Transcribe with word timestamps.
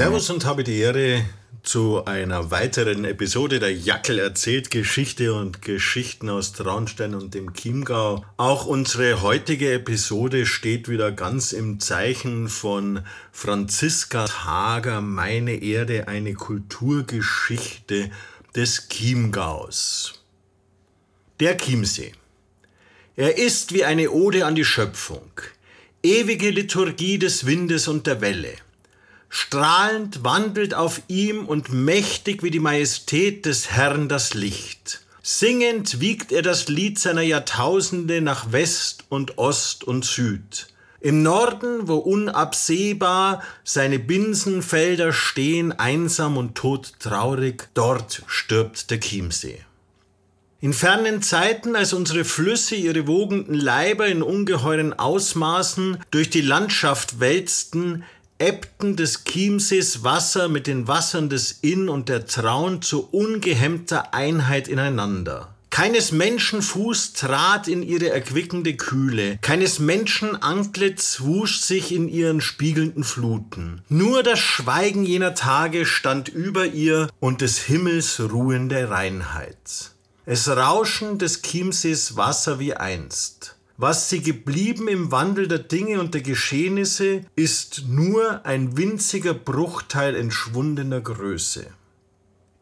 Servus 0.00 0.30
und 0.30 0.46
habe 0.46 0.64
die 0.64 0.78
Ehre, 0.78 1.26
zu 1.62 2.06
einer 2.06 2.50
weiteren 2.50 3.04
Episode 3.04 3.58
der 3.58 3.74
Jackel 3.74 4.18
erzählt 4.18 4.70
Geschichte 4.70 5.34
und 5.34 5.60
Geschichten 5.60 6.30
aus 6.30 6.54
Traunstein 6.54 7.14
und 7.14 7.34
dem 7.34 7.52
Chiemgau. 7.52 8.24
Auch 8.38 8.64
unsere 8.64 9.20
heutige 9.20 9.74
Episode 9.74 10.46
steht 10.46 10.88
wieder 10.88 11.12
ganz 11.12 11.52
im 11.52 11.80
Zeichen 11.80 12.48
von 12.48 13.04
Franziska 13.30 14.24
Hager, 14.46 15.02
Meine 15.02 15.62
Erde, 15.62 16.08
eine 16.08 16.32
Kulturgeschichte 16.32 18.10
des 18.56 18.88
Chiemgaus. 18.88 20.24
Der 21.40 21.58
Chiemsee. 21.58 22.12
Er 23.16 23.36
ist 23.36 23.74
wie 23.74 23.84
eine 23.84 24.10
Ode 24.10 24.46
an 24.46 24.54
die 24.54 24.64
Schöpfung, 24.64 25.30
ewige 26.02 26.48
Liturgie 26.48 27.18
des 27.18 27.44
Windes 27.44 27.86
und 27.86 28.06
der 28.06 28.22
Welle– 28.22 28.54
Strahlend 29.32 30.24
wandelt 30.24 30.74
auf 30.74 31.02
ihm 31.06 31.46
und 31.46 31.72
mächtig 31.72 32.42
wie 32.42 32.50
die 32.50 32.58
Majestät 32.58 33.46
des 33.46 33.70
Herrn 33.70 34.08
das 34.08 34.34
Licht. 34.34 35.02
Singend 35.22 36.00
wiegt 36.00 36.32
er 36.32 36.42
das 36.42 36.66
Lied 36.66 36.98
seiner 36.98 37.22
Jahrtausende 37.22 38.20
nach 38.20 38.50
West 38.50 39.04
und 39.08 39.38
Ost 39.38 39.84
und 39.84 40.04
Süd. 40.04 40.66
Im 40.98 41.22
Norden, 41.22 41.86
wo 41.86 41.96
unabsehbar 41.96 43.42
seine 43.62 44.00
Binsenfelder 44.00 45.12
stehen, 45.12 45.72
einsam 45.72 46.36
und 46.36 46.56
todtraurig, 46.56 47.68
dort 47.74 48.22
stirbt 48.26 48.90
der 48.90 48.98
Chiemsee. 48.98 49.60
In 50.60 50.74
fernen 50.74 51.22
Zeiten, 51.22 51.74
als 51.76 51.94
unsere 51.94 52.24
Flüsse 52.24 52.74
ihre 52.74 53.06
wogenden 53.06 53.54
Leiber 53.54 54.08
in 54.08 54.22
ungeheuren 54.22 54.92
Ausmaßen 54.92 55.98
durch 56.10 56.28
die 56.28 56.42
Landschaft 56.42 57.20
wälzten, 57.20 58.04
ebbten 58.40 58.96
des 58.96 59.24
Chiemsees 59.24 60.02
Wasser 60.02 60.48
mit 60.48 60.66
den 60.66 60.88
Wassern 60.88 61.28
des 61.28 61.58
Inn 61.60 61.88
und 61.88 62.08
der 62.08 62.26
Traun 62.26 62.82
zu 62.82 63.08
ungehemmter 63.10 64.14
Einheit 64.14 64.66
ineinander. 64.66 65.54
Keines 65.70 66.10
Menschen 66.10 66.62
Fuß 66.62 67.12
trat 67.12 67.68
in 67.68 67.82
ihre 67.82 68.10
erquickende 68.10 68.74
Kühle, 68.74 69.38
keines 69.40 69.78
Menschen 69.78 70.34
Antlitz 70.42 71.20
wusch 71.20 71.60
sich 71.60 71.92
in 71.92 72.08
ihren 72.08 72.40
spiegelnden 72.40 73.04
Fluten. 73.04 73.82
Nur 73.88 74.24
das 74.24 74.40
Schweigen 74.40 75.04
jener 75.04 75.36
Tage 75.36 75.86
stand 75.86 76.28
über 76.28 76.66
ihr 76.66 77.08
und 77.20 77.40
des 77.40 77.58
Himmels 77.58 78.20
ruhende 78.20 78.90
Reinheit. 78.90 79.92
Es 80.26 80.48
Rauschen 80.48 81.18
des 81.18 81.42
Chiemsees 81.42 82.16
Wasser 82.16 82.58
wie 82.58 82.74
einst. 82.74 83.56
Was 83.82 84.10
sie 84.10 84.20
geblieben 84.20 84.88
im 84.88 85.10
Wandel 85.10 85.48
der 85.48 85.58
Dinge 85.58 86.00
und 86.00 86.12
der 86.12 86.20
Geschehnisse, 86.20 87.24
ist 87.34 87.84
nur 87.88 88.44
ein 88.44 88.76
winziger 88.76 89.32
Bruchteil 89.32 90.16
entschwundener 90.16 91.00
Größe. 91.00 91.66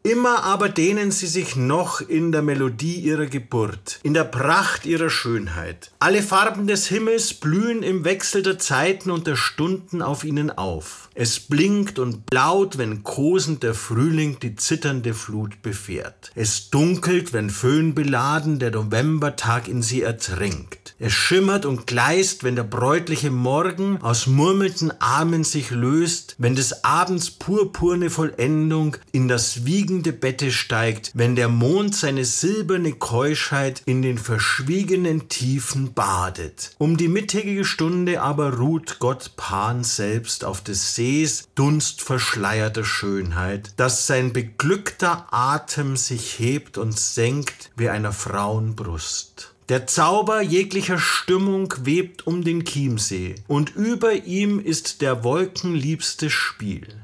Immer 0.01 0.43
aber 0.43 0.69
dehnen 0.69 1.11
sie 1.11 1.27
sich 1.27 1.57
noch 1.57 1.99
in 1.99 2.31
der 2.31 2.41
Melodie 2.41 2.95
ihrer 2.95 3.25
Geburt, 3.25 3.99
in 4.01 4.13
der 4.13 4.23
Pracht 4.23 4.85
ihrer 4.85 5.09
Schönheit. 5.09 5.91
Alle 5.99 6.23
Farben 6.23 6.67
des 6.67 6.87
Himmels 6.87 7.33
blühen 7.33 7.83
im 7.83 8.05
Wechsel 8.05 8.41
der 8.41 8.57
Zeiten 8.57 9.11
und 9.11 9.27
der 9.27 9.35
Stunden 9.35 10.01
auf 10.01 10.23
ihnen 10.23 10.51
auf. 10.51 11.09
Es 11.15 11.41
blinkt 11.41 11.99
und 11.99 12.25
blaut, 12.27 12.77
wenn 12.77 13.03
kosend 13.03 13.61
der 13.61 13.73
Frühling 13.73 14.39
die 14.39 14.55
zitternde 14.55 15.13
Flut 15.13 15.61
befährt. 15.61 16.31
Es 16.33 16.69
dunkelt, 16.69 17.33
wenn 17.33 17.49
föhnbeladen 17.49 18.57
der 18.57 18.71
Novembertag 18.71 19.67
in 19.67 19.81
sie 19.81 20.01
ertrinkt. 20.01 20.95
Es 20.97 21.11
schimmert 21.11 21.65
und 21.65 21.87
gleist, 21.87 22.45
wenn 22.45 22.55
der 22.55 22.63
bräutliche 22.63 23.31
Morgen 23.31 24.01
aus 24.01 24.27
murmelnden 24.27 24.93
Armen 25.01 25.43
sich 25.43 25.71
löst, 25.71 26.35
wenn 26.37 26.55
des 26.55 26.85
Abends 26.85 27.31
purpurne 27.31 28.09
Vollendung 28.09 28.95
in 29.11 29.27
das 29.27 29.65
wiegende 29.89 30.13
Bette 30.13 30.51
steigt, 30.51 31.09
wenn 31.15 31.35
der 31.35 31.47
Mond 31.47 31.95
seine 31.95 32.23
silberne 32.23 32.93
Keuschheit 32.93 33.81
in 33.85 34.03
den 34.03 34.19
verschwiegenen 34.19 35.29
Tiefen 35.29 35.93
badet. 35.93 36.75
Um 36.77 36.95
die 36.95 37.07
mittägige 37.07 37.65
Stunde 37.65 38.21
aber 38.21 38.57
ruht 38.57 38.99
Gott 38.99 39.31
Pan 39.35 39.83
selbst 39.83 40.45
auf 40.45 40.61
des 40.61 40.93
See 40.93 41.25
Sees 41.25 41.47
dunstverschleierter 41.55 42.83
Schönheit, 42.83 43.73
dass 43.77 44.05
sein 44.05 44.31
beglückter 44.31 45.25
Atem 45.31 45.97
sich 45.97 46.37
hebt 46.37 46.77
und 46.77 46.99
senkt 46.99 47.71
wie 47.75 47.89
einer 47.89 48.13
Frauenbrust. 48.13 49.55
Der 49.69 49.87
Zauber 49.87 50.41
jeglicher 50.41 50.99
Stimmung 50.99 51.73
webt 51.83 52.27
um 52.27 52.43
den 52.43 52.63
Chiemsee, 52.63 53.35
und 53.47 53.75
über 53.75 54.13
ihm 54.13 54.59
ist 54.59 55.01
der 55.01 55.23
wolkenliebste 55.23 56.29
Spiel. 56.29 56.98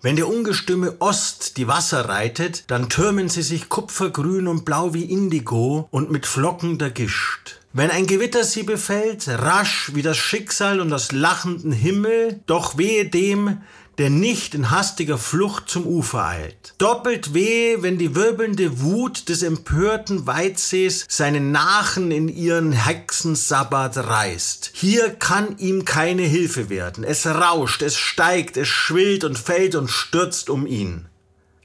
Wenn 0.00 0.14
der 0.14 0.28
ungestüme 0.28 0.94
Ost 1.00 1.56
die 1.56 1.66
Wasser 1.66 2.08
reitet, 2.08 2.64
dann 2.68 2.88
türmen 2.88 3.28
sie 3.28 3.42
sich 3.42 3.68
kupfergrün 3.68 4.46
und 4.46 4.64
blau 4.64 4.94
wie 4.94 5.02
Indigo 5.02 5.88
und 5.90 6.12
mit 6.12 6.24
Flocken 6.24 6.78
der 6.78 6.90
Gischt. 6.90 7.58
Wenn 7.72 7.90
ein 7.90 8.06
Gewitter 8.06 8.44
sie 8.44 8.62
befällt, 8.62 9.26
rasch 9.28 9.90
wie 9.94 10.02
das 10.02 10.16
Schicksal 10.16 10.80
und 10.80 10.90
das 10.90 11.10
lachenden 11.10 11.72
Himmel, 11.72 12.40
doch 12.46 12.78
wehe 12.78 13.06
dem, 13.06 13.58
der 13.98 14.10
nicht 14.10 14.54
in 14.54 14.70
hastiger 14.70 15.18
Flucht 15.18 15.68
zum 15.68 15.86
Ufer 15.86 16.24
eilt. 16.24 16.74
Doppelt 16.78 17.34
weh, 17.34 17.76
wenn 17.80 17.98
die 17.98 18.14
wirbelnde 18.14 18.80
Wut 18.80 19.28
des 19.28 19.42
empörten 19.42 20.26
Weitsees 20.26 21.04
seinen 21.08 21.50
Nachen 21.50 22.10
in 22.10 22.28
ihren 22.28 22.72
Hexensabbat 22.72 23.96
reißt. 23.96 24.70
Hier 24.72 25.10
kann 25.10 25.58
ihm 25.58 25.84
keine 25.84 26.22
Hilfe 26.22 26.70
werden. 26.70 27.02
Es 27.02 27.26
rauscht, 27.26 27.82
es 27.82 27.96
steigt, 27.96 28.56
es 28.56 28.68
schwillt 28.68 29.24
und 29.24 29.38
fällt 29.38 29.74
und 29.74 29.90
stürzt 29.90 30.48
um 30.48 30.66
ihn. 30.66 31.08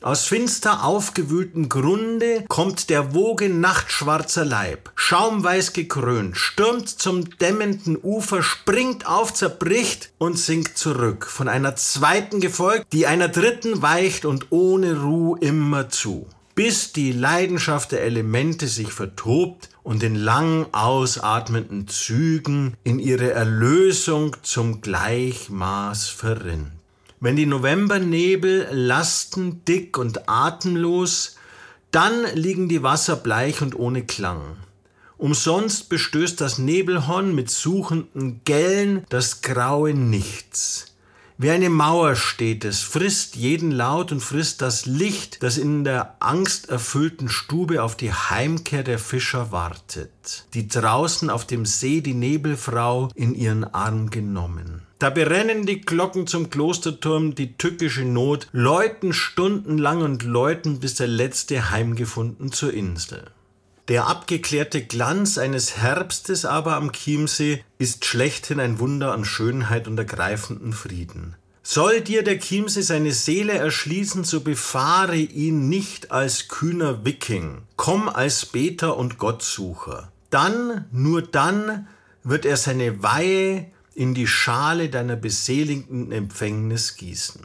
Aus 0.03 0.25
finster 0.25 0.83
aufgewühltem 0.83 1.69
Grunde 1.69 2.43
kommt 2.49 2.89
der 2.89 3.13
Woge 3.13 3.47
nachtschwarzer 3.47 4.43
Leib, 4.43 4.91
schaumweiß 4.95 5.71
gekrönt, 5.71 6.35
stürmt 6.35 6.89
zum 6.89 7.37
dämmenden 7.37 7.97
Ufer, 8.03 8.43
springt 8.43 9.07
auf, 9.07 9.33
zerbricht 9.33 10.11
und 10.17 10.37
sinkt 10.37 10.77
zurück, 10.77 11.25
von 11.25 11.47
einer 11.47 11.77
zweiten 11.77 12.41
gefolgt, 12.41 12.91
die 12.91 13.07
einer 13.07 13.29
dritten 13.29 13.81
weicht 13.81 14.25
und 14.25 14.47
ohne 14.49 14.99
Ruhe 14.99 15.39
immer 15.39 15.87
zu, 15.87 16.27
bis 16.53 16.91
die 16.91 17.13
Leidenschaft 17.13 17.93
der 17.93 18.03
Elemente 18.03 18.67
sich 18.67 18.91
vertobt 18.91 19.69
und 19.83 20.03
in 20.03 20.15
lang 20.15 20.65
ausatmenden 20.73 21.87
Zügen 21.87 22.75
in 22.83 22.99
ihre 22.99 23.31
Erlösung 23.31 24.35
zum 24.41 24.81
Gleichmaß 24.81 26.09
verrinnt. 26.09 26.82
Wenn 27.23 27.37
die 27.37 27.45
Novembernebel 27.45 28.67
lasten, 28.71 29.63
dick 29.63 29.97
und 29.97 30.27
atemlos, 30.27 31.37
dann 31.89 32.25
liegen 32.33 32.67
die 32.67 32.83
Wasser 32.83 33.15
bleich 33.15 33.61
und 33.61 33.79
ohne 33.79 34.03
Klang. 34.03 34.57
Umsonst 35.15 35.87
bestößt 35.87 36.41
das 36.41 36.57
Nebelhorn 36.57 37.33
mit 37.33 37.49
suchenden 37.49 38.41
Gellen 38.43 39.05
das 39.07 39.39
graue 39.39 39.93
Nichts. 39.93 40.87
Wie 41.37 41.49
eine 41.49 41.69
Mauer 41.69 42.17
steht 42.17 42.65
es, 42.65 42.81
frisst 42.81 43.37
jeden 43.37 43.71
Laut 43.71 44.11
und 44.11 44.19
frisst 44.19 44.61
das 44.61 44.85
Licht, 44.85 45.43
das 45.43 45.57
in 45.57 45.85
der 45.85 46.17
angsterfüllten 46.19 47.29
Stube 47.29 47.83
auf 47.83 47.95
die 47.95 48.11
Heimkehr 48.11 48.83
der 48.83 48.99
Fischer 48.99 49.53
wartet, 49.53 50.43
die 50.53 50.67
draußen 50.67 51.29
auf 51.29 51.47
dem 51.47 51.65
See 51.65 52.01
die 52.01 52.15
Nebelfrau 52.15 53.07
in 53.15 53.33
ihren 53.33 53.63
Arm 53.63 54.09
genommen. 54.09 54.82
Da 54.99 55.09
berennen 55.09 55.65
die 55.65 55.81
Glocken 55.81 56.27
zum 56.27 56.49
Klosterturm, 56.49 57.35
die 57.35 57.57
tückische 57.57 58.05
Not, 58.05 58.47
läuten 58.51 59.13
stundenlang 59.13 60.01
und 60.01 60.23
läuten, 60.23 60.79
bis 60.79 60.95
der 60.95 61.07
Letzte 61.07 61.71
heimgefunden 61.71 62.51
zur 62.51 62.73
Insel. 62.73 63.25
Der 63.89 64.07
abgeklärte 64.07 64.81
Glanz 64.81 65.37
eines 65.37 65.77
Herbstes 65.77 66.45
aber 66.45 66.75
am 66.75 66.93
Chiemsee 66.93 67.63
ist 67.79 68.05
schlechthin 68.05 68.61
ein 68.61 68.79
Wunder 68.79 69.11
an 69.11 69.25
Schönheit 69.25 69.89
und 69.89 69.97
ergreifenden 69.97 70.71
Frieden. 70.71 71.35
Soll 71.63 71.99
dir 71.99 72.23
der 72.23 72.39
Chiemsee 72.39 72.81
seine 72.81 73.11
Seele 73.11 73.53
erschließen, 73.53 74.23
so 74.23 74.41
befahre 74.41 75.15
ihn 75.15 75.67
nicht 75.67 76.11
als 76.11 76.47
kühner 76.47 77.03
Wiking, 77.03 77.63
komm 77.75 78.07
als 78.07 78.45
Beter 78.45 78.95
und 78.95 79.17
Gottsucher. 79.17 80.11
Dann, 80.29 80.85
nur 80.91 81.21
dann, 81.21 81.87
wird 82.23 82.45
er 82.45 82.55
seine 82.55 83.03
Weihe 83.03 83.71
in 83.95 84.13
die 84.13 84.27
Schale 84.27 84.89
deiner 84.89 85.15
beseligenden 85.15 86.11
Empfängnis 86.11 86.95
gießen. 86.95 87.41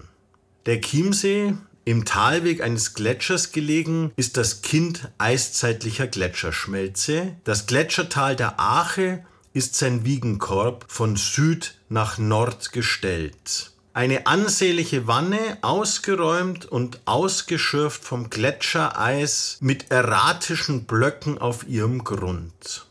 Der 0.66 0.80
Chiemsee 0.80 1.54
im 1.84 2.04
Talweg 2.04 2.60
eines 2.60 2.92
Gletschers 2.92 3.52
gelegen 3.52 4.12
ist 4.16 4.36
das 4.36 4.60
Kind 4.60 5.10
eiszeitlicher 5.16 6.06
Gletscherschmelze. 6.06 7.34
Das 7.44 7.66
Gletschertal 7.66 8.36
der 8.36 8.60
Ache 8.60 9.24
ist 9.54 9.74
sein 9.74 10.04
Wiegenkorb 10.04 10.84
von 10.88 11.16
Süd 11.16 11.74
nach 11.88 12.18
Nord 12.18 12.72
gestellt. 12.72 13.72
Eine 13.94 14.26
ansehnliche 14.26 15.06
Wanne, 15.06 15.58
ausgeräumt 15.62 16.66
und 16.66 17.00
ausgeschürft 17.06 18.04
vom 18.04 18.30
Gletschereis 18.30 19.56
mit 19.60 19.90
erratischen 19.90 20.84
Blöcken 20.84 21.38
auf 21.38 21.66
ihrem 21.66 22.04
Grund. 22.04 22.86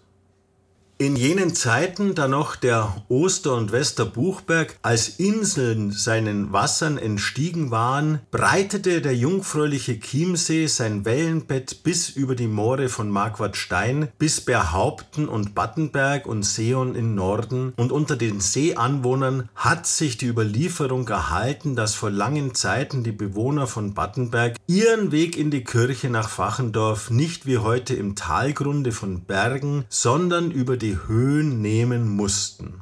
In 1.00 1.16
jenen 1.16 1.54
Zeiten, 1.54 2.16
da 2.16 2.28
noch 2.28 2.56
der 2.56 3.04
Oster- 3.08 3.54
und 3.54 3.72
Westerbuchberg 3.72 4.80
als 4.82 5.10
Inseln 5.20 5.92
seinen 5.92 6.52
Wassern 6.52 6.98
entstiegen 6.98 7.70
waren, 7.70 8.22
breitete 8.32 9.00
der 9.02 9.16
jungfräuliche 9.16 10.00
Chiemsee 10.00 10.66
sein 10.66 11.06
Wellenbett 11.06 11.84
bis 11.84 12.10
über 12.10 12.34
die 12.34 12.48
Moore 12.48 12.90
von 12.90 13.12
Marquardstein 13.12 14.08
bis 14.18 14.42
Berhaupten 14.42 15.28
und 15.30 15.54
Battenberg 15.54 16.26
und 16.26 16.42
Seon 16.42 16.96
in 16.96 17.14
Norden. 17.14 17.74
Und 17.76 17.92
unter 17.92 18.16
den 18.16 18.40
Seeanwohnern 18.40 19.50
hat 19.54 19.86
sich 19.86 20.18
die 20.18 20.26
Überlieferung 20.26 21.08
erhalten, 21.10 21.76
dass 21.76 21.94
vor 21.94 22.10
langen 22.10 22.56
Zeiten 22.56 23.04
die 23.04 23.12
Bewohner 23.12 23.68
von 23.68 23.94
Battenberg 23.94 24.56
ihren 24.66 25.12
Weg 25.12 25.38
in 25.38 25.52
die 25.52 25.64
Kirche 25.64 26.10
nach 26.10 26.30
Fachendorf 26.30 27.12
nicht 27.12 27.46
wie 27.46 27.60
heute 27.60 27.94
im 27.94 28.16
Talgrunde 28.16 28.92
von 28.92 29.22
Bergen, 29.22 29.86
sondern 29.90 30.50
über 30.50 30.76
die 30.76 30.87
die 30.88 30.98
Höhen 31.06 31.62
nehmen 31.62 32.08
mussten. 32.08 32.82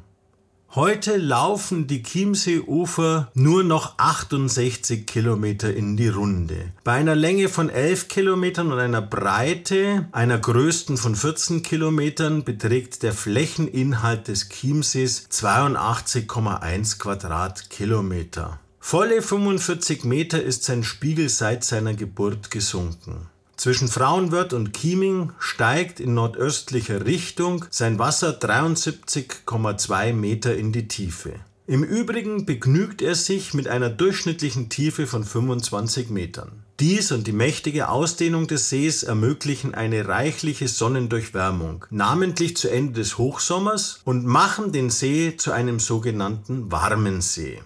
Heute 0.76 1.16
laufen 1.16 1.88
die 1.88 2.04
Chiemseeufer 2.04 3.32
nur 3.34 3.64
noch 3.64 3.98
68 3.98 5.06
Kilometer 5.06 5.74
in 5.74 5.96
die 5.96 6.06
Runde. 6.06 6.72
Bei 6.84 6.92
einer 6.92 7.16
Länge 7.16 7.48
von 7.48 7.68
11 7.68 8.06
Kilometern 8.06 8.70
und 8.70 8.78
einer 8.78 9.02
Breite, 9.02 10.06
einer 10.12 10.38
größten 10.38 10.98
von 10.98 11.16
14 11.16 11.64
Kilometern, 11.64 12.44
beträgt 12.44 13.02
der 13.02 13.12
Flächeninhalt 13.12 14.28
des 14.28 14.50
Chiemsees 14.50 15.28
82,1 15.28 16.98
Quadratkilometer. 16.98 18.60
Volle 18.78 19.20
45 19.20 20.04
Meter 20.04 20.40
ist 20.40 20.62
sein 20.62 20.84
Spiegel 20.84 21.28
seit 21.28 21.64
seiner 21.64 21.94
Geburt 21.94 22.52
gesunken. 22.52 23.26
Zwischen 23.56 23.88
Frauenwörth 23.88 24.52
und 24.52 24.76
Chieming 24.76 25.32
steigt 25.38 25.98
in 25.98 26.12
nordöstlicher 26.14 27.06
Richtung 27.06 27.64
sein 27.70 27.98
Wasser 27.98 28.38
73,2 28.38 30.12
Meter 30.12 30.54
in 30.54 30.72
die 30.72 30.88
Tiefe. 30.88 31.32
Im 31.66 31.82
Übrigen 31.82 32.46
begnügt 32.46 33.02
er 33.02 33.16
sich 33.16 33.54
mit 33.54 33.66
einer 33.66 33.88
durchschnittlichen 33.88 34.68
Tiefe 34.68 35.06
von 35.08 35.24
25 35.24 36.10
Metern. 36.10 36.62
Dies 36.78 37.10
und 37.10 37.26
die 37.26 37.32
mächtige 37.32 37.88
Ausdehnung 37.88 38.46
des 38.46 38.68
Sees 38.68 39.02
ermöglichen 39.02 39.74
eine 39.74 40.06
reichliche 40.06 40.68
Sonnendurchwärmung, 40.68 41.86
namentlich 41.90 42.56
zu 42.56 42.68
Ende 42.68 43.00
des 43.00 43.18
Hochsommers 43.18 44.00
und 44.04 44.26
machen 44.26 44.70
den 44.70 44.90
See 44.90 45.34
zu 45.36 45.50
einem 45.50 45.80
sogenannten 45.80 46.70
warmen 46.70 47.20
See. 47.22 47.60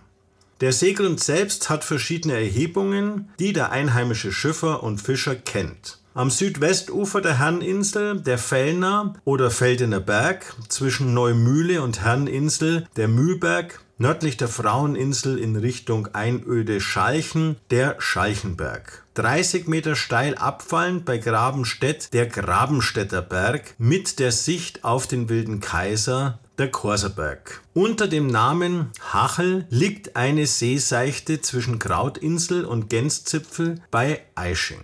Der 0.61 0.73
Seegrund 0.73 1.21
selbst 1.21 1.71
hat 1.71 1.85
verschiedene 1.85 2.35
Erhebungen, 2.35 3.31
die 3.39 3.55
der 3.55 3.73
einheimische 3.73 4.31
Schiffer 4.31 4.83
und 4.83 5.01
Fischer 5.01 5.35
kennt. 5.35 6.01
Am 6.13 6.29
Südwestufer 6.29 7.21
der 7.21 7.39
Herreninsel 7.39 8.21
der 8.21 8.37
Fellner 8.37 9.15
oder 9.25 9.51
Feldener 9.51 10.01
Berg, 10.01 10.55
zwischen 10.69 11.15
Neumühle 11.15 11.83
und 11.83 12.03
Herreninsel 12.03 12.87
der 12.97 13.09
Mühlberg, 13.09 13.81
nördlich 13.97 14.37
der 14.37 14.49
Fraueninsel 14.49 15.39
in 15.39 15.57
Richtung 15.57 16.09
Einöde 16.09 16.81
Schalchen 16.81 17.57
der 17.71 17.97
Schalchenberg. 17.99 19.05
30 19.15 19.69
Meter 19.69 19.95
steil 19.95 20.35
abfallend 20.35 21.05
bei 21.05 21.19
Grabenstedt 21.19 22.13
der 22.13 22.27
Grabenstädter 22.27 23.23
Berg 23.23 23.75
mit 23.79 24.19
der 24.19 24.33
Sicht 24.33 24.85
auf 24.85 25.07
den 25.07 25.29
Wilden 25.29 25.61
Kaiser 25.61 26.40
der 26.61 26.71
Korserberg. 26.71 27.63
Unter 27.75 28.07
dem 28.07 28.27
Namen 28.29 28.91
Hachel 29.13 29.67
liegt 29.71 30.15
eine 30.15 30.47
Seeseichte 30.47 31.41
zwischen 31.41 31.79
Krautinsel 31.79 32.65
und 32.65 32.89
Gänszipfel 32.91 33.81
bei 33.91 34.21
Eisching. 34.35 34.83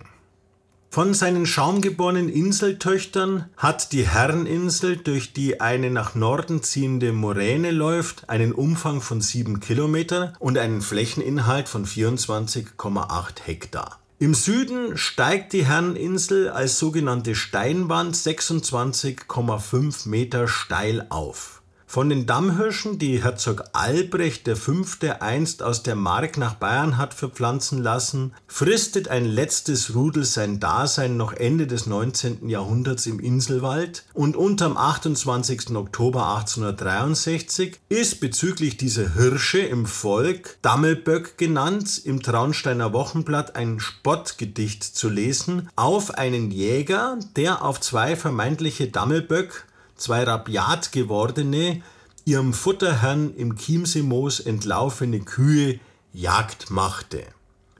Von 0.89 1.13
seinen 1.13 1.45
schaumgeborenen 1.45 2.29
Inseltöchtern 2.29 3.45
hat 3.55 3.91
die 3.91 4.07
Herreninsel, 4.07 4.97
durch 4.97 5.33
die 5.33 5.61
eine 5.61 5.91
nach 5.91 6.15
Norden 6.15 6.63
ziehende 6.63 7.13
Moräne 7.13 7.69
läuft, 7.69 8.29
einen 8.29 8.53
Umfang 8.53 9.01
von 9.01 9.21
7 9.21 9.59
Kilometer 9.59 10.33
und 10.39 10.57
einen 10.57 10.81
Flächeninhalt 10.81 11.69
von 11.69 11.85
24,8 11.85 13.43
Hektar. 13.45 13.99
Im 14.17 14.33
Süden 14.33 14.97
steigt 14.97 15.53
die 15.53 15.67
Herreninsel 15.67 16.49
als 16.49 16.79
sogenannte 16.79 17.35
Steinwand 17.35 18.15
26,5 18.15 20.09
Meter 20.09 20.47
steil 20.47 21.05
auf. 21.09 21.56
Von 21.89 22.09
den 22.09 22.25
Dammhirschen, 22.25 22.99
die 22.99 23.23
Herzog 23.23 23.63
Albrecht 23.71 24.49
V. 24.49 24.83
einst 25.21 25.63
aus 25.63 25.83
der 25.83 25.95
Mark 25.95 26.37
nach 26.37 26.55
Bayern 26.55 26.97
hat 26.97 27.13
verpflanzen 27.13 27.81
lassen, 27.81 28.33
fristet 28.45 29.07
ein 29.07 29.23
letztes 29.23 29.95
Rudel 29.95 30.25
sein 30.25 30.59
Dasein 30.59 31.15
noch 31.15 31.31
Ende 31.31 31.65
des 31.65 31.85
19. 31.87 32.49
Jahrhunderts 32.49 33.05
im 33.05 33.21
Inselwald 33.21 34.03
und 34.13 34.35
unterm 34.35 34.75
28. 34.75 35.77
Oktober 35.77 36.27
1863 36.35 37.79
ist 37.87 38.19
bezüglich 38.19 38.75
dieser 38.75 39.13
Hirsche 39.13 39.59
im 39.59 39.85
Volk 39.85 40.57
Dammelböck 40.61 41.37
genannt 41.37 42.01
im 42.03 42.21
Traunsteiner 42.21 42.91
Wochenblatt 42.91 43.55
ein 43.55 43.79
Spottgedicht 43.79 44.83
zu 44.83 45.07
lesen 45.07 45.69
auf 45.77 46.11
einen 46.15 46.51
Jäger, 46.51 47.17
der 47.37 47.63
auf 47.63 47.79
zwei 47.79 48.17
vermeintliche 48.17 48.89
Dammelböck 48.89 49.65
zwei 49.97 50.23
rabiat 50.23 50.91
gewordene, 50.91 51.81
ihrem 52.25 52.53
Futterherrn 52.53 53.33
im 53.35 53.55
Chiemseemoos 53.55 54.39
entlaufene 54.39 55.19
Kühe 55.19 55.79
Jagd 56.13 56.71
machte. 56.71 57.23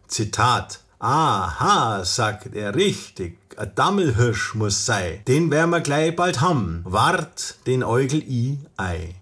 Zitat 0.08 0.82
Aha, 1.00 2.04
sagt 2.04 2.56
er 2.56 2.74
richtig, 2.74 3.38
a 3.56 3.66
Dammelhirsch 3.66 4.56
muss 4.56 4.86
sei, 4.86 5.22
den 5.28 5.52
werden 5.52 5.70
wir 5.70 5.82
gleich 5.82 6.16
bald 6.16 6.42
haben, 6.42 6.82
wart 6.86 7.56
den 7.68 7.84
Äugel 7.84 8.24
i 8.28 8.58
ei. 8.78 9.14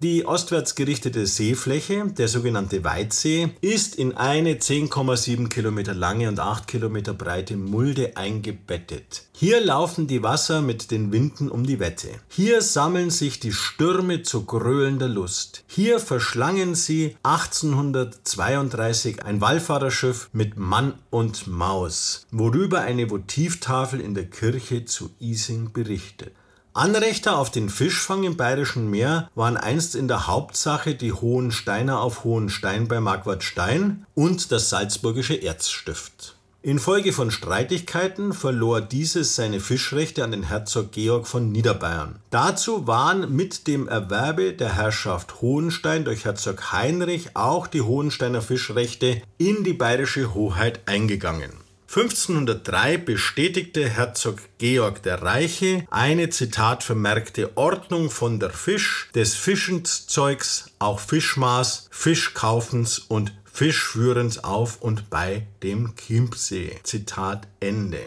Die 0.00 0.24
ostwärts 0.24 0.76
gerichtete 0.76 1.26
Seefläche, 1.26 2.06
der 2.06 2.28
sogenannte 2.28 2.84
Weitsee, 2.84 3.48
ist 3.60 3.96
in 3.96 4.16
eine 4.16 4.54
10,7 4.54 5.48
Kilometer 5.48 5.92
lange 5.92 6.28
und 6.28 6.38
8 6.38 6.68
Kilometer 6.68 7.14
breite 7.14 7.56
Mulde 7.56 8.16
eingebettet. 8.16 9.24
Hier 9.32 9.60
laufen 9.60 10.06
die 10.06 10.22
Wasser 10.22 10.62
mit 10.62 10.92
den 10.92 11.10
Winden 11.10 11.50
um 11.50 11.66
die 11.66 11.80
Wette. 11.80 12.10
Hier 12.28 12.62
sammeln 12.62 13.10
sich 13.10 13.40
die 13.40 13.52
Stürme 13.52 14.22
zu 14.22 14.44
gröhlender 14.44 15.08
Lust. 15.08 15.64
Hier 15.66 15.98
verschlangen 15.98 16.76
sie 16.76 17.16
1832 17.24 19.24
ein 19.24 19.40
Wallfahrerschiff 19.40 20.30
mit 20.32 20.56
Mann 20.56 20.94
und 21.10 21.48
Maus, 21.48 22.24
worüber 22.30 22.82
eine 22.82 23.10
Votivtafel 23.10 24.00
in 24.00 24.14
der 24.14 24.26
Kirche 24.26 24.84
zu 24.84 25.10
Ising 25.18 25.72
berichtet. 25.72 26.34
Anrechter 26.78 27.38
auf 27.38 27.50
den 27.50 27.70
Fischfang 27.70 28.22
im 28.22 28.36
Bayerischen 28.36 28.88
Meer 28.88 29.28
waren 29.34 29.56
einst 29.56 29.96
in 29.96 30.06
der 30.06 30.28
Hauptsache 30.28 30.94
die 30.94 31.12
Hohensteiner 31.12 32.00
auf 32.00 32.22
Hohenstein 32.22 32.86
bei 32.86 33.00
Marquardstein 33.00 34.06
und 34.14 34.52
das 34.52 34.70
Salzburgische 34.70 35.42
Erzstift. 35.42 36.36
Infolge 36.62 37.12
von 37.12 37.32
Streitigkeiten 37.32 38.32
verlor 38.32 38.80
dieses 38.80 39.34
seine 39.34 39.58
Fischrechte 39.58 40.22
an 40.22 40.30
den 40.30 40.44
Herzog 40.44 40.92
Georg 40.92 41.26
von 41.26 41.50
Niederbayern. 41.50 42.20
Dazu 42.30 42.86
waren 42.86 43.34
mit 43.34 43.66
dem 43.66 43.88
Erwerbe 43.88 44.52
der 44.52 44.76
Herrschaft 44.76 45.40
Hohenstein 45.40 46.04
durch 46.04 46.26
Herzog 46.26 46.70
Heinrich 46.70 47.36
auch 47.36 47.66
die 47.66 47.82
Hohensteiner 47.82 48.40
Fischrechte 48.40 49.20
in 49.36 49.64
die 49.64 49.72
bayerische 49.72 50.32
Hoheit 50.32 50.82
eingegangen 50.86 51.50
1503 51.88 52.98
bestätigte 52.98 53.88
Herzog 53.88 54.40
Georg 54.58 55.02
der 55.04 55.22
Reiche 55.22 55.86
eine 55.90 56.28
Zitat 56.28 56.82
vermerkte 56.82 57.56
Ordnung 57.56 58.10
von 58.10 58.38
der 58.38 58.50
Fisch, 58.50 59.08
des 59.14 59.34
Fischenszeugs, 59.34 60.70
auch 60.78 61.00
Fischmaß, 61.00 61.88
Fischkaufens 61.90 62.98
und 62.98 63.32
Fischführens 63.50 64.44
auf 64.44 64.82
und 64.82 65.08
bei 65.08 65.46
dem 65.62 65.96
Chiemsee. 65.96 66.78
Zitat 66.82 67.48
Ende. 67.58 68.02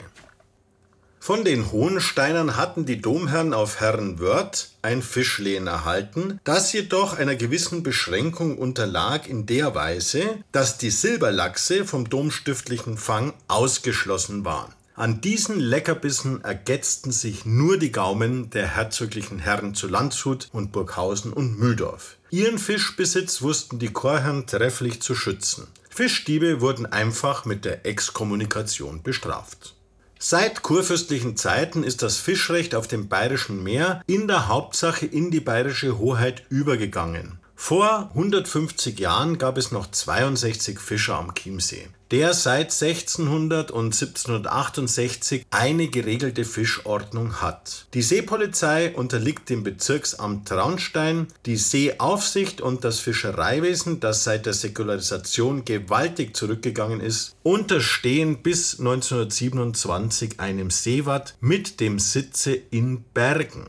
Von 1.23 1.45
den 1.45 1.71
Hohensteinern 1.71 2.57
hatten 2.57 2.87
die 2.87 2.99
Domherren 2.99 3.53
auf 3.53 3.79
Herrenwörth 3.79 4.71
ein 4.81 5.03
Fischlehen 5.03 5.67
erhalten, 5.67 6.39
das 6.43 6.73
jedoch 6.73 7.15
einer 7.15 7.35
gewissen 7.35 7.83
Beschränkung 7.83 8.57
unterlag 8.57 9.27
in 9.27 9.45
der 9.45 9.75
Weise, 9.75 10.39
dass 10.51 10.79
die 10.79 10.89
Silberlachse 10.89 11.85
vom 11.85 12.09
domstiftlichen 12.09 12.97
Fang 12.97 13.33
ausgeschlossen 13.47 14.45
waren. 14.45 14.73
An 14.95 15.21
diesen 15.21 15.59
Leckerbissen 15.59 16.43
ergetzten 16.43 17.11
sich 17.11 17.45
nur 17.45 17.77
die 17.77 17.91
Gaumen 17.91 18.49
der 18.49 18.75
herzoglichen 18.75 19.37
Herren 19.37 19.75
zu 19.75 19.87
Landshut 19.87 20.49
und 20.51 20.71
Burghausen 20.71 21.33
und 21.33 21.59
Mühldorf. 21.59 22.17
Ihren 22.31 22.57
Fischbesitz 22.57 23.43
wussten 23.43 23.77
die 23.77 23.93
Chorherren 23.93 24.47
trefflich 24.47 25.03
zu 25.03 25.13
schützen. 25.13 25.67
Fischdiebe 25.87 26.61
wurden 26.61 26.87
einfach 26.87 27.45
mit 27.45 27.63
der 27.63 27.85
Exkommunikation 27.85 29.03
bestraft. 29.03 29.75
Seit 30.23 30.61
kurfürstlichen 30.61 31.35
Zeiten 31.35 31.83
ist 31.83 32.03
das 32.03 32.17
Fischrecht 32.17 32.75
auf 32.75 32.87
dem 32.87 33.09
Bayerischen 33.09 33.63
Meer 33.63 34.03
in 34.05 34.27
der 34.27 34.47
Hauptsache 34.47 35.07
in 35.07 35.31
die 35.31 35.39
bayerische 35.39 35.97
Hoheit 35.97 36.43
übergegangen. 36.49 37.39
Vor 37.63 38.09
150 38.15 38.99
Jahren 38.99 39.37
gab 39.37 39.55
es 39.55 39.71
noch 39.71 39.89
62 39.89 40.79
Fischer 40.79 41.19
am 41.19 41.35
Chiemsee, 41.35 41.89
der 42.09 42.33
seit 42.33 42.71
1600 42.73 43.69
und 43.69 43.93
1768 43.93 45.45
eine 45.51 45.87
geregelte 45.87 46.43
Fischordnung 46.43 47.39
hat. 47.39 47.85
Die 47.93 48.01
Seepolizei 48.01 48.95
unterliegt 48.95 49.47
dem 49.51 49.61
Bezirksamt 49.61 50.47
Traunstein, 50.47 51.27
die 51.45 51.55
Seeaufsicht 51.55 52.61
und 52.61 52.83
das 52.83 52.99
Fischereiwesen, 52.99 53.99
das 53.99 54.23
seit 54.23 54.47
der 54.47 54.53
Säkularisation 54.53 55.63
gewaltig 55.63 56.35
zurückgegangen 56.35 56.99
ist, 56.99 57.35
unterstehen 57.43 58.41
bis 58.41 58.79
1927 58.79 60.39
einem 60.39 60.71
Seewatt 60.71 61.35
mit 61.41 61.79
dem 61.79 61.99
Sitze 61.99 62.53
in 62.53 63.03
Bergen. 63.13 63.67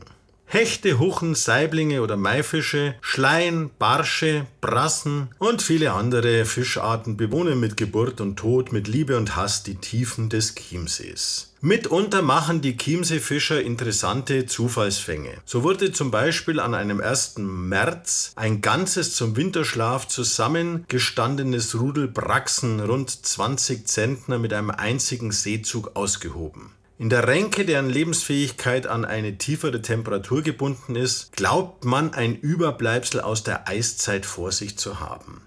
Hechte, 0.53 0.99
Huchen, 0.99 1.33
Saiblinge 1.33 2.03
oder 2.03 2.15
Maifische, 2.15 2.93
Schleien, 3.01 3.71
Barsche, 3.79 4.45
Brassen 4.61 5.29
und 5.39 5.63
viele 5.63 5.93
andere 5.93 6.45
Fischarten 6.45 7.17
bewohnen 7.17 7.59
mit 7.59 7.75
Geburt 7.75 8.21
und 8.21 8.35
Tod, 8.35 8.71
mit 8.71 8.87
Liebe 8.87 9.17
und 9.17 9.35
Hass 9.35 9.63
die 9.63 9.77
Tiefen 9.77 10.29
des 10.29 10.53
Chiemsees. 10.53 11.55
Mitunter 11.59 12.21
machen 12.21 12.61
die 12.61 12.77
Chiemseefischer 12.77 13.63
interessante 13.63 14.45
Zufallsfänge. 14.45 15.39
So 15.43 15.63
wurde 15.63 15.91
zum 15.91 16.11
Beispiel 16.11 16.59
an 16.59 16.75
einem 16.75 17.01
1. 17.01 17.39
März 17.39 18.33
ein 18.35 18.61
ganzes 18.61 19.15
zum 19.15 19.35
Winterschlaf 19.35 20.07
zusammengestandenes 20.07 21.79
Rudel 21.79 22.07
Braxen 22.07 22.79
rund 22.79 23.09
20 23.09 23.87
Zentner 23.87 24.37
mit 24.37 24.53
einem 24.53 24.69
einzigen 24.69 25.31
Seezug 25.31 25.95
ausgehoben. 25.95 26.69
In 27.03 27.09
der 27.09 27.27
Ränke, 27.27 27.65
deren 27.65 27.89
Lebensfähigkeit 27.89 28.87
an 28.87 29.03
eine 29.03 29.37
tiefere 29.37 29.81
Temperatur 29.81 30.41
gebunden 30.41 30.95
ist, 30.95 31.33
glaubt 31.33 31.83
man 31.83 32.13
ein 32.13 32.33
Überbleibsel 32.33 33.19
aus 33.19 33.43
der 33.43 33.67
Eiszeit 33.67 34.25
vor 34.25 34.53
sich 34.53 34.77
zu 34.77 35.01
haben. 35.01 35.41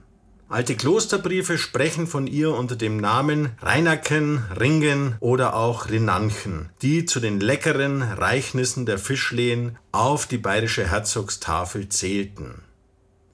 Alte 0.50 0.76
Klosterbriefe 0.76 1.56
sprechen 1.56 2.06
von 2.06 2.26
ihr 2.26 2.54
unter 2.54 2.76
dem 2.76 2.98
Namen 2.98 3.52
Reinaken, 3.62 4.44
Ringen 4.60 5.16
oder 5.20 5.56
auch 5.56 5.88
Rinanchen, 5.88 6.68
die 6.82 7.06
zu 7.06 7.20
den 7.20 7.40
leckeren 7.40 8.02
Reichnissen 8.02 8.84
der 8.84 8.98
Fischlehen 8.98 9.78
auf 9.92 10.26
die 10.26 10.36
bayerische 10.36 10.86
Herzogstafel 10.86 11.88
zählten 11.88 12.65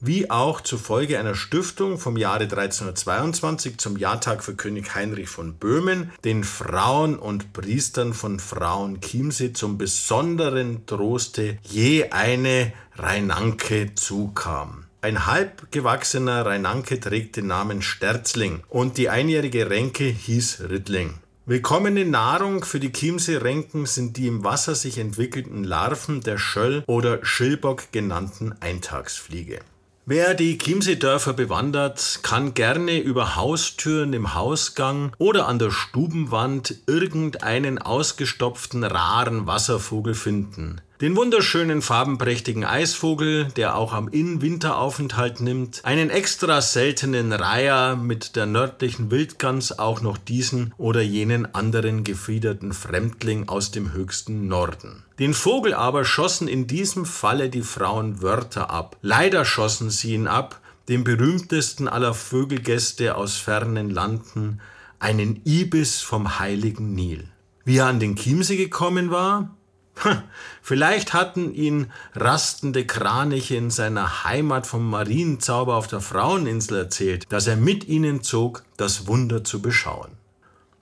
wie 0.02 0.30
auch 0.30 0.60
zufolge 0.60 1.18
einer 1.20 1.36
Stiftung 1.36 1.96
vom 1.96 2.16
Jahre 2.16 2.42
1322 2.42 3.78
zum 3.78 3.96
Jahrtag 3.96 4.42
für 4.42 4.56
König 4.56 4.96
Heinrich 4.96 5.28
von 5.28 5.54
Böhmen 5.54 6.10
den 6.24 6.42
Frauen 6.42 7.16
und 7.16 7.52
Priestern 7.52 8.12
von 8.12 8.40
Frauenchiemsee 8.40 9.52
zum 9.52 9.78
besonderen 9.78 10.86
Troste 10.86 11.58
je 11.62 12.10
eine 12.10 12.72
Rheinanke 12.96 13.94
zukam. 13.94 14.86
Ein 15.02 15.26
halbgewachsener 15.26 16.46
Rheinanke 16.46 16.98
trägt 16.98 17.36
den 17.36 17.46
Namen 17.46 17.80
Sterzling 17.80 18.64
und 18.68 18.98
die 18.98 19.08
einjährige 19.08 19.70
Ränke 19.70 20.04
hieß 20.04 20.64
Rittling. 20.68 21.14
Willkommene 21.46 22.04
Nahrung 22.04 22.64
für 22.64 22.80
die 22.80 22.92
Chiemsee-Renken 22.92 23.86
sind 23.86 24.16
die 24.16 24.26
im 24.26 24.42
Wasser 24.42 24.74
sich 24.74 24.98
entwickelnden 24.98 25.62
Larven 25.62 26.22
der 26.22 26.38
Schöll- 26.38 26.82
oder 26.86 27.24
Schillbock 27.24 27.92
genannten 27.92 28.54
Eintagsfliege. 28.60 29.60
Wer 30.04 30.34
die 30.34 30.58
Chiemsee-Dörfer 30.58 31.32
bewandert, 31.32 32.18
kann 32.24 32.54
gerne 32.54 32.98
über 32.98 33.36
Haustüren 33.36 34.12
im 34.14 34.34
Hausgang 34.34 35.12
oder 35.18 35.46
an 35.46 35.60
der 35.60 35.70
Stubenwand 35.70 36.74
irgendeinen 36.88 37.78
ausgestopften, 37.78 38.82
raren 38.82 39.46
Wasservogel 39.46 40.14
finden. 40.14 40.80
Den 41.02 41.16
wunderschönen 41.16 41.82
farbenprächtigen 41.82 42.64
Eisvogel, 42.64 43.46
der 43.56 43.74
auch 43.74 43.92
am 43.92 44.06
Inn 44.06 44.40
Winteraufenthalt 44.40 45.40
nimmt, 45.40 45.84
einen 45.84 46.10
extra 46.10 46.62
seltenen 46.62 47.32
Reiher 47.32 47.96
mit 47.96 48.36
der 48.36 48.46
nördlichen 48.46 49.10
Wildgans, 49.10 49.80
auch 49.80 50.00
noch 50.00 50.16
diesen 50.16 50.72
oder 50.78 51.02
jenen 51.02 51.56
anderen 51.56 52.04
gefiederten 52.04 52.72
Fremdling 52.72 53.48
aus 53.48 53.72
dem 53.72 53.92
höchsten 53.92 54.46
Norden. 54.46 55.02
Den 55.18 55.34
Vogel 55.34 55.74
aber 55.74 56.04
schossen 56.04 56.46
in 56.46 56.68
diesem 56.68 57.04
Falle 57.04 57.50
die 57.50 57.62
Frauen 57.62 58.22
Wörter 58.22 58.70
ab. 58.70 58.96
Leider 59.02 59.44
schossen 59.44 59.90
sie 59.90 60.14
ihn 60.14 60.28
ab, 60.28 60.60
dem 60.88 61.02
berühmtesten 61.02 61.88
aller 61.88 62.14
Vögelgäste 62.14 63.16
aus 63.16 63.38
fernen 63.38 63.90
Landen, 63.90 64.60
einen 65.00 65.40
Ibis 65.44 66.00
vom 66.00 66.38
heiligen 66.38 66.94
Nil. 66.94 67.24
Wie 67.64 67.78
er 67.78 67.86
an 67.86 67.98
den 67.98 68.14
Chiemsee 68.14 68.56
gekommen 68.56 69.10
war? 69.10 69.56
Vielleicht 70.62 71.12
hatten 71.12 71.54
ihn 71.54 71.92
rastende 72.14 72.86
Kraniche 72.86 73.56
in 73.56 73.70
seiner 73.70 74.24
Heimat 74.24 74.66
vom 74.66 74.88
Marienzauber 74.88 75.76
auf 75.76 75.86
der 75.86 76.00
Fraueninsel 76.00 76.78
erzählt, 76.78 77.26
dass 77.30 77.46
er 77.46 77.56
mit 77.56 77.88
ihnen 77.88 78.22
zog, 78.22 78.64
das 78.76 79.06
Wunder 79.06 79.44
zu 79.44 79.60
beschauen. 79.60 80.12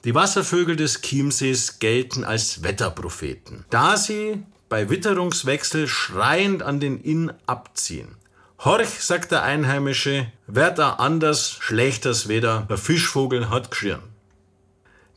Die 0.04 0.14
Wasservögel 0.14 0.76
des 0.76 1.02
Chiemsees 1.02 1.78
gelten 1.78 2.24
als 2.24 2.62
Wetterpropheten, 2.62 3.66
da 3.68 3.96
sie 3.96 4.42
bei 4.70 4.88
Witterungswechsel 4.88 5.88
schreiend 5.88 6.62
an 6.62 6.80
den 6.80 7.00
Inn 7.00 7.32
abziehen. 7.46 8.14
Horch, 8.64 9.00
sagt 9.00 9.32
der 9.32 9.42
Einheimische, 9.42 10.30
wird 10.46 10.78
da 10.78 10.94
anders, 10.94 11.52
schlechters 11.60 12.28
Wetter, 12.28 12.66
der 12.68 12.78
Fischvogel 12.78 13.50
hat 13.50 13.70
geschirn. 13.70 14.02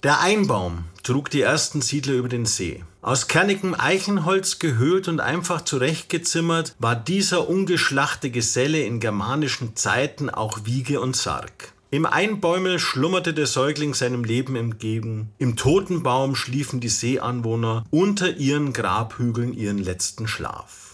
Der 0.01 0.19
Einbaum 0.19 0.85
trug 1.03 1.29
die 1.29 1.41
ersten 1.41 1.81
Siedler 1.81 2.15
über 2.15 2.29
den 2.29 2.45
See. 2.45 2.83
Aus 3.03 3.27
kernigem 3.27 3.75
Eichenholz 3.77 4.59
gehöhlt 4.59 5.09
und 5.09 5.19
einfach 5.19 5.65
zurechtgezimmert, 5.65 6.73
war 6.79 6.95
dieser 6.95 7.49
ungeschlachte 7.49 8.31
Geselle 8.31 8.81
in 8.81 9.01
germanischen 9.01 9.75
Zeiten 9.75 10.29
auch 10.29 10.61
Wiege 10.63 11.01
und 11.01 11.17
Sarg. 11.17 11.73
Im 11.91 12.05
Einbäumel 12.05 12.79
schlummerte 12.79 13.33
der 13.33 13.45
Säugling 13.45 13.93
seinem 13.93 14.23
Leben 14.23 14.55
entgegen, 14.55 15.33
im 15.37 15.57
Totenbaum 15.57 16.33
schliefen 16.33 16.79
die 16.79 16.87
Seeanwohner 16.87 17.83
unter 17.91 18.37
ihren 18.37 18.71
Grabhügeln 18.71 19.53
ihren 19.53 19.79
letzten 19.79 20.25
Schlaf. 20.25 20.92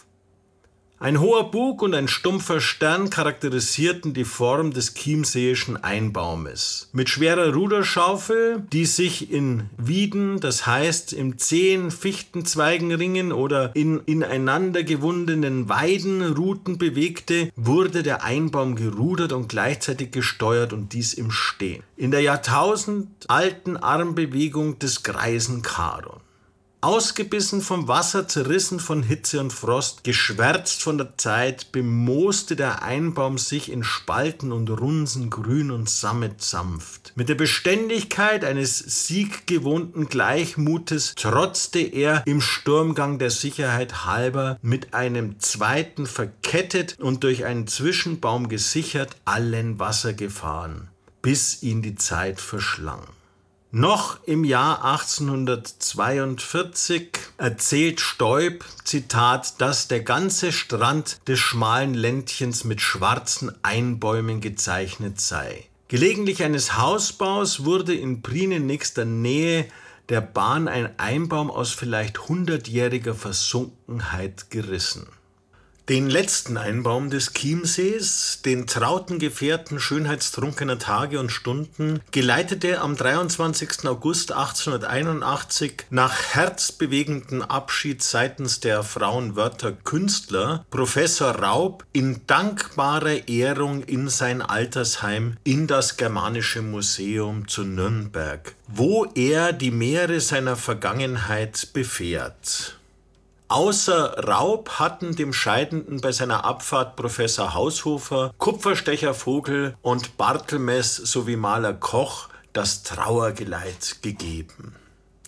Ein 1.02 1.22
hoher 1.22 1.50
Bug 1.50 1.82
und 1.82 1.94
ein 1.94 2.10
stumpfer 2.10 2.60
Stern 2.60 3.10
charakterisierten 3.10 4.14
die 4.14 4.26
Form 4.26 4.74
des 4.74 4.96
chiemseeischen 4.96 5.82
Einbaumes. 5.82 6.90
Mit 6.92 7.08
schwerer 7.08 7.54
Ruderschaufel, 7.54 8.64
die 8.74 8.86
sich 8.86 9.32
in 9.32 9.70
Wieden, 9.78 10.42
das 10.42 10.68
heißt 10.68 11.14
im 11.14 11.38
zehn 11.38 11.92
Fichtenzweigenringen 11.92 13.32
oder 13.32 13.74
in 13.78 14.02
ineinander 14.08 14.84
gewundenen 14.84 15.70
Weidenruten 15.70 16.78
bewegte, 16.78 17.50
wurde 17.56 18.04
der 18.04 18.26
Einbaum 18.26 18.76
gerudert 18.76 19.32
und 19.32 19.48
gleichzeitig 19.48 20.12
gesteuert 20.12 20.74
und 20.74 20.92
dies 20.92 21.14
im 21.14 21.32
Stehen. 21.32 21.82
In 21.96 22.12
der 22.12 22.24
jahrtausendalten 22.24 23.78
Armbewegung 23.78 24.80
des 24.80 25.04
greisen 25.04 25.64
Charon. 25.64 26.20
Ausgebissen 26.82 27.60
vom 27.60 27.90
Wasser, 27.90 28.30
zerrissen 28.30 28.80
von 28.80 29.04
Hitze 29.04 29.42
und 29.42 29.52
Frost, 29.52 30.06
geschwärzt 30.06 30.82
von 30.82 30.98
der 30.98 31.18
Zeit, 31.18 31.74
bemooste 31.74 32.56
der 32.56 32.84
Einbaum 32.84 33.38
sich 33.38 33.70
in 33.70 33.84
Spalten 33.84 34.54
und 34.54 34.70
Runsen 34.70 35.30
grün 35.30 35.72
und 35.72 35.90
sammet 35.90 36.42
sanft. 36.42 37.12
Mit 37.16 37.28
der 37.28 37.36
Beständigkeit 37.36 38.46
eines 38.46 38.78
sieggewohnten 38.80 40.08
Gleichmutes 40.08 41.16
trotzte 41.16 41.80
er 41.80 42.24
im 42.26 42.40
Sturmgang 42.40 43.20
der 43.20 43.32
Sicherheit 43.32 44.06
halber 44.06 44.58
mit 44.62 44.94
einem 44.94 45.38
zweiten 45.42 46.06
verkettet 46.06 46.96
und 46.98 47.26
durch 47.26 47.44
einen 47.44 47.68
Zwischenbaum 47.68 48.48
gesichert 48.48 49.18
allen 49.26 49.80
Wassergefahren, 49.80 50.88
bis 51.22 51.62
ihn 51.62 51.82
die 51.82 51.96
Zeit 51.96 52.40
verschlang. 52.40 53.02
Noch 53.72 54.24
im 54.24 54.46
Jahr 54.46 54.84
1842 54.84 57.12
erzählt 57.38 58.00
Stoib, 58.00 58.66
Zitat, 58.84 59.62
dass 59.62 59.88
der 59.88 60.00
ganze 60.00 60.52
Strand 60.52 61.20
des 61.28 61.38
schmalen 61.38 61.94
Ländchens 61.94 62.64
mit 62.64 62.82
schwarzen 62.82 63.52
Einbäumen 63.62 64.42
gezeichnet 64.42 65.22
sei. 65.22 65.66
Gelegentlich 65.88 66.44
eines 66.44 66.80
Hausbaus 66.80 67.64
wurde 67.64 67.94
in 67.94 68.24
Prien 68.24 68.66
nächster 68.66 69.06
Nähe 69.06 69.68
der 70.10 70.22
Bahn 70.22 70.68
ein 70.68 70.98
Einbaum 70.98 71.52
aus 71.52 71.72
vielleicht 71.72 72.28
hundertjähriger 72.28 73.14
Versunkenheit 73.14 74.50
gerissen. 74.50 75.06
Den 75.90 76.08
letzten 76.08 76.58
Einbaum 76.58 77.10
des 77.10 77.34
Chiemsees, 77.34 78.44
den 78.46 78.68
trauten 78.68 79.18
Gefährten 79.18 79.80
schönheitstrunkener 79.80 80.78
Tage 80.78 81.20
und 81.20 81.32
Stunden, 81.32 82.02
geleitete 82.12 82.82
am 82.82 82.96
23. 82.96 83.88
August 83.88 84.32
1881 84.32 85.88
nach 85.90 86.14
herzbewegendem 86.36 87.42
Abschied 87.42 88.04
seitens 88.04 88.60
der 88.60 88.84
Frauenwörter 88.84 89.72
Künstler 89.72 90.64
Professor 90.70 91.32
Raub 91.32 91.84
in 91.92 92.22
dankbarer 92.28 93.28
Ehrung 93.28 93.82
in 93.82 94.10
sein 94.10 94.44
Altersheim 94.44 95.38
in 95.44 95.66
das 95.66 95.98
Germanische 95.98 96.62
Museum 96.62 97.48
zu 97.48 97.64
Nürnberg, 97.64 98.54
wo 98.68 99.06
er 99.16 99.54
die 99.54 99.72
Meere 99.72 100.20
seiner 100.20 100.56
Vergangenheit 100.56 101.70
befährt. 101.74 102.79
Außer 103.50 104.28
Raub 104.28 104.70
hatten 104.78 105.16
dem 105.16 105.34
Scheidenden 105.34 106.02
bei 106.02 106.12
seiner 106.12 106.46
Abfahrt 106.46 106.96
Professor 106.96 107.56
Haushofer, 107.56 108.32
Kupferstecher 108.38 109.16
Vogel 109.16 109.76
und 109.82 110.18
Bartelmess 110.18 110.96
sowie 110.96 111.36
Maler 111.36 111.74
Koch 111.74 112.30
das 112.54 112.84
Trauergeleit 112.84 114.04
gegeben. 114.04 114.76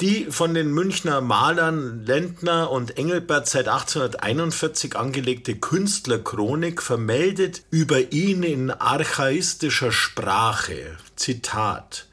Die 0.01 0.25
von 0.25 0.53
den 0.53 0.71
Münchner 0.71 1.19
Malern 1.21 2.05
Lendner 2.05 2.69
und 2.69 2.97
Engelbert 2.99 3.47
seit 3.47 3.67
1841 3.67 4.95
angelegte 4.95 5.55
Künstlerchronik 5.55 6.81
vermeldet 6.83 7.63
über 7.71 8.11
ihn 8.11 8.43
in 8.43 8.69
archaistischer 8.69 9.91
Sprache. 9.91 10.97
Zitat 11.15 12.07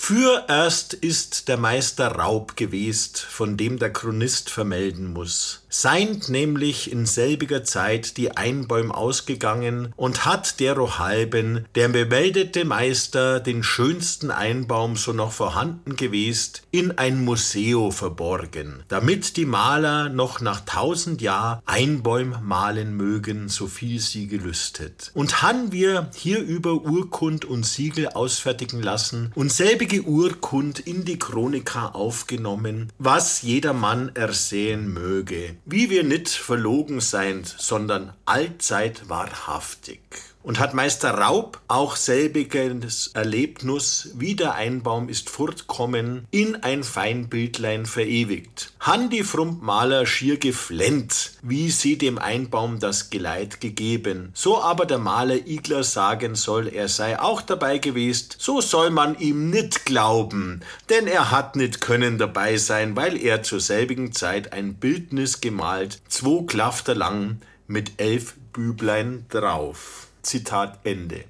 Fürerst 0.00 0.94
ist 0.94 1.48
der 1.48 1.58
Meister 1.58 2.12
Raub 2.12 2.56
gewesen, 2.56 3.10
von 3.28 3.58
dem 3.58 3.78
der 3.78 3.92
Chronist 3.92 4.48
vermelden 4.48 5.12
muss. 5.12 5.60
Seind 5.70 6.30
nämlich 6.30 6.90
in 6.90 7.04
selbiger 7.04 7.62
Zeit 7.62 8.16
die 8.16 8.36
Einbäum 8.36 8.90
ausgegangen 8.90 9.92
und 9.96 10.24
hat 10.24 10.60
derohalben 10.60 11.66
der 11.74 11.88
bemeldete 11.88 12.64
Meister 12.64 13.38
den 13.38 13.62
schönsten 13.62 14.30
Einbaum 14.30 14.96
so 14.96 15.12
noch 15.12 15.30
vorhanden 15.30 15.96
gewesen 15.96 16.52
in 16.70 16.92
ein 16.92 17.22
Museo 17.22 17.90
verborgen, 17.90 18.82
damit 18.88 19.36
die 19.36 19.44
Maler 19.44 20.08
noch 20.08 20.40
nach 20.40 20.60
tausend 20.60 21.20
Jahr 21.20 21.62
Einbäum 21.66 22.36
malen 22.42 22.96
mögen, 22.96 23.50
so 23.50 23.66
viel 23.66 24.00
sie 24.00 24.26
gelüstet. 24.26 25.10
Und 25.12 25.42
han 25.42 25.70
wir 25.70 26.10
hierüber 26.14 26.82
Urkund 26.82 27.44
und 27.44 27.66
Siegel 27.66 28.08
ausfertigen 28.08 28.82
lassen 28.82 29.32
und 29.34 29.52
selbige 29.52 30.02
Urkund 30.02 30.78
in 30.78 31.04
die 31.04 31.18
Chronika 31.18 31.88
aufgenommen, 31.88 32.90
was 32.98 33.42
jedermann 33.42 34.12
ersehen 34.14 34.94
möge 34.94 35.58
wie 35.70 35.90
wir 35.90 36.02
nicht 36.02 36.30
verlogen 36.30 37.00
sein, 37.00 37.44
sondern 37.44 38.14
allzeit 38.24 39.10
wahrhaftig 39.10 40.00
und 40.48 40.58
hat 40.58 40.72
Meister 40.72 41.10
Raub 41.10 41.60
auch 41.68 41.94
selbiges 41.94 43.08
Erlebnis, 43.08 44.12
wie 44.14 44.34
der 44.34 44.54
Einbaum 44.54 45.10
ist 45.10 45.28
fortkommen, 45.28 46.26
in 46.30 46.56
ein 46.62 46.84
Feinbildlein 46.84 47.84
verewigt. 47.84 48.72
Han 48.80 49.10
die 49.10 49.24
Frumpmaler 49.24 50.06
schier 50.06 50.38
geflennt, 50.38 51.32
wie 51.42 51.70
sie 51.70 51.98
dem 51.98 52.16
Einbaum 52.16 52.80
das 52.80 53.10
Geleit 53.10 53.60
gegeben. 53.60 54.30
So 54.32 54.62
aber 54.62 54.86
der 54.86 54.96
Maler 54.96 55.46
Igler 55.46 55.84
sagen 55.84 56.34
soll, 56.34 56.68
er 56.68 56.88
sei 56.88 57.20
auch 57.20 57.42
dabei 57.42 57.76
gewesen, 57.76 58.28
so 58.38 58.62
soll 58.62 58.88
man 58.88 59.18
ihm 59.18 59.50
nicht 59.50 59.84
glauben, 59.84 60.62
denn 60.88 61.06
er 61.06 61.30
hat 61.30 61.56
nicht 61.56 61.82
können 61.82 62.16
dabei 62.16 62.56
sein, 62.56 62.96
weil 62.96 63.22
er 63.22 63.42
zur 63.42 63.60
selbigen 63.60 64.12
Zeit 64.12 64.54
ein 64.54 64.76
Bildnis 64.76 65.42
gemalt, 65.42 66.00
zwei 66.08 66.46
Klafter 66.46 66.94
lang, 66.94 67.42
mit 67.66 68.00
elf 68.00 68.32
Büblein 68.54 69.26
drauf. 69.28 70.07
Zitat 70.28 70.80
Ende. 70.84 71.24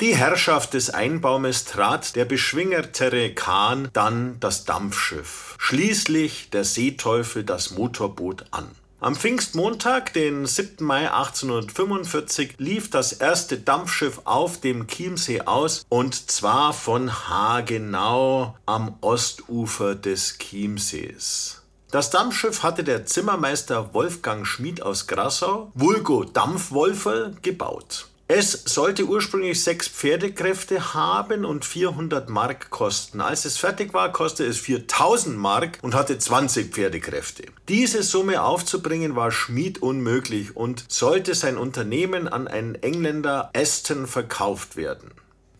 Die 0.00 0.16
Herrschaft 0.16 0.74
des 0.74 0.90
Einbaumes 0.90 1.66
trat 1.66 2.16
der 2.16 2.24
beschwingertere 2.24 3.32
Kahn, 3.32 3.90
dann 3.92 4.40
das 4.40 4.64
Dampfschiff, 4.64 5.54
schließlich 5.58 6.50
der 6.50 6.64
Seeteufel 6.64 7.44
das 7.44 7.70
Motorboot 7.70 8.46
an. 8.50 8.68
Am 8.98 9.14
Pfingstmontag, 9.14 10.12
den 10.14 10.46
7. 10.46 10.84
Mai 10.84 11.10
1845, 11.10 12.54
lief 12.58 12.90
das 12.90 13.12
erste 13.12 13.58
Dampfschiff 13.58 14.22
auf 14.24 14.60
dem 14.60 14.88
Chiemsee 14.88 15.42
aus 15.42 15.86
und 15.88 16.30
zwar 16.30 16.72
von 16.72 17.28
Hagenau 17.28 18.56
am 18.66 18.96
Ostufer 19.00 19.94
des 19.94 20.38
Chiemsees. 20.38 21.62
Das 21.90 22.10
Dampfschiff 22.10 22.62
hatte 22.62 22.84
der 22.84 23.06
Zimmermeister 23.06 23.94
Wolfgang 23.94 24.46
Schmid 24.46 24.82
aus 24.82 25.06
Grassau, 25.06 25.70
Vulgo 25.74 26.24
Dampfwolfer, 26.24 27.32
gebaut. 27.42 28.09
Es 28.32 28.52
sollte 28.52 29.06
ursprünglich 29.06 29.60
sechs 29.60 29.88
Pferdekräfte 29.88 30.94
haben 30.94 31.44
und 31.44 31.64
400 31.64 32.28
Mark 32.28 32.70
kosten. 32.70 33.20
Als 33.20 33.44
es 33.44 33.56
fertig 33.56 33.92
war, 33.92 34.12
kostete 34.12 34.48
es 34.48 34.56
4000 34.60 35.36
Mark 35.36 35.80
und 35.82 35.96
hatte 35.96 36.16
20 36.16 36.72
Pferdekräfte. 36.72 37.46
Diese 37.66 38.04
Summe 38.04 38.44
aufzubringen 38.44 39.16
war 39.16 39.32
Schmied 39.32 39.82
unmöglich 39.82 40.54
und 40.54 40.84
sollte 40.86 41.34
sein 41.34 41.58
Unternehmen 41.58 42.28
an 42.28 42.46
einen 42.46 42.76
Engländer 42.76 43.50
Aston 43.52 44.06
verkauft 44.06 44.76
werden. 44.76 45.10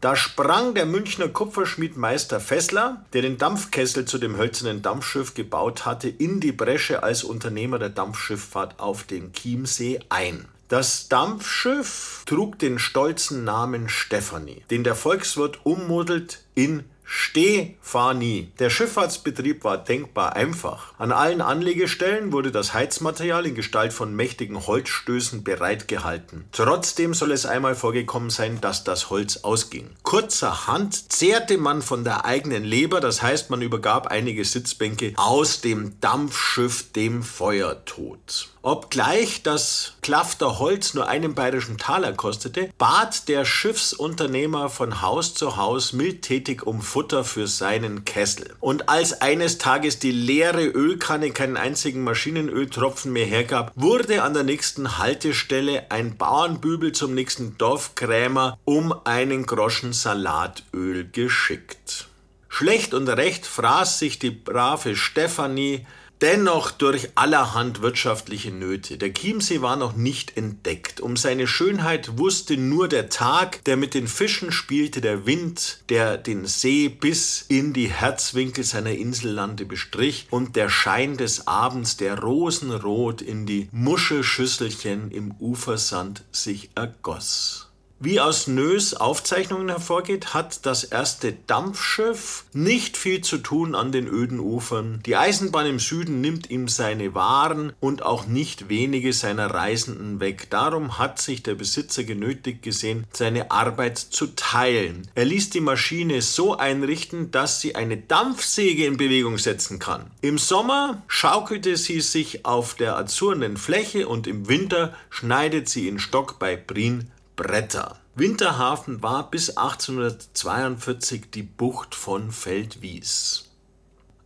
Da 0.00 0.15
sprang 0.15 0.73
der 0.75 0.87
Münchner 0.87 1.27
Kupferschmied 1.27 1.97
Meister 1.97 2.38
Fessler, 2.38 3.05
der 3.14 3.23
den 3.23 3.37
Dampfkessel 3.37 4.05
zu 4.05 4.18
dem 4.18 4.37
hölzernen 4.37 4.81
Dampfschiff 4.81 5.35
gebaut 5.35 5.87
hatte, 5.87 6.09
in 6.09 6.38
die 6.38 6.53
Bresche 6.53 7.03
als 7.03 7.25
Unternehmer 7.25 7.81
der 7.81 7.88
Dampfschifffahrt 7.88 8.79
auf 8.79 9.03
den 9.03 9.33
Chiemsee 9.33 9.99
ein. 10.09 10.47
Das 10.70 11.09
Dampfschiff 11.09 12.22
trug 12.26 12.56
den 12.61 12.78
stolzen 12.78 13.42
Namen 13.42 13.88
Stephanie, 13.88 14.62
den 14.70 14.85
der 14.85 14.94
Volkswirt 14.94 15.59
ummodelt 15.66 16.44
in 16.54 16.85
Stefanie. 17.12 18.53
Der 18.61 18.70
Schifffahrtsbetrieb 18.70 19.64
war 19.64 19.79
denkbar 19.79 20.37
einfach. 20.37 20.94
An 20.96 21.11
allen 21.11 21.40
Anlegestellen 21.40 22.31
wurde 22.31 22.53
das 22.53 22.73
Heizmaterial 22.73 23.46
in 23.46 23.57
Gestalt 23.57 23.92
von 23.92 24.14
mächtigen 24.14 24.64
Holzstößen 24.64 25.42
bereitgehalten. 25.42 26.44
Trotzdem 26.53 27.12
soll 27.12 27.33
es 27.33 27.46
einmal 27.46 27.75
vorgekommen 27.75 28.31
sein, 28.31 28.61
dass 28.61 28.85
das 28.85 29.11
Holz 29.11 29.38
ausging. 29.38 29.90
Kurzerhand 30.05 31.12
zehrte 31.12 31.59
man 31.59 31.83
von 31.83 32.05
der 32.05 32.27
eigenen 32.27 32.62
Leber, 32.62 33.01
das 33.01 33.23
heißt, 33.23 33.51
man 33.51 33.61
übergab 33.61 34.07
einige 34.07 34.44
Sitzbänke 34.44 35.12
aus 35.16 35.61
dem 35.61 35.99
Dampfschiff 36.01 36.92
dem 36.92 37.25
Feuertod. 37.25 38.51
Obgleich 38.62 39.42
das 39.42 39.94
Klafter 40.03 40.59
Holz 40.59 40.92
nur 40.92 41.09
einen 41.09 41.35
bayerischen 41.35 41.79
Taler 41.79 42.12
kostete, 42.12 42.70
bat 42.77 43.27
der 43.29 43.46
Schiffsunternehmer 43.46 44.68
von 44.68 45.01
Haus 45.01 45.33
zu 45.33 45.57
Haus 45.57 45.94
mildtätig 45.94 46.66
um 46.66 46.83
Futter 46.83 47.00
für 47.25 47.47
seinen 47.47 48.05
Kessel. 48.05 48.55
Und 48.61 48.89
als 48.89 49.21
eines 49.21 49.59
Tages 49.59 49.99
die 49.99 50.13
leere 50.13 50.65
Ölkanne 50.65 51.31
keinen 51.31 51.57
einzigen 51.57 52.05
Maschinenöltropfen 52.05 53.13
mehr 53.13 53.27
hergab, 53.27 53.73
wurde 53.75 54.23
an 54.23 54.35
der 54.35 54.45
nächsten 54.45 54.99
Haltestelle 54.99 55.91
ein 55.91 56.17
Bauernbübel 56.17 56.93
zum 56.93 57.15
nächsten 57.15 57.57
Dorfkrämer 57.59 58.59
um 58.65 58.95
einen 59.05 59.47
Groschen 59.47 59.93
Salatöl 59.93 61.09
geschickt. 61.11 62.07
Schlecht 62.49 62.95
und 62.95 63.09
recht 63.09 63.47
fraß 63.47 63.99
sich 63.99 64.19
die 64.19 64.31
brave 64.31 64.97
Stefanie 64.97 65.87
dennoch 66.20 66.70
durch 66.70 67.11
allerhand 67.14 67.83
wirtschaftliche 67.83 68.50
Nöte. 68.50 68.98
Der 68.98 69.12
Chiemsee 69.12 69.62
war 69.62 69.76
noch 69.76 69.96
nicht 69.96 70.37
entdeckt. 70.37 71.00
Um 71.00 71.16
seine 71.16 71.46
Schönheit 71.46 72.18
wusste 72.18 72.56
nur 72.56 72.88
der 72.88 73.09
Tag, 73.09 73.64
der 73.64 73.76
mit 73.76 73.94
den 73.94 74.06
Fischen 74.06 74.52
spielte, 74.52 75.00
der 75.00 75.26
Wind, 75.26 75.83
der 75.88 76.18
den 76.18 76.46
See 76.46 76.88
bis 76.88 77.44
in 77.48 77.72
die 77.72 77.88
Herzwinkel 77.88 78.64
seiner 78.64 78.92
Insellande 78.92 79.64
bestrich 79.64 80.26
und 80.30 80.56
der 80.56 80.68
Schein 80.68 81.16
des 81.16 81.46
Abends, 81.46 81.96
der 81.96 82.18
rosenrot 82.18 83.22
in 83.22 83.46
die 83.46 83.68
Muschelschüsselchen 83.72 85.11
im 85.11 85.33
Ufersand 85.38 86.22
sich 86.33 86.70
ergoss. 86.74 87.69
Wie 88.03 88.19
aus 88.19 88.47
Nös 88.47 88.95
Aufzeichnungen 88.95 89.69
hervorgeht, 89.69 90.33
hat 90.33 90.65
das 90.65 90.85
erste 90.85 91.35
Dampfschiff 91.47 92.45
nicht 92.55 92.97
viel 92.97 93.21
zu 93.21 93.37
tun 93.37 93.75
an 93.75 93.93
den 93.93 94.09
öden 94.09 94.41
Ufern. 94.41 95.03
Die 95.05 95.17
Eisenbahn 95.17 95.67
im 95.67 95.79
Süden 95.79 96.23
nimmt 96.23 96.49
ihm 96.49 96.67
seine 96.67 97.15
Waren 97.15 97.75
und 97.79 98.03
auch 98.03 98.27
nicht 98.27 98.71
wenige 98.71 99.13
seiner 99.13 99.51
Reisenden 99.53 100.19
weg. 100.19 100.47
Darum 100.49 100.97
hat 100.97 101.21
sich 101.21 101.43
der 101.43 101.57
Besitzer 101.57 102.03
genötigt 102.03 102.63
gesehen, 102.63 103.05
seine 103.13 103.51
Arbeit 103.51 103.99
zu 103.99 104.29
teilen. 104.29 105.07
Er 105.15 105.27
ließ 105.27 105.51
die 105.51 105.61
Maschine 105.61 106.23
so 106.23 106.57
einrichten, 106.57 107.31
dass 107.31 107.61
sie 107.61 107.75
eine 107.75 107.99
Dampfsäge 107.99 108.87
in 108.87 108.97
Bewegung 108.97 109.37
setzen 109.37 109.79
kann. 109.79 110.11
Im 110.23 110.39
Sommer 110.39 111.03
schaukelte 111.07 111.77
sie 111.77 112.01
sich 112.01 112.47
auf 112.47 112.73
der 112.73 112.97
azurnen 112.97 113.59
Fläche 113.59 114.09
und 114.09 114.27
im 114.27 114.49
Winter 114.49 114.95
schneidet 115.11 115.69
sie 115.69 115.87
in 115.87 115.99
Stock 115.99 116.39
bei 116.39 116.57
Prien 116.57 117.11
Bretter. 117.40 117.96
Winterhafen 118.14 119.03
war 119.03 119.31
bis 119.31 119.57
1842 119.57 121.31
die 121.31 121.42
Bucht 121.42 121.94
von 121.94 122.33
Feldwies. 122.33 123.46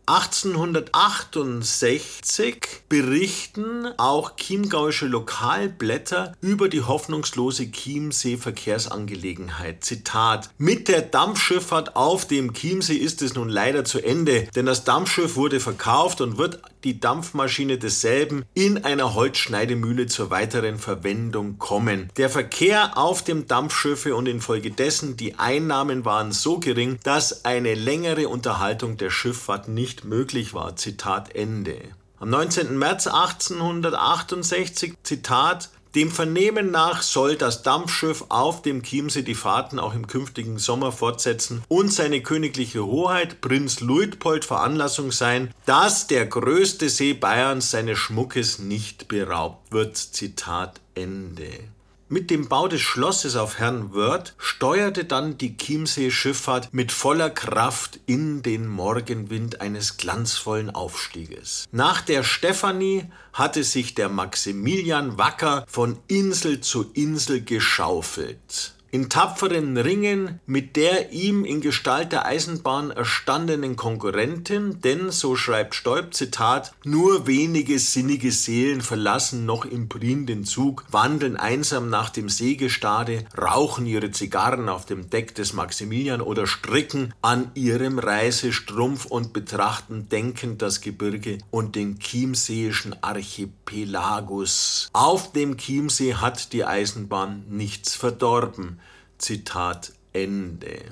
1868 0.07 2.83
berichten 2.89 3.87
auch 3.97 4.35
chiemgauische 4.35 5.07
Lokalblätter 5.07 6.33
über 6.41 6.69
die 6.69 6.81
hoffnungslose 6.81 7.71
Chiemsee-Verkehrsangelegenheit. 7.71 9.85
Zitat: 9.85 10.51
Mit 10.57 10.89
der 10.89 11.01
Dampfschifffahrt 11.01 11.95
auf 11.95 12.27
dem 12.27 12.53
Chiemsee 12.53 12.97
ist 12.97 13.23
es 13.23 13.33
nun 13.33 13.49
leider 13.49 13.83
zu 13.85 13.99
Ende, 13.99 14.47
denn 14.55 14.67
das 14.67 14.83
Dampfschiff 14.83 15.37
wurde 15.37 15.61
verkauft 15.61 16.21
und 16.21 16.37
wird 16.37 16.61
die 16.85 16.99
Dampfmaschine 16.99 17.77
desselben 17.77 18.45
in 18.53 18.85
einer 18.85 19.15
Holzschneidemühle 19.15 20.05
zur 20.05 20.29
weiteren 20.29 20.77
Verwendung 20.77 21.57
kommen. 21.57 22.09
Der 22.15 22.29
Verkehr 22.29 22.97
auf 22.97 23.23
dem 23.23 23.47
Dampfschiffe 23.47 24.15
und 24.15 24.27
infolgedessen 24.27 25.17
die 25.17 25.37
Einnahmen 25.39 26.05
waren 26.05 26.31
so 26.31 26.59
gering, 26.59 26.99
dass 27.03 27.43
eine 27.43 27.73
längere 27.73 28.29
Unterhaltung 28.29 28.97
der 28.97 29.09
Schifffahrt 29.09 29.67
nicht 29.67 30.05
möglich 30.05 30.53
war. 30.53 30.75
Zitat 30.75 31.35
Ende. 31.35 31.77
Am 32.19 32.29
19. 32.29 32.77
März 32.77 33.07
1868, 33.07 34.93
Zitat, 35.03 35.69
dem 35.95 36.11
Vernehmen 36.11 36.71
nach 36.71 37.01
soll 37.01 37.35
das 37.37 37.63
Dampfschiff 37.63 38.25
auf 38.29 38.61
dem 38.61 38.83
Chiemsee 38.83 39.23
die 39.23 39.35
Fahrten 39.35 39.79
auch 39.79 39.95
im 39.95 40.07
künftigen 40.07 40.57
Sommer 40.57 40.91
fortsetzen 40.91 41.63
und 41.67 41.91
seine 41.91 42.21
königliche 42.21 42.85
Hoheit 42.85 43.41
Prinz 43.41 43.79
Luitpold 43.79 44.45
Veranlassung 44.45 45.11
sein, 45.11 45.53
dass 45.65 46.07
der 46.07 46.25
größte 46.25 46.89
See 46.89 47.13
Bayerns 47.13 47.71
seines 47.71 47.97
Schmuckes 47.97 48.59
nicht 48.59 49.07
beraubt 49.07 49.71
wird. 49.71 49.95
Zitat 49.95 50.81
Ende. 50.93 51.74
Mit 52.07 52.29
dem 52.29 52.47
Bau 52.47 52.67
des 52.67 52.81
Schlosses 52.81 53.35
auf 53.35 53.57
Herrn 53.57 53.95
Wörth 53.95 54.35
steuerte 54.37 55.05
dann 55.05 55.39
die 55.39 55.57
Chiemsee-Schifffahrt 55.57 56.69
mit 56.71 56.91
voller 56.91 57.31
Kraft 57.31 57.99
in 58.05 58.43
den 58.43 58.67
Morgenwind 58.67 59.59
eines 59.59 59.97
glanzvollen 59.97 60.69
Aufstieges. 60.69 61.65
Nach 61.71 62.01
der 62.01 62.21
Stefanie 62.21 63.05
hatte 63.33 63.63
sich 63.63 63.95
der 63.95 64.09
Maximilian 64.09 65.17
wacker 65.17 65.65
von 65.67 65.97
Insel 66.07 66.61
zu 66.61 66.91
Insel 66.93 67.41
geschaufelt 67.41 68.74
in 68.95 69.09
tapferen 69.09 69.75
Ringen 69.75 70.39
mit 70.45 70.77
der 70.77 71.11
ihm 71.11 71.43
in 71.43 71.59
Gestalt 71.59 72.13
der 72.13 72.25
Eisenbahn 72.25 72.91
erstandenen 72.91 73.75
Konkurrentin, 73.75 74.79
denn, 74.79 75.11
so 75.11 75.35
schreibt 75.35 75.75
Stoib, 75.75 76.13
Zitat, 76.13 76.71
nur 76.85 77.27
wenige 77.27 77.77
sinnige 77.77 78.31
Seelen 78.31 78.79
verlassen 78.79 79.45
noch 79.45 79.65
im 79.65 79.89
Prien 79.89 80.25
den 80.25 80.45
Zug, 80.45 80.85
wandeln 80.91 81.35
einsam 81.35 81.89
nach 81.89 82.09
dem 82.09 82.29
Seegestade, 82.29 83.25
rauchen 83.37 83.85
ihre 83.85 84.11
Zigarren 84.11 84.69
auf 84.69 84.85
dem 84.85 85.09
Deck 85.09 85.35
des 85.35 85.51
Maximilian 85.51 86.21
oder 86.21 86.47
stricken 86.47 87.13
an 87.21 87.51
ihrem 87.53 87.99
Reisestrumpf 87.99 89.03
und 89.03 89.33
betrachten 89.33 90.07
denkend 90.07 90.61
das 90.61 90.79
Gebirge 90.79 91.39
und 91.51 91.75
den 91.75 91.99
chiemseeischen 91.99 92.95
Archipelagus. 93.03 94.89
Auf 94.93 95.33
dem 95.33 95.57
Chiemsee 95.57 96.13
hat 96.13 96.53
die 96.53 96.63
Eisenbahn 96.63 97.43
nichts 97.49 97.93
verdorben. 97.93 98.79
Zitat 99.17 99.93
Ende. 100.13 100.83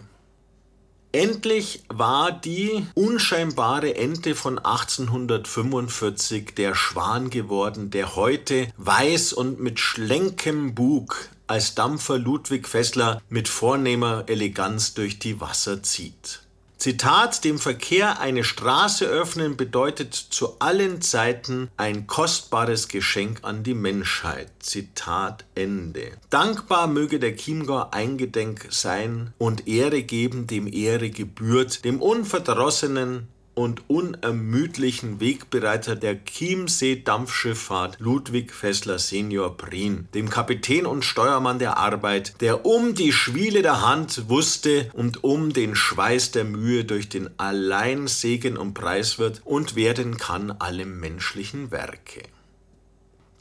Endlich 1.12 1.84
war 1.90 2.32
die 2.32 2.88
unscheinbare 2.96 3.96
Ente 3.96 4.34
von 4.34 4.58
1845 4.58 6.56
der 6.56 6.74
Schwan 6.74 7.30
geworden, 7.30 7.92
der 7.92 8.16
heute 8.16 8.74
weiß 8.78 9.34
und 9.34 9.60
mit 9.60 9.80
schlenkem 9.80 10.74
Bug 10.74 11.30
als 11.46 11.76
Dampfer 11.76 12.18
Ludwig 12.18 12.68
Fessler 12.68 13.22
mit 13.30 13.48
vornehmer 13.48 14.24
Eleganz 14.28 14.96
durch 14.96 15.20
die 15.20 15.40
Wasser 15.40 15.84
zieht. 15.84 16.43
Zitat, 16.84 17.46
dem 17.46 17.60
Verkehr 17.60 18.20
eine 18.20 18.44
Straße 18.44 19.06
öffnen 19.06 19.56
bedeutet 19.56 20.14
zu 20.14 20.60
allen 20.60 21.02
Zeiten 21.02 21.70
ein 21.78 22.08
kostbares 22.08 22.90
Geschenk 22.90 23.40
an 23.44 23.64
die 23.64 23.74
Menschheit. 23.74 24.50
Zitat 24.60 25.46
Ende. 25.56 26.12
Dankbar 26.30 26.88
möge 26.88 27.20
der 27.20 27.38
Chiemgau 27.38 27.90
eingedenk 27.92 28.68
sein 28.70 29.32
und 29.38 29.66
Ehre 29.66 30.04
geben, 30.04 30.46
dem 30.46 30.68
Ehre 30.68 31.10
gebührt, 31.10 31.86
dem 31.86 32.02
unverdrossenen, 32.02 33.30
und 33.56 33.90
unermüdlichen 33.90 35.20
Wegbereiter 35.20 35.96
der 35.96 36.24
Chiemsee-Dampfschifffahrt 36.24 38.00
Ludwig 38.00 38.54
Fessler 38.54 39.00
senior 39.00 39.58
Prien, 39.58 40.08
dem 40.14 40.30
Kapitän 40.30 40.86
und 40.86 41.06
Steuermann 41.06 41.60
der 41.60 41.78
Arbeit, 41.78 42.42
der 42.42 42.66
um 42.66 42.96
die 42.96 43.12
Schwiele 43.12 43.62
der 43.62 43.82
Hand 43.82 44.30
wusste 44.30 44.90
und 44.94 45.24
um 45.24 45.54
den 45.54 45.76
Schweiß 45.76 46.32
der 46.32 46.46
Mühe 46.46 46.86
durch 46.86 47.10
den 47.10 47.30
allein 47.40 48.08
Segen 48.08 48.58
und 48.58 48.74
Preis 48.74 49.20
wird 49.20 49.42
und 49.46 49.76
werden 49.76 50.18
kann 50.18 50.52
allem 50.52 51.00
menschlichen 51.00 51.72
Werke. 51.72 52.24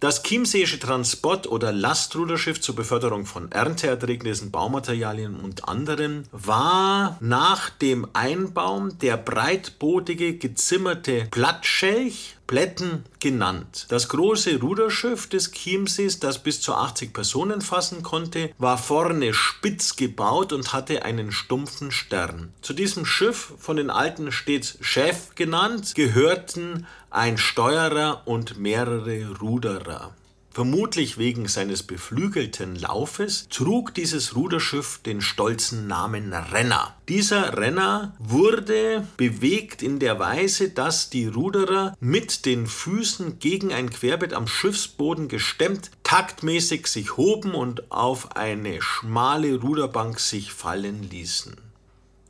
Das 0.03 0.25
Chiemseeische 0.25 0.81
Transport- 0.81 1.47
oder 1.47 1.71
Lastruderschiff 1.71 2.61
zur 2.61 2.75
Beförderung 2.75 3.25
von 3.25 3.53
Ernteerträgnissen, 3.53 4.51
Baumaterialien 4.51 5.39
und 5.39 5.69
anderen 5.69 6.27
war 6.33 7.17
nach 7.21 7.71
dem 7.71 8.09
Einbaum 8.13 8.99
der 8.99 9.17
breitbodige 9.17 10.39
gezimmerte 10.39 11.29
Plattschelch 11.31 12.35
Plätten 12.53 13.07
genannt. 13.19 13.87
Das 13.89 14.11
große 14.11 14.61
Ruderschiff 14.61 15.27
des 15.27 15.53
Chiemsees, 15.53 16.21
das 16.21 16.43
bis 16.43 16.61
zu 16.61 16.75
80 16.75 17.15
Personen 17.15 17.63
fassen 17.63 18.03
konnte, 18.03 18.51
war 18.59 18.77
vorne 18.77 19.33
spitz 19.33 19.97
gebaut 19.97 20.53
und 20.53 20.75
hatte 20.75 21.03
einen 21.07 21.33
stumpfen 21.33 21.91
Stern. 21.91 22.53
Zu 22.61 22.75
diesem 22.75 23.07
Schiff, 23.07 23.55
von 23.57 23.79
den 23.79 23.89
Alten 23.89 24.33
stets 24.33 24.77
Chef 24.83 25.35
genannt, 25.35 25.95
gehörten 25.95 26.87
ein 27.09 27.39
Steuerer 27.39 28.21
und 28.27 28.59
mehrere 28.59 29.35
Ruderer. 29.41 30.13
Vermutlich 30.55 31.17
wegen 31.17 31.49
seines 31.49 31.83
beflügelten 31.83 32.77
Laufes 32.77 33.47
trug 33.49 33.95
dieses 33.95 34.37
Ruderschiff 34.37 35.01
den 35.05 35.23
stolzen 35.23 35.87
Namen 35.87 36.35
Renner. 36.35 36.95
Dieser 37.09 37.57
Renner 37.57 38.15
wurde 38.19 39.07
bewegt 39.17 39.83
in 39.83 39.99
der 39.99 40.19
Weise, 40.19 40.69
dass 40.69 41.09
die 41.09 41.27
Ruderer 41.27 41.97
mit 42.01 42.45
den 42.45 42.67
Füßen 42.67 43.39
gegen 43.39 43.73
ein 43.73 43.89
Querbett 43.89 44.35
am 44.35 44.47
Schiffsboden 44.47 45.29
gestemmt 45.29 45.91
taktmäßig 46.03 46.87
sich 46.89 47.17
hoben 47.17 47.55
und 47.55 47.91
auf 47.91 48.37
eine 48.37 48.83
schmale 48.83 49.59
Ruderbank 49.59 50.21
sich 50.21 50.53
fallen 50.53 51.03
ließen. 51.03 51.72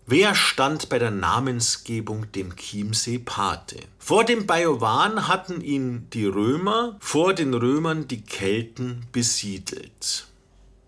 Wer 0.04 0.34
stand 0.34 0.88
bei 0.88 0.98
der 0.98 1.12
Namensgebung 1.12 2.32
dem 2.32 2.56
Chiemsee 2.56 3.20
Pate? 3.20 3.76
Vor 3.98 4.24
dem 4.24 4.46
Bajowan 4.46 5.28
hatten 5.28 5.60
ihn 5.60 6.08
die 6.12 6.26
Römer, 6.26 6.96
vor 6.98 7.34
den 7.34 7.54
Römern 7.54 8.08
die 8.08 8.22
Kelten 8.22 9.06
besiedelt. 9.12 10.26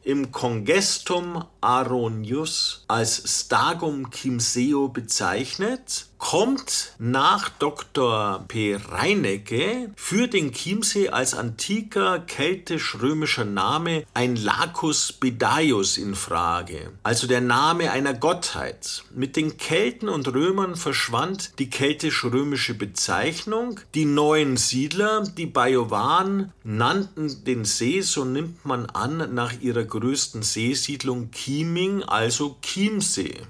Im 0.02 0.32
Congestum 0.32 1.44
Aronius 1.64 2.84
als 2.88 3.22
Stagum 3.26 4.10
Chiemseo 4.10 4.88
bezeichnet, 4.88 6.06
kommt 6.24 6.94
nach 6.98 7.50
Dr. 7.50 8.46
P. 8.48 8.76
Reinecke 8.76 9.90
für 9.94 10.26
den 10.26 10.52
Chiemsee 10.52 11.10
als 11.10 11.34
antiker 11.34 12.18
keltisch-römischer 12.18 13.44
Name 13.44 14.04
ein 14.14 14.36
Lacus 14.36 15.12
Bedaius 15.12 15.98
in 15.98 16.14
Frage, 16.14 16.92
also 17.02 17.26
der 17.26 17.42
Name 17.42 17.90
einer 17.90 18.14
Gottheit. 18.14 19.04
Mit 19.14 19.36
den 19.36 19.58
Kelten 19.58 20.08
und 20.08 20.26
Römern 20.32 20.76
verschwand 20.76 21.58
die 21.58 21.68
keltisch-römische 21.68 22.72
Bezeichnung. 22.72 23.80
Die 23.94 24.06
neuen 24.06 24.56
Siedler, 24.56 25.24
die 25.24 25.44
Bajowan, 25.44 26.54
nannten 26.62 27.44
den 27.44 27.66
See, 27.66 28.00
so 28.00 28.24
nimmt 28.24 28.64
man 28.64 28.86
an, 28.86 29.34
nach 29.34 29.60
ihrer 29.60 29.84
größten 29.84 30.42
Seesiedlung 30.42 31.30
Chieming, 31.54 32.02
also 32.02 32.56
Chiemsee. 32.62 33.42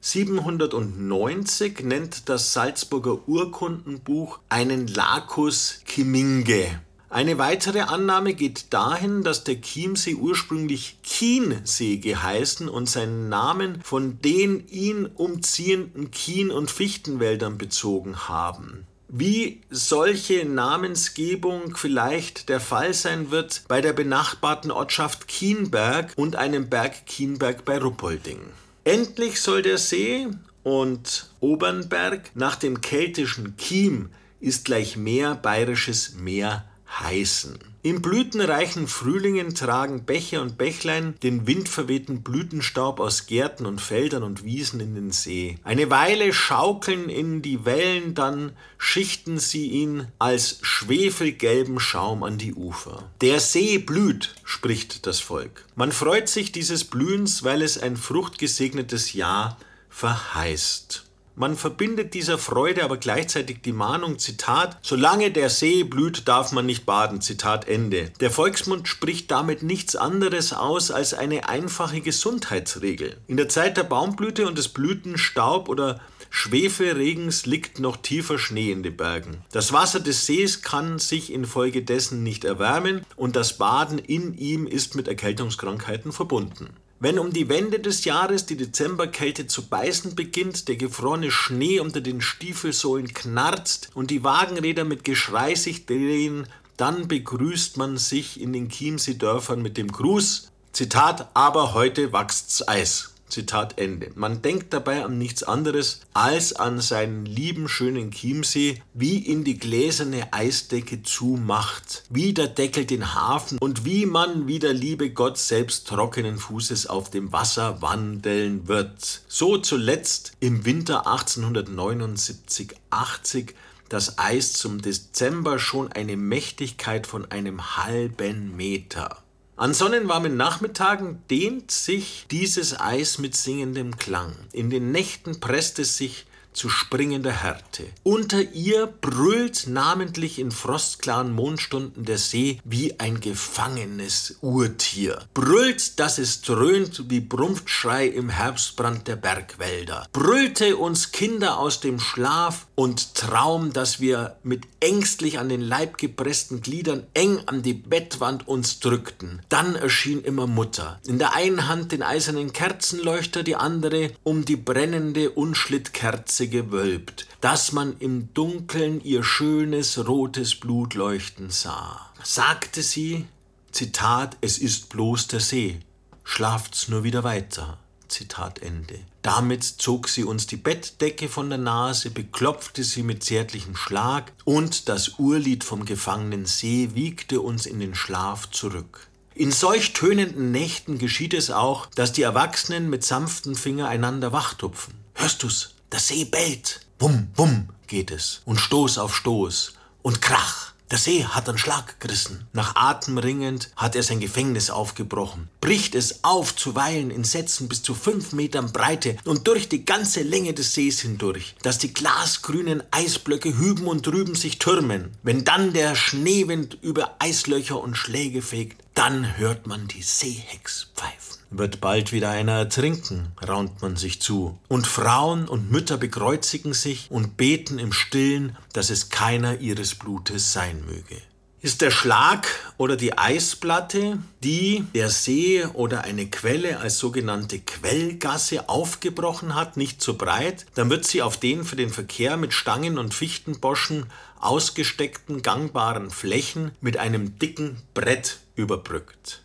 790 0.00 1.84
nennt 1.84 2.28
das 2.28 2.52
Salzburger 2.52 3.28
Urkundenbuch 3.28 4.40
einen 4.48 4.88
Lacus 4.88 5.78
Chiminge. 5.86 6.80
Eine 7.08 7.38
weitere 7.38 7.82
Annahme 7.82 8.34
geht 8.34 8.72
dahin, 8.72 9.22
dass 9.22 9.44
der 9.44 9.60
Chiemsee 9.60 10.16
ursprünglich 10.16 10.96
Chiensee 11.04 11.98
geheißen 11.98 12.68
und 12.68 12.90
seinen 12.90 13.28
Namen 13.28 13.80
von 13.84 14.18
den 14.20 14.66
ihn 14.66 15.06
umziehenden 15.06 16.10
Chien- 16.10 16.50
und 16.50 16.68
Fichtenwäldern 16.68 17.58
bezogen 17.58 18.26
haben. 18.26 18.88
Wie 19.14 19.60
solche 19.68 20.46
Namensgebung 20.46 21.76
vielleicht 21.76 22.48
der 22.48 22.60
Fall 22.60 22.94
sein 22.94 23.30
wird 23.30 23.62
bei 23.68 23.82
der 23.82 23.92
benachbarten 23.92 24.70
Ortschaft 24.70 25.28
Kienberg 25.28 26.14
und 26.16 26.36
einem 26.36 26.70
Berg 26.70 27.04
Kienberg 27.04 27.66
bei 27.66 27.76
Ruppolding. 27.76 28.40
Endlich 28.84 29.42
soll 29.42 29.60
der 29.60 29.76
See 29.76 30.28
und 30.62 31.30
Obernberg 31.40 32.30
nach 32.34 32.56
dem 32.56 32.80
keltischen 32.80 33.58
Kiem 33.58 34.08
ist 34.40 34.64
gleich 34.64 34.96
Meer 34.96 35.34
bayerisches 35.34 36.14
Meer 36.14 36.64
heißen. 36.98 37.58
Im 37.84 38.00
blütenreichen 38.00 38.86
Frühlingen 38.86 39.56
tragen 39.56 40.04
Bäche 40.04 40.40
und 40.40 40.56
Bächlein 40.56 41.16
den 41.24 41.48
windverwehten 41.48 42.22
Blütenstaub 42.22 43.00
aus 43.00 43.26
Gärten 43.26 43.66
und 43.66 43.80
Feldern 43.80 44.22
und 44.22 44.44
Wiesen 44.44 44.78
in 44.78 44.94
den 44.94 45.10
See. 45.10 45.58
Eine 45.64 45.90
Weile 45.90 46.32
schaukeln 46.32 47.08
in 47.08 47.42
die 47.42 47.64
Wellen, 47.64 48.14
dann 48.14 48.52
schichten 48.78 49.40
sie 49.40 49.66
ihn 49.66 50.06
als 50.20 50.60
schwefelgelben 50.62 51.80
Schaum 51.80 52.22
an 52.22 52.38
die 52.38 52.54
Ufer. 52.54 53.10
Der 53.20 53.40
See 53.40 53.78
blüht, 53.78 54.36
spricht 54.44 55.08
das 55.08 55.18
Volk. 55.18 55.64
Man 55.74 55.90
freut 55.90 56.28
sich 56.28 56.52
dieses 56.52 56.84
Blühens, 56.84 57.42
weil 57.42 57.62
es 57.62 57.78
ein 57.78 57.96
fruchtgesegnetes 57.96 59.12
Jahr 59.12 59.58
verheißt. 59.88 61.04
Man 61.34 61.56
verbindet 61.56 62.12
dieser 62.12 62.36
Freude 62.36 62.84
aber 62.84 62.98
gleichzeitig 62.98 63.62
die 63.62 63.72
Mahnung, 63.72 64.18
Zitat, 64.18 64.78
solange 64.82 65.30
der 65.30 65.48
See 65.48 65.82
blüht, 65.82 66.28
darf 66.28 66.52
man 66.52 66.66
nicht 66.66 66.84
baden, 66.84 67.22
Zitat 67.22 67.66
Ende. 67.66 68.10
Der 68.20 68.30
Volksmund 68.30 68.86
spricht 68.86 69.30
damit 69.30 69.62
nichts 69.62 69.96
anderes 69.96 70.52
aus 70.52 70.90
als 70.90 71.14
eine 71.14 71.48
einfache 71.48 72.02
Gesundheitsregel. 72.02 73.16
In 73.28 73.38
der 73.38 73.48
Zeit 73.48 73.78
der 73.78 73.84
Baumblüte 73.84 74.46
und 74.46 74.58
des 74.58 74.68
Blütenstaub 74.68 75.70
oder 75.70 76.00
Schwefelregens 76.34 77.44
liegt 77.44 77.78
noch 77.78 77.98
tiefer 77.98 78.38
Schnee 78.38 78.72
in 78.72 78.82
den 78.82 78.96
Bergen. 78.96 79.44
Das 79.52 79.74
Wasser 79.74 80.00
des 80.00 80.24
Sees 80.24 80.62
kann 80.62 80.98
sich 80.98 81.30
infolgedessen 81.30 82.22
nicht 82.22 82.46
erwärmen 82.46 83.04
und 83.16 83.36
das 83.36 83.58
Baden 83.58 83.98
in 83.98 84.36
ihm 84.38 84.66
ist 84.66 84.94
mit 84.94 85.08
Erkältungskrankheiten 85.08 86.10
verbunden. 86.10 86.70
Wenn 87.02 87.18
um 87.18 87.32
die 87.32 87.48
Wende 87.48 87.80
des 87.80 88.04
Jahres 88.04 88.46
die 88.46 88.56
Dezemberkälte 88.56 89.48
zu 89.48 89.66
beißen 89.66 90.14
beginnt, 90.14 90.68
der 90.68 90.76
gefrorene 90.76 91.32
Schnee 91.32 91.80
unter 91.80 92.00
den 92.00 92.20
Stiefelsohlen 92.20 93.12
knarzt 93.12 93.90
und 93.94 94.12
die 94.12 94.22
Wagenräder 94.22 94.84
mit 94.84 95.02
Geschrei 95.02 95.56
sich 95.56 95.84
drehen, 95.84 96.46
dann 96.76 97.08
begrüßt 97.08 97.76
man 97.76 97.98
sich 97.98 98.40
in 98.40 98.52
den 98.52 98.68
Chiemsee-Dörfern 98.68 99.60
mit 99.60 99.78
dem 99.78 99.90
Gruß, 99.90 100.52
Zitat, 100.70 101.28
aber 101.34 101.74
heute 101.74 102.12
wachst's 102.12 102.68
Eis. 102.68 103.11
Zitat 103.32 103.78
Ende. 103.78 104.10
Man 104.14 104.42
denkt 104.42 104.74
dabei 104.74 105.04
an 105.04 105.16
nichts 105.16 105.42
anderes 105.42 106.00
als 106.12 106.52
an 106.52 106.80
seinen 106.80 107.24
lieben 107.24 107.66
schönen 107.66 108.10
Chiemsee, 108.10 108.82
wie 108.92 109.20
ihn 109.20 109.42
die 109.42 109.58
gläserne 109.58 110.34
Eisdecke 110.34 111.02
zumacht, 111.02 112.04
wie 112.10 112.34
der 112.34 112.48
Deckel 112.48 112.84
den 112.84 113.14
Hafen 113.14 113.56
und 113.58 113.86
wie 113.86 114.04
man 114.04 114.46
wie 114.46 114.58
der 114.58 114.74
liebe 114.74 115.08
Gott 115.10 115.38
selbst 115.38 115.88
trockenen 115.88 116.36
Fußes 116.36 116.88
auf 116.88 117.08
dem 117.08 117.32
Wasser 117.32 117.80
wandeln 117.80 118.68
wird. 118.68 119.22
So 119.28 119.56
zuletzt 119.56 120.32
im 120.40 120.66
Winter 120.66 121.06
1879-80 121.06 123.54
das 123.88 124.18
Eis 124.18 124.52
zum 124.52 124.82
Dezember 124.82 125.58
schon 125.58 125.90
eine 125.92 126.16
Mächtigkeit 126.16 127.06
von 127.06 127.30
einem 127.30 127.78
halben 127.78 128.56
Meter. 128.56 129.21
An 129.54 129.74
sonnenwarmen 129.74 130.36
Nachmittagen 130.36 131.22
dehnt 131.30 131.70
sich 131.70 132.26
dieses 132.30 132.80
Eis 132.80 133.18
mit 133.18 133.36
singendem 133.36 133.98
Klang. 133.98 134.34
In 134.52 134.70
den 134.70 134.92
Nächten 134.92 135.40
presst 135.40 135.78
es 135.78 135.98
sich 135.98 136.26
zu 136.52 136.68
springender 136.68 137.32
Härte. 137.32 137.84
Unter 138.02 138.40
ihr 138.52 138.86
brüllt 138.86 139.66
namentlich 139.66 140.38
in 140.38 140.50
frostklaren 140.50 141.32
Mondstunden 141.32 142.04
der 142.04 142.18
See 142.18 142.60
wie 142.64 142.98
ein 143.00 143.20
gefangenes 143.20 144.36
Urtier. 144.40 145.22
Brüllt, 145.34 145.98
dass 145.98 146.18
es 146.18 146.42
dröhnt 146.42 147.10
wie 147.10 147.20
Brumpfschrei 147.20 148.06
im 148.06 148.28
Herbstbrand 148.28 149.08
der 149.08 149.16
Bergwälder. 149.16 150.06
Brüllte 150.12 150.76
uns 150.76 151.12
Kinder 151.12 151.58
aus 151.58 151.80
dem 151.80 151.98
Schlaf 151.98 152.66
und 152.74 153.14
Traum, 153.14 153.72
dass 153.72 154.00
wir 154.00 154.36
mit 154.42 154.64
ängstlich 154.80 155.38
an 155.38 155.48
den 155.48 155.60
Leib 155.60 155.98
gepressten 155.98 156.60
Gliedern 156.60 157.06
eng 157.14 157.40
an 157.46 157.62
die 157.62 157.74
Bettwand 157.74 158.48
uns 158.48 158.80
drückten. 158.80 159.40
Dann 159.48 159.74
erschien 159.74 160.22
immer 160.22 160.46
Mutter. 160.46 161.00
In 161.06 161.18
der 161.18 161.34
einen 161.34 161.68
Hand 161.68 161.92
den 161.92 162.02
eisernen 162.02 162.52
Kerzenleuchter, 162.52 163.42
die 163.42 163.56
andere 163.56 164.10
um 164.22 164.44
die 164.44 164.56
brennende 164.56 165.30
Unschlittkerze 165.30 166.41
Spitze 166.42 166.48
gewölbt, 166.48 167.26
dass 167.40 167.72
man 167.72 167.96
im 167.98 168.32
Dunkeln 168.34 169.00
ihr 169.02 169.22
schönes 169.22 170.06
rotes 170.06 170.56
Blut 170.56 170.94
leuchten 170.94 171.50
sah. 171.50 172.10
Sagte 172.22 172.82
sie, 172.82 173.26
Zitat, 173.70 174.36
es 174.40 174.58
ist 174.58 174.88
bloß 174.90 175.28
der 175.28 175.40
See, 175.40 175.80
schlaft's 176.24 176.88
nur 176.88 177.04
wieder 177.04 177.24
weiter. 177.24 177.78
Zitat 178.08 178.58
Ende. 178.58 179.00
Damit 179.22 179.64
zog 179.64 180.08
sie 180.08 180.24
uns 180.24 180.46
die 180.46 180.56
Bettdecke 180.56 181.28
von 181.28 181.48
der 181.48 181.58
Nase, 181.58 182.10
beklopfte 182.10 182.84
sie 182.84 183.02
mit 183.02 183.24
zärtlichem 183.24 183.74
Schlag, 183.74 184.32
und 184.44 184.88
das 184.88 185.18
Urlied 185.18 185.64
vom 185.64 185.86
gefangenen 185.86 186.44
See 186.44 186.90
wiegte 186.94 187.40
uns 187.40 187.64
in 187.64 187.80
den 187.80 187.94
Schlaf 187.94 188.50
zurück. 188.50 189.08
In 189.34 189.50
solch 189.50 189.94
tönenden 189.94 190.50
Nächten 190.50 190.98
geschieht 190.98 191.32
es 191.32 191.50
auch, 191.50 191.86
dass 191.86 192.12
die 192.12 192.22
Erwachsenen 192.22 192.90
mit 192.90 193.02
sanften 193.02 193.54
Finger 193.54 193.88
einander 193.88 194.32
wachtupfen. 194.32 194.92
Hörst 195.14 195.42
du's? 195.42 195.71
Der 195.92 196.00
See 196.00 196.24
bellt. 196.24 196.80
Wumm, 196.98 197.28
wumm 197.36 197.68
geht 197.86 198.10
es. 198.10 198.40
Und 198.46 198.58
Stoß 198.58 198.96
auf 198.96 199.14
Stoß. 199.14 199.74
Und 200.00 200.22
Krach. 200.22 200.72
Der 200.90 200.96
See 200.96 201.24
hat 201.24 201.50
einen 201.50 201.58
Schlag 201.58 202.00
gerissen. 202.00 202.46
Nach 202.54 202.76
Atem 202.76 203.18
ringend 203.18 203.70
hat 203.76 203.94
er 203.94 204.02
sein 204.02 204.18
Gefängnis 204.18 204.70
aufgebrochen, 204.70 205.48
bricht 205.60 205.94
es 205.94 206.24
auf, 206.24 206.54
zuweilen 206.56 207.10
in 207.10 207.24
Sätzen 207.24 207.68
bis 207.68 207.82
zu 207.82 207.94
fünf 207.94 208.32
Metern 208.32 208.72
Breite 208.72 209.16
und 209.24 209.46
durch 209.46 209.70
die 209.70 209.86
ganze 209.86 210.22
Länge 210.22 210.52
des 210.52 210.74
Sees 210.74 211.00
hindurch, 211.00 211.54
dass 211.62 211.78
die 211.78 211.94
glasgrünen 211.94 212.82
Eisblöcke 212.90 213.56
hüben 213.56 213.86
und 213.86 214.06
drüben 214.06 214.34
sich 214.34 214.58
türmen. 214.58 215.12
Wenn 215.22 215.44
dann 215.44 215.72
der 215.72 215.94
Schneewind 215.94 216.76
über 216.82 217.16
Eislöcher 217.20 217.80
und 217.80 217.96
Schläge 217.96 218.42
fegt, 218.42 218.82
dann 218.94 219.38
hört 219.38 219.66
man 219.66 219.88
die 219.88 220.02
Seehex 220.02 220.88
pfeifen 220.94 221.31
wird 221.52 221.80
bald 221.80 222.12
wieder 222.12 222.30
einer 222.30 222.52
ertrinken, 222.52 223.28
raunt 223.46 223.82
man 223.82 223.96
sich 223.96 224.20
zu. 224.20 224.58
Und 224.68 224.86
Frauen 224.86 225.48
und 225.48 225.70
Mütter 225.70 225.96
bekreuzigen 225.96 226.74
sich 226.74 227.10
und 227.10 227.36
beten 227.36 227.78
im 227.78 227.92
Stillen, 227.92 228.56
dass 228.72 228.90
es 228.90 229.10
keiner 229.10 229.60
ihres 229.60 229.94
Blutes 229.94 230.52
sein 230.52 230.84
möge. 230.86 231.20
Ist 231.62 231.80
der 231.80 231.92
Schlag 231.92 232.48
oder 232.76 232.96
die 232.96 233.16
Eisplatte, 233.16 234.18
die 234.42 234.84
der 234.96 235.10
See 235.10 235.64
oder 235.74 236.02
eine 236.02 236.26
Quelle 236.26 236.80
als 236.80 236.98
sogenannte 236.98 237.60
Quellgasse 237.60 238.68
aufgebrochen 238.68 239.54
hat, 239.54 239.76
nicht 239.76 240.02
zu 240.02 240.18
breit, 240.18 240.66
dann 240.74 240.90
wird 240.90 241.04
sie 241.04 241.22
auf 241.22 241.36
den 241.36 241.62
für 241.62 241.76
den 241.76 241.90
Verkehr 241.90 242.36
mit 242.36 242.52
Stangen 242.52 242.98
und 242.98 243.14
Fichtenboschen 243.14 244.06
ausgesteckten 244.40 245.42
gangbaren 245.42 246.10
Flächen 246.10 246.72
mit 246.80 246.96
einem 246.96 247.38
dicken 247.38 247.76
Brett 247.94 248.40
überbrückt. 248.56 249.41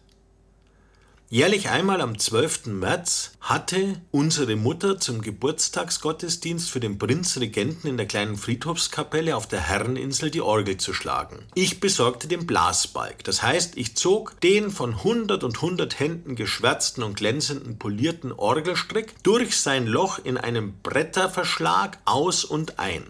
Jährlich 1.29 1.67
einmal 1.67 1.99
am 1.99 2.17
12. 2.17 2.67
März 2.67 3.31
hatte 3.41 3.99
unsere 4.11 4.55
Mutter 4.55 4.97
zum 4.97 5.21
Geburtstagsgottesdienst 5.21 6.71
für 6.71 6.79
den 6.79 6.97
Prinzregenten 6.97 7.89
in 7.89 7.97
der 7.97 8.05
kleinen 8.05 8.37
Friedhofskapelle 8.37 9.35
auf 9.35 9.45
der 9.45 9.59
Herreninsel 9.59 10.31
die 10.31 10.39
Orgel 10.39 10.77
zu 10.77 10.93
schlagen. 10.93 11.39
Ich 11.53 11.81
besorgte 11.81 12.29
den 12.29 12.47
Blasbalg, 12.47 13.25
das 13.25 13.43
heißt, 13.43 13.75
ich 13.75 13.97
zog 13.97 14.39
den 14.39 14.71
von 14.71 15.03
hundert 15.03 15.43
und 15.43 15.61
hundert 15.61 15.99
Händen 15.99 16.37
geschwärzten 16.37 17.03
und 17.03 17.17
glänzenden 17.17 17.77
polierten 17.77 18.31
Orgelstrick 18.31 19.21
durch 19.23 19.57
sein 19.57 19.85
Loch 19.85 20.19
in 20.23 20.37
einem 20.37 20.75
Bretterverschlag 20.81 21.97
aus 22.05 22.45
und 22.45 22.79
ein. 22.79 23.03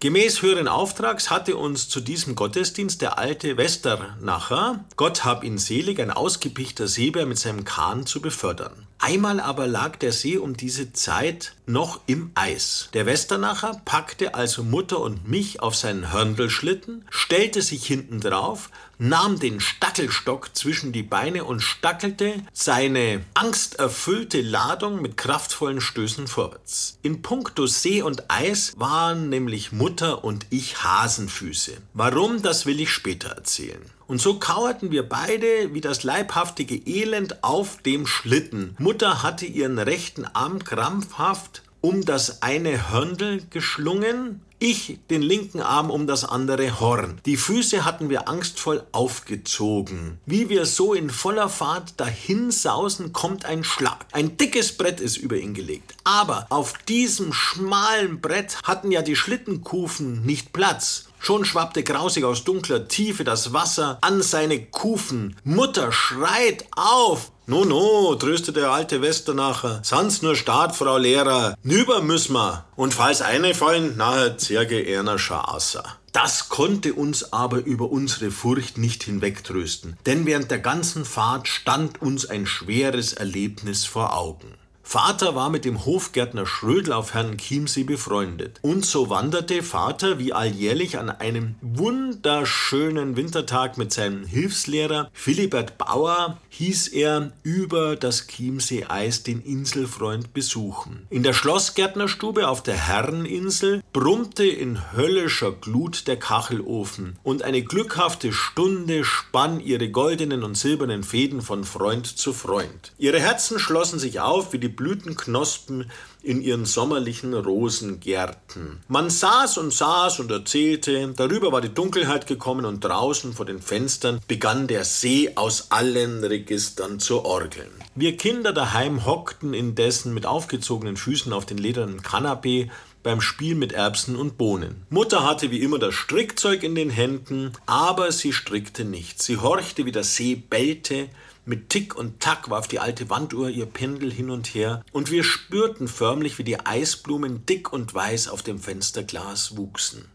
Gemäß 0.00 0.42
höheren 0.42 0.68
Auftrags 0.68 1.30
hatte 1.30 1.56
uns 1.56 1.88
zu 1.88 2.00
diesem 2.00 2.34
Gottesdienst 2.34 3.00
der 3.00 3.18
alte 3.18 3.56
Westernacher, 3.56 4.84
Gott 4.96 5.24
hab 5.24 5.44
ihn 5.44 5.56
selig, 5.56 5.98
ein 5.98 6.10
ausgepichter 6.10 6.88
Seebär 6.88 7.24
mit 7.24 7.38
seinem 7.38 7.64
Kahn 7.64 8.04
zu 8.04 8.20
befördern. 8.20 8.86
Einmal 8.98 9.40
aber 9.40 9.66
lag 9.66 9.96
der 9.96 10.12
See 10.12 10.36
um 10.36 10.56
diese 10.56 10.92
Zeit 10.92 11.54
noch 11.66 12.00
im 12.06 12.30
Eis. 12.34 12.88
Der 12.94 13.06
Westernacher 13.06 13.80
packte 13.84 14.34
also 14.34 14.62
Mutter 14.62 15.00
und 15.00 15.28
mich 15.28 15.60
auf 15.60 15.74
seinen 15.74 16.12
Hörndelschlitten, 16.12 17.04
stellte 17.10 17.62
sich 17.62 17.86
hinten 17.86 18.20
drauf, 18.20 18.70
nahm 18.98 19.38
den 19.38 19.60
Stackelstock 19.60 20.54
zwischen 20.54 20.92
die 20.92 21.02
Beine 21.02 21.44
und 21.44 21.60
stackelte 21.60 22.34
seine 22.52 23.24
angsterfüllte 23.34 24.40
Ladung 24.40 25.02
mit 25.02 25.16
kraftvollen 25.16 25.80
Stößen 25.80 26.26
vorwärts. 26.26 26.98
In 27.02 27.22
puncto 27.22 27.66
See 27.66 28.02
und 28.02 28.30
Eis 28.30 28.72
waren 28.76 29.28
nämlich 29.28 29.72
Mutter 29.72 30.24
und 30.24 30.46
ich 30.50 30.82
Hasenfüße. 30.84 31.72
Warum, 31.92 32.42
das 32.42 32.66
will 32.66 32.80
ich 32.80 32.90
später 32.90 33.30
erzählen. 33.30 33.82
Und 34.06 34.20
so 34.20 34.38
kauerten 34.38 34.90
wir 34.90 35.08
beide 35.08 35.72
wie 35.72 35.80
das 35.80 36.02
leibhaftige 36.02 36.76
Elend 36.76 37.42
auf 37.42 37.80
dem 37.82 38.06
Schlitten. 38.06 38.76
Mutter 38.78 39.22
hatte 39.22 39.46
ihren 39.46 39.78
rechten 39.78 40.26
Arm 40.26 40.62
krampfhaft 40.62 41.53
um 41.84 42.02
das 42.06 42.40
eine 42.40 42.90
Hörndl 42.90 43.42
geschlungen, 43.50 44.40
ich 44.58 44.98
den 45.10 45.20
linken 45.20 45.60
Arm 45.60 45.90
um 45.90 46.06
das 46.06 46.24
andere 46.24 46.80
Horn. 46.80 47.20
Die 47.26 47.36
Füße 47.36 47.84
hatten 47.84 48.08
wir 48.08 48.26
angstvoll 48.26 48.86
aufgezogen. 48.92 50.18
Wie 50.24 50.48
wir 50.48 50.64
so 50.64 50.94
in 50.94 51.10
voller 51.10 51.50
Fahrt 51.50 52.00
dahinsausen, 52.00 53.12
kommt 53.12 53.44
ein 53.44 53.64
Schlag. 53.64 54.06
Ein 54.12 54.38
dickes 54.38 54.78
Brett 54.78 55.02
ist 55.02 55.18
über 55.18 55.36
ihn 55.36 55.52
gelegt. 55.52 55.94
Aber 56.04 56.46
auf 56.48 56.72
diesem 56.88 57.34
schmalen 57.34 58.22
Brett 58.22 58.56
hatten 58.62 58.90
ja 58.90 59.02
die 59.02 59.16
Schlittenkufen 59.16 60.24
nicht 60.24 60.54
Platz. 60.54 61.08
Schon 61.24 61.46
schwappte 61.46 61.82
grausig 61.82 62.22
aus 62.22 62.44
dunkler 62.44 62.86
Tiefe 62.86 63.24
das 63.24 63.54
Wasser 63.54 63.96
an 64.02 64.20
seine 64.20 64.60
Kufen. 64.66 65.34
Mutter 65.42 65.90
schreit 65.90 66.66
auf. 66.76 67.32
No, 67.46 67.64
no, 67.64 68.14
tröstet 68.14 68.56
der 68.56 68.70
alte 68.70 69.00
Westernacher. 69.00 69.80
Sans 69.82 70.20
nur 70.20 70.36
Start, 70.36 70.76
Frau 70.76 70.98
Lehrer. 70.98 71.54
Nüber 71.62 72.02
müssen 72.02 72.34
wir. 72.34 72.66
Und 72.76 72.92
falls 72.92 73.22
eine 73.22 73.54
fallen, 73.54 73.96
nachher 73.96 74.36
zerge 74.36 74.82
erner 74.82 75.18
Schaasser. 75.18 75.96
Das 76.12 76.50
konnte 76.50 76.92
uns 76.92 77.32
aber 77.32 77.64
über 77.64 77.90
unsere 77.90 78.30
Furcht 78.30 78.76
nicht 78.76 79.04
hinwegtrösten, 79.04 79.96
denn 80.04 80.26
während 80.26 80.50
der 80.50 80.58
ganzen 80.58 81.06
Fahrt 81.06 81.48
stand 81.48 82.02
uns 82.02 82.26
ein 82.26 82.46
schweres 82.46 83.14
Erlebnis 83.14 83.86
vor 83.86 84.14
Augen. 84.14 84.58
Vater 84.86 85.34
war 85.34 85.48
mit 85.48 85.64
dem 85.64 85.86
Hofgärtner 85.86 86.46
Schrödel 86.46 86.92
auf 86.92 87.14
Herrn 87.14 87.38
Chiemsee 87.38 87.84
befreundet. 87.84 88.60
Und 88.62 88.84
so 88.84 89.08
wanderte 89.08 89.62
Vater 89.62 90.18
wie 90.18 90.32
alljährlich 90.34 90.98
an 90.98 91.08
einem 91.10 91.56
wunderschönen 91.62 93.16
Wintertag 93.16 93.78
mit 93.78 93.92
seinem 93.92 94.24
Hilfslehrer 94.24 95.10
Philibert 95.12 95.78
Bauer, 95.78 96.38
hieß 96.50 96.88
er, 96.88 97.32
über 97.42 97.96
das 97.96 98.28
Chiemsee-Eis 98.28 99.22
den 99.22 99.40
Inselfreund 99.40 100.34
besuchen. 100.34 101.06
In 101.10 101.22
der 101.22 101.32
Schlossgärtnerstube 101.32 102.46
auf 102.46 102.62
der 102.62 102.76
Herreninsel 102.76 103.82
brummte 103.92 104.44
in 104.44 104.92
höllischer 104.92 105.50
Glut 105.52 106.06
der 106.06 106.18
Kachelofen 106.18 107.18
und 107.22 107.42
eine 107.42 107.62
glückhafte 107.62 108.32
Stunde 108.32 109.02
spann 109.04 109.60
ihre 109.60 109.88
goldenen 109.88 110.44
und 110.44 110.56
silbernen 110.56 111.02
Fäden 111.02 111.40
von 111.40 111.64
Freund 111.64 112.06
zu 112.06 112.34
Freund. 112.34 112.92
Ihre 112.98 113.18
Herzen 113.18 113.58
schlossen 113.58 113.98
sich 113.98 114.20
auf 114.20 114.52
wie 114.52 114.58
die 114.58 114.73
Blütenknospen 114.76 115.90
in 116.22 116.40
ihren 116.40 116.64
sommerlichen 116.64 117.34
Rosengärten. 117.34 118.80
Man 118.88 119.10
saß 119.10 119.58
und 119.58 119.72
saß 119.72 120.20
und 120.20 120.30
erzählte, 120.30 121.12
darüber 121.16 121.52
war 121.52 121.60
die 121.60 121.74
Dunkelheit 121.74 122.26
gekommen 122.26 122.64
und 122.64 122.84
draußen 122.84 123.32
vor 123.32 123.46
den 123.46 123.60
Fenstern 123.60 124.20
begann 124.26 124.66
der 124.66 124.84
See 124.84 125.32
aus 125.34 125.70
allen 125.70 126.24
Registern 126.24 127.00
zu 127.00 127.24
orgeln. 127.24 127.70
Wir 127.94 128.16
Kinder 128.16 128.52
daheim 128.52 129.04
hockten 129.04 129.54
indessen 129.54 130.14
mit 130.14 130.26
aufgezogenen 130.26 130.96
Füßen 130.96 131.32
auf 131.32 131.46
den 131.46 131.58
ledernen 131.58 132.02
Kanapee 132.02 132.70
beim 133.04 133.20
Spiel 133.20 133.54
mit 133.54 133.72
Erbsen 133.72 134.16
und 134.16 134.36
Bohnen. 134.36 134.84
Mutter 134.90 135.24
hatte 135.24 135.52
wie 135.52 135.60
immer 135.60 135.78
das 135.78 135.94
Strickzeug 135.94 136.64
in 136.64 136.74
den 136.74 136.90
Händen, 136.90 137.52
aber 137.66 138.10
sie 138.10 138.32
strickte 138.32 138.84
nicht. 138.84 139.22
Sie 139.22 139.36
horchte, 139.36 139.84
wie 139.84 139.92
der 139.92 140.04
See 140.04 140.34
bellte, 140.34 141.08
mit 141.46 141.70
Tick 141.70 141.94
und 141.96 142.20
Tack 142.20 142.50
warf 142.50 142.68
die 142.68 142.78
alte 142.78 143.10
Wanduhr 143.10 143.50
ihr 143.50 143.66
Pendel 143.66 144.12
hin 144.12 144.30
und 144.30 144.54
her, 144.54 144.84
und 144.92 145.10
wir 145.10 145.24
spürten 145.24 145.88
förmlich, 145.88 146.38
wie 146.38 146.44
die 146.44 146.64
Eisblumen 146.64 147.46
dick 147.46 147.72
und 147.72 147.94
weiß 147.94 148.28
auf 148.28 148.42
dem 148.42 148.58
Fensterglas 148.58 149.56
wuchsen. 149.56 150.06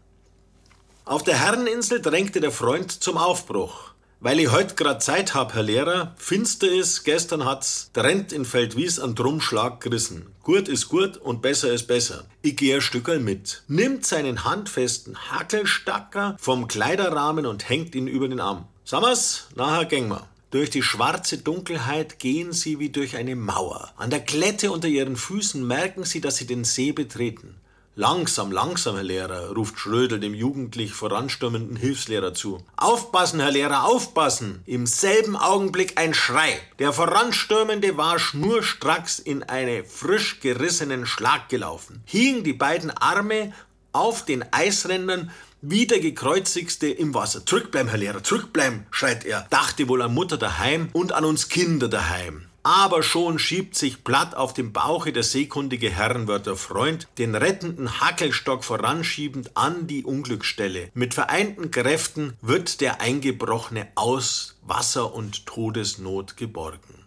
Auf 1.04 1.22
der 1.22 1.38
Herreninsel 1.38 2.00
drängte 2.00 2.40
der 2.40 2.52
Freund 2.52 2.90
zum 2.92 3.16
Aufbruch. 3.16 3.90
Weil 4.22 4.38
ich 4.38 4.52
heute 4.52 4.74
grad 4.74 5.02
Zeit 5.02 5.34
hab, 5.34 5.54
Herr 5.54 5.62
Lehrer, 5.62 6.14
finster 6.18 6.70
ist, 6.70 7.04
gestern 7.04 7.46
hat's 7.46 7.90
Trent 7.94 8.32
in 8.34 8.44
Feldwies 8.44 9.00
an 9.00 9.14
Drumschlag 9.14 9.80
gerissen. 9.80 10.26
Gut 10.42 10.68
ist 10.68 10.88
gut 10.88 11.16
und 11.16 11.40
besser 11.40 11.72
ist 11.72 11.86
besser. 11.86 12.26
Ich 12.42 12.54
gehe 12.56 12.76
ein 12.76 12.80
Stückerl 12.82 13.18
mit. 13.18 13.62
Nimmt 13.66 14.04
seinen 14.04 14.44
handfesten 14.44 15.16
Hackelstacker 15.30 16.36
vom 16.38 16.68
Kleiderrahmen 16.68 17.46
und 17.46 17.68
hängt 17.70 17.94
ihn 17.94 18.08
über 18.08 18.28
den 18.28 18.40
Arm. 18.40 18.66
Sammers, 18.84 19.48
nachher 19.56 19.86
gäng 19.86 20.08
wir. 20.08 20.28
Durch 20.50 20.68
die 20.68 20.82
schwarze 20.82 21.38
Dunkelheit 21.38 22.18
gehen 22.18 22.52
sie 22.52 22.80
wie 22.80 22.88
durch 22.88 23.16
eine 23.16 23.36
Mauer. 23.36 23.92
An 23.96 24.10
der 24.10 24.18
Klette 24.18 24.72
unter 24.72 24.88
ihren 24.88 25.14
Füßen 25.14 25.64
merken 25.64 26.04
sie, 26.04 26.20
dass 26.20 26.36
sie 26.36 26.46
den 26.46 26.64
See 26.64 26.90
betreten. 26.90 27.54
Langsam, 27.94 28.50
langsam, 28.50 28.96
Herr 28.96 29.04
Lehrer, 29.04 29.54
ruft 29.54 29.78
Schrödel 29.78 30.18
dem 30.18 30.34
jugendlich 30.34 30.92
voranstürmenden 30.92 31.76
Hilfslehrer 31.76 32.34
zu. 32.34 32.64
Aufpassen, 32.76 33.38
Herr 33.38 33.52
Lehrer, 33.52 33.84
aufpassen! 33.84 34.62
Im 34.66 34.86
selben 34.86 35.36
Augenblick 35.36 35.98
ein 35.98 36.14
Schrei. 36.14 36.58
Der 36.80 36.92
Voranstürmende 36.92 37.96
war 37.96 38.18
schnurstracks 38.18 39.20
in 39.20 39.44
einen 39.44 39.84
frisch 39.84 40.40
gerissenen 40.40 41.06
Schlag 41.06 41.48
gelaufen, 41.48 42.02
hing 42.06 42.42
die 42.42 42.54
beiden 42.54 42.90
Arme 42.90 43.52
auf 43.92 44.24
den 44.24 44.44
Eisrändern 44.52 45.30
wie 45.62 45.86
der 45.86 46.00
Gekreuzigste 46.00 46.88
im 46.88 47.14
Wasser. 47.14 47.44
Zurückbleiben, 47.44 47.88
Herr 47.88 47.98
Lehrer, 47.98 48.22
zurückbleiben, 48.22 48.86
schreit 48.90 49.24
er. 49.24 49.46
Dachte 49.50 49.88
wohl 49.88 50.02
an 50.02 50.14
Mutter 50.14 50.36
daheim 50.36 50.88
und 50.92 51.12
an 51.12 51.24
uns 51.24 51.48
Kinder 51.48 51.88
daheim. 51.88 52.46
Aber 52.62 53.02
schon 53.02 53.38
schiebt 53.38 53.74
sich 53.74 54.04
platt 54.04 54.34
auf 54.34 54.52
dem 54.52 54.72
Bauche 54.72 55.12
der 55.12 55.22
seekundige 55.22 55.88
Herrenwörter 55.88 56.56
Freund, 56.56 57.08
den 57.16 57.34
rettenden 57.34 58.00
Hackelstock 58.00 58.64
voranschiebend 58.64 59.56
an 59.56 59.86
die 59.86 60.04
Unglücksstelle. 60.04 60.90
Mit 60.92 61.14
vereinten 61.14 61.70
Kräften 61.70 62.34
wird 62.42 62.82
der 62.82 63.00
Eingebrochene 63.00 63.88
aus 63.94 64.56
Wasser 64.62 65.14
und 65.14 65.46
Todesnot 65.46 66.36
geborgen. 66.36 66.99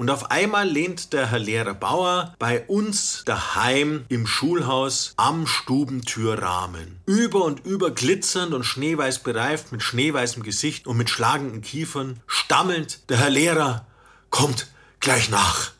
Und 0.00 0.08
auf 0.08 0.30
einmal 0.30 0.66
lehnt 0.66 1.12
der 1.12 1.30
Herr 1.30 1.40
Lehrer 1.40 1.74
Bauer 1.74 2.34
bei 2.38 2.64
uns 2.68 3.22
daheim 3.26 4.06
im 4.08 4.26
Schulhaus 4.26 5.12
am 5.18 5.46
Stubentürrahmen. 5.46 7.00
Über 7.04 7.44
und 7.44 7.66
über 7.66 7.90
glitzernd 7.90 8.54
und 8.54 8.64
schneeweiß 8.64 9.18
bereift, 9.18 9.72
mit 9.72 9.82
schneeweißem 9.82 10.42
Gesicht 10.42 10.86
und 10.86 10.96
mit 10.96 11.10
schlagenden 11.10 11.60
Kiefern, 11.60 12.18
stammelnd, 12.26 13.10
der 13.10 13.18
Herr 13.18 13.28
Lehrer 13.28 13.86
kommt 14.30 14.68
gleich 15.00 15.28
nach. 15.28 15.72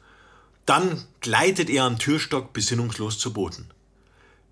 Dann 0.66 1.02
gleitet 1.22 1.70
er 1.70 1.84
am 1.84 1.98
Türstock 1.98 2.52
besinnungslos 2.52 3.18
zu 3.18 3.32
Boden. 3.32 3.70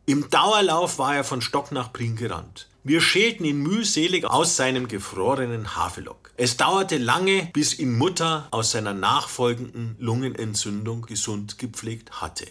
Im 0.07 0.31
Dauerlauf 0.31 0.99
war 0.99 1.15
er 1.15 1.25
von 1.25 1.43
Stock 1.43 1.73
nach 1.73 1.93
Prien 1.93 2.17
gerannt. 2.17 2.68
Wir 2.89 3.03
schälten 3.03 3.45
ihn 3.45 3.59
mühselig 3.59 4.25
aus 4.25 4.57
seinem 4.57 4.89
gefrorenen 4.89 5.77
Havelock. 5.77 6.31
Es 6.39 6.57
dauerte 6.57 6.97
lange, 6.97 7.51
bis 7.53 7.79
ihn 7.79 7.99
Mutter 7.99 8.49
aus 8.51 8.71
seiner 8.71 8.95
nachfolgenden 8.95 9.95
Lungenentzündung 9.99 11.03
gesund 11.03 11.59
gepflegt 11.59 12.23
hatte. 12.23 12.47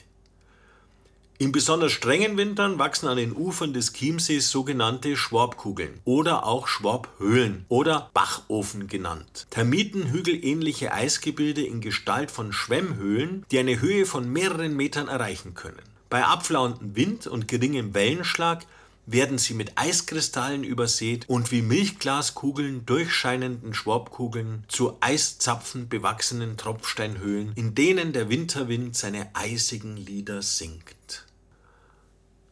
In 1.40 1.52
besonders 1.52 1.92
strengen 1.92 2.38
Wintern 2.38 2.78
wachsen 2.78 3.08
an 3.08 3.18
den 3.18 3.36
Ufern 3.36 3.74
des 3.74 3.94
Chiemsees 3.94 4.52
sogenannte 4.52 5.18
Schwabkugeln 5.18 6.02
oder 6.06 6.46
auch 6.46 6.68
Schwabhöhlen 6.68 7.66
oder 7.68 8.12
Bachofen 8.14 8.86
genannt. 8.86 9.48
Termitenhügelähnliche 9.50 10.94
Eisgebilde 10.94 11.64
in 11.66 11.82
Gestalt 11.82 12.30
von 12.30 12.54
Schwemmhöhlen, 12.54 13.44
die 13.50 13.58
eine 13.58 13.82
Höhe 13.82 14.06
von 14.06 14.32
mehreren 14.32 14.76
Metern 14.76 15.08
erreichen 15.08 15.56
können. 15.56 15.82
Bei 16.12 16.24
abflauendem 16.24 16.96
Wind 16.96 17.26
und 17.26 17.48
geringem 17.48 17.96
Wellenschlag 17.96 18.68
werden 19.08 19.38
sie 19.38 19.54
mit 19.54 19.72
Eiskristallen 19.78 20.64
übersät 20.64 21.28
und 21.28 21.52
wie 21.52 21.62
Milchglaskugeln 21.62 22.86
durchscheinenden 22.86 23.74
Schwabkugeln 23.74 24.66
zu 24.68 24.98
Eiszapfen 25.00 25.90
bewachsenen 25.90 26.58
Tropfsteinhöhlen, 26.58 27.54
in 27.56 27.74
denen 27.74 28.14
der 28.14 28.30
Winterwind 28.30 28.96
seine 28.96 29.34
eisigen 29.34 29.98
Lieder 29.98 30.42
singt. 30.42 30.97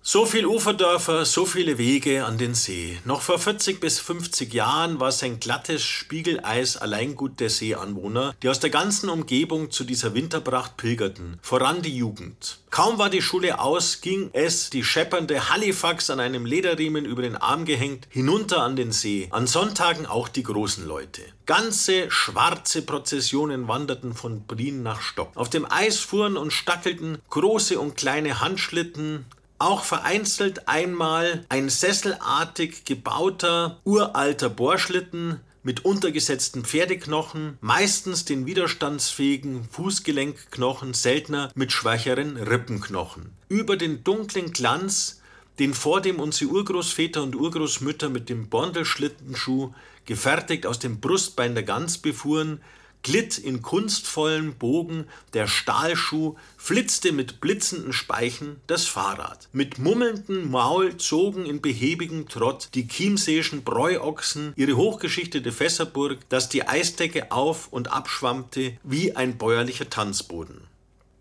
So 0.07 0.27
viel 0.27 0.45
Uferdörfer, 0.45 1.25
so 1.25 1.47
viele 1.47 1.79
Wege 1.79 2.25
an 2.25 2.37
den 2.37 2.53
See. 2.53 2.99
Noch 3.05 3.23
vor 3.23 3.39
40 3.39 3.79
bis 3.79 3.97
50 3.99 4.53
Jahren 4.53 4.99
war 4.99 5.07
es 5.07 5.23
ein 5.23 5.39
glattes 5.39 5.83
Spiegeleis 5.83 6.77
Alleingut 6.77 7.39
der 7.39 7.49
Seeanwohner, 7.49 8.35
die 8.43 8.49
aus 8.49 8.59
der 8.59 8.69
ganzen 8.69 9.09
Umgebung 9.09 9.71
zu 9.71 9.83
dieser 9.83 10.13
Winterpracht 10.13 10.77
pilgerten, 10.77 11.39
voran 11.41 11.81
die 11.81 11.97
Jugend. 11.97 12.59
Kaum 12.69 12.99
war 12.99 13.09
die 13.09 13.23
Schule 13.23 13.59
aus, 13.59 14.01
ging 14.01 14.29
es, 14.33 14.69
die 14.69 14.83
scheppernde 14.83 15.49
Halifax 15.49 16.11
an 16.11 16.19
einem 16.19 16.45
Lederriemen 16.45 17.05
über 17.05 17.23
den 17.23 17.35
Arm 17.35 17.65
gehängt, 17.65 18.07
hinunter 18.11 18.61
an 18.61 18.75
den 18.75 18.91
See. 18.91 19.27
An 19.31 19.47
Sonntagen 19.47 20.05
auch 20.05 20.27
die 20.27 20.43
großen 20.43 20.85
Leute. 20.85 21.23
Ganze 21.47 22.11
schwarze 22.11 22.83
Prozessionen 22.83 23.67
wanderten 23.67 24.13
von 24.13 24.45
Brien 24.45 24.83
nach 24.83 25.01
Stock. 25.01 25.31
Auf 25.33 25.49
dem 25.49 25.65
Eis 25.67 25.97
fuhren 25.97 26.37
und 26.37 26.53
stackelten 26.53 27.17
große 27.31 27.79
und 27.79 27.97
kleine 27.97 28.39
Handschlitten, 28.39 29.25
auch 29.57 29.83
vereinzelt 29.83 30.67
einmal 30.67 31.45
ein 31.49 31.69
sesselartig 31.69 32.85
gebauter 32.85 33.79
uralter 33.83 34.49
Bohrschlitten 34.49 35.39
mit 35.63 35.83
untergesetzten 35.83 36.63
Pferdeknochen, 36.63 37.57
meistens 37.59 38.23
den 38.23 38.45
widerstandsfähigen 38.45 39.63
Fußgelenkknochen, 39.63 40.93
seltener 40.93 41.51
mit 41.55 41.71
schwächeren 41.71 42.37
Rippenknochen. 42.37 43.31
Über 43.49 43.75
den 43.75 44.03
dunklen 44.03 44.51
Glanz, 44.51 45.21
den 45.57 45.73
vor 45.73 46.01
dem 46.01 46.19
unsere 46.19 46.51
Urgroßväter 46.51 47.23
und 47.23 47.35
Urgroßmütter 47.35 48.09
mit 48.09 48.29
dem 48.29 48.47
Bondelschlittenschuh, 48.47 49.73
gefertigt 50.05 50.67
aus 50.67 50.77
dem 50.77 50.99
Brustbein 50.99 51.55
der 51.55 51.63
Gans 51.63 51.97
befuhren, 51.97 52.61
glitt 53.05 53.37
in 53.37 53.61
kunstvollem 53.61 54.55
Bogen 54.55 55.05
der 55.35 55.45
Stahlschuh, 55.45 56.33
flitzte 56.57 57.11
mit 57.11 57.39
blitzenden 57.39 57.93
Speichen 57.93 58.59
das 58.65 58.87
Fahrrad. 58.87 59.47
Mit 59.53 59.77
mummelndem 59.77 60.49
Maul 60.49 60.97
zogen 60.97 61.45
in 61.45 61.61
behäbigem 61.61 62.27
Trott 62.27 62.69
die 62.73 62.87
chiemseeschen 62.87 63.63
Bräuochsen 63.63 64.53
ihre 64.55 64.75
hochgeschichtete 64.75 65.51
Fässerburg, 65.51 66.27
dass 66.29 66.49
die 66.49 66.67
Eisdecke 66.67 67.31
auf 67.31 67.67
und 67.71 67.91
abschwammte 67.91 68.75
wie 68.81 69.15
ein 69.15 69.37
bäuerlicher 69.37 69.87
Tanzboden. 69.87 70.61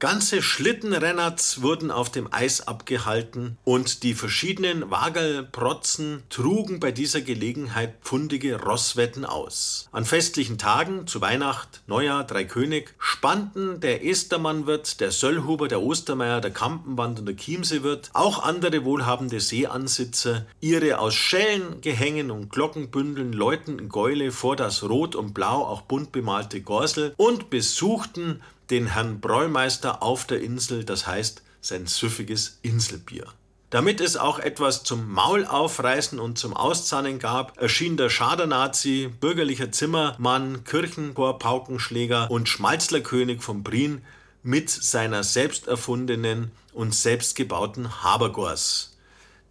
Ganze 0.05 0.43
Schlittenrenners 0.43 1.63
wurden 1.63 1.91
auf 1.91 2.11
dem 2.11 2.29
Eis 2.31 2.69
abgehalten 2.69 3.57
und 3.65 4.03
die 4.03 4.13
verschiedenen 4.13 4.91
Wagelprotzen 4.91 6.25
trugen 6.29 6.79
bei 6.79 6.93
dieser 6.93 7.23
Gelegenheit 7.23 7.95
pfundige 8.03 8.61
Rosswetten 8.61 9.25
aus. 9.25 9.89
An 9.93 10.05
festlichen 10.05 10.59
Tagen, 10.59 11.07
zu 11.07 11.23
Weihnacht, 11.23 11.81
Neujahr, 11.87 12.25
Dreikönig, 12.25 12.91
spannten 12.99 13.81
der 13.81 14.05
Estermannwirt, 14.05 15.01
der 15.01 15.11
Söllhuber, 15.11 15.69
der 15.69 15.81
Ostermeier, 15.81 16.43
der 16.43 16.51
Kampenwand 16.51 17.21
und 17.21 17.25
der 17.25 17.37
Chiemseewirt, 17.37 18.11
auch 18.13 18.43
andere 18.43 18.85
wohlhabende 18.85 19.41
Seeansitzer, 19.41 20.45
ihre 20.61 20.99
aus 20.99 21.15
Schellen, 21.15 21.81
Gehängen 21.81 22.31
und 22.31 22.51
Glockenbündeln 22.51 23.33
läutenden 23.33 23.89
Gäule 23.89 24.33
vor 24.33 24.55
das 24.55 24.83
Rot 24.83 25.17
und 25.17 25.33
Blau 25.33 25.65
auch 25.65 25.81
bunt 25.81 26.13
bemalte 26.13 26.61
Gorsel 26.61 27.15
und 27.17 27.49
besuchten 27.49 28.43
den 28.71 28.87
Herrn 28.87 29.21
Bräumeister 29.21 30.03
auf 30.03 30.27
der 30.27 30.41
Insel, 30.41 30.85
das 30.85 31.07
heißt 31.07 31.43
sein 31.61 31.87
süffiges 31.87 32.59
Inselbier. 32.63 33.27
Damit 33.71 34.01
es 34.01 34.17
auch 34.17 34.39
etwas 34.39 34.85
zum 34.85 35.11
Maulaufreißen 35.11 36.21
und 36.21 36.39
zum 36.39 36.55
Auszahnen 36.55 37.19
gab, 37.19 37.59
erschien 37.59 37.97
der 37.97 38.09
Schadernazi, 38.09 39.11
bürgerlicher 39.21 39.73
Zimmermann, 39.73 40.63
Kirchenchor-Paukenschläger 40.63 42.31
und 42.31 42.49
Schmalzlerkönig 42.49 43.43
von 43.43 43.65
Brien 43.65 44.05
mit 44.45 44.71
seiner 44.71 45.25
selbst 45.25 45.67
erfundenen 45.67 46.53
und 46.73 46.95
selbstgebauten 46.95 48.05
Habergors. 48.05 48.94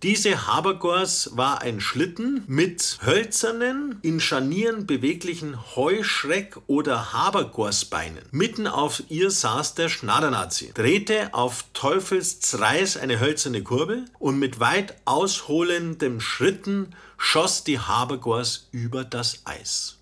Diese 0.04 0.48
Habergors 0.48 1.30
war 1.38 1.62
ein 1.62 1.80
Schlitten 1.80 2.44
mit 2.46 2.98
hölzernen, 3.06 4.00
in 4.02 4.20
Scharnieren 4.20 4.86
beweglichen 4.86 5.58
Heuschreck- 5.78 6.60
oder 6.68 7.14
Habergorsbeinen. 7.14 8.22
Mitten 8.32 8.68
auf 8.68 9.02
ihr 9.08 9.32
saß 9.32 9.76
der 9.76 9.88
Schnadernazi, 9.88 10.74
drehte 10.74 11.34
auf 11.34 11.64
Teufelspreis 11.72 12.98
eine 12.98 13.22
hölzerne 13.22 13.64
Kurbel 13.64 14.04
und 14.20 14.40
mit 14.40 14.60
weit 14.60 14.94
ausholendem 15.06 16.20
Schritten 16.20 16.94
schoss 17.18 17.64
die 17.64 17.80
Habergors 17.80 18.68
über 18.74 19.06
das 19.06 19.44
Eis. 19.46 20.00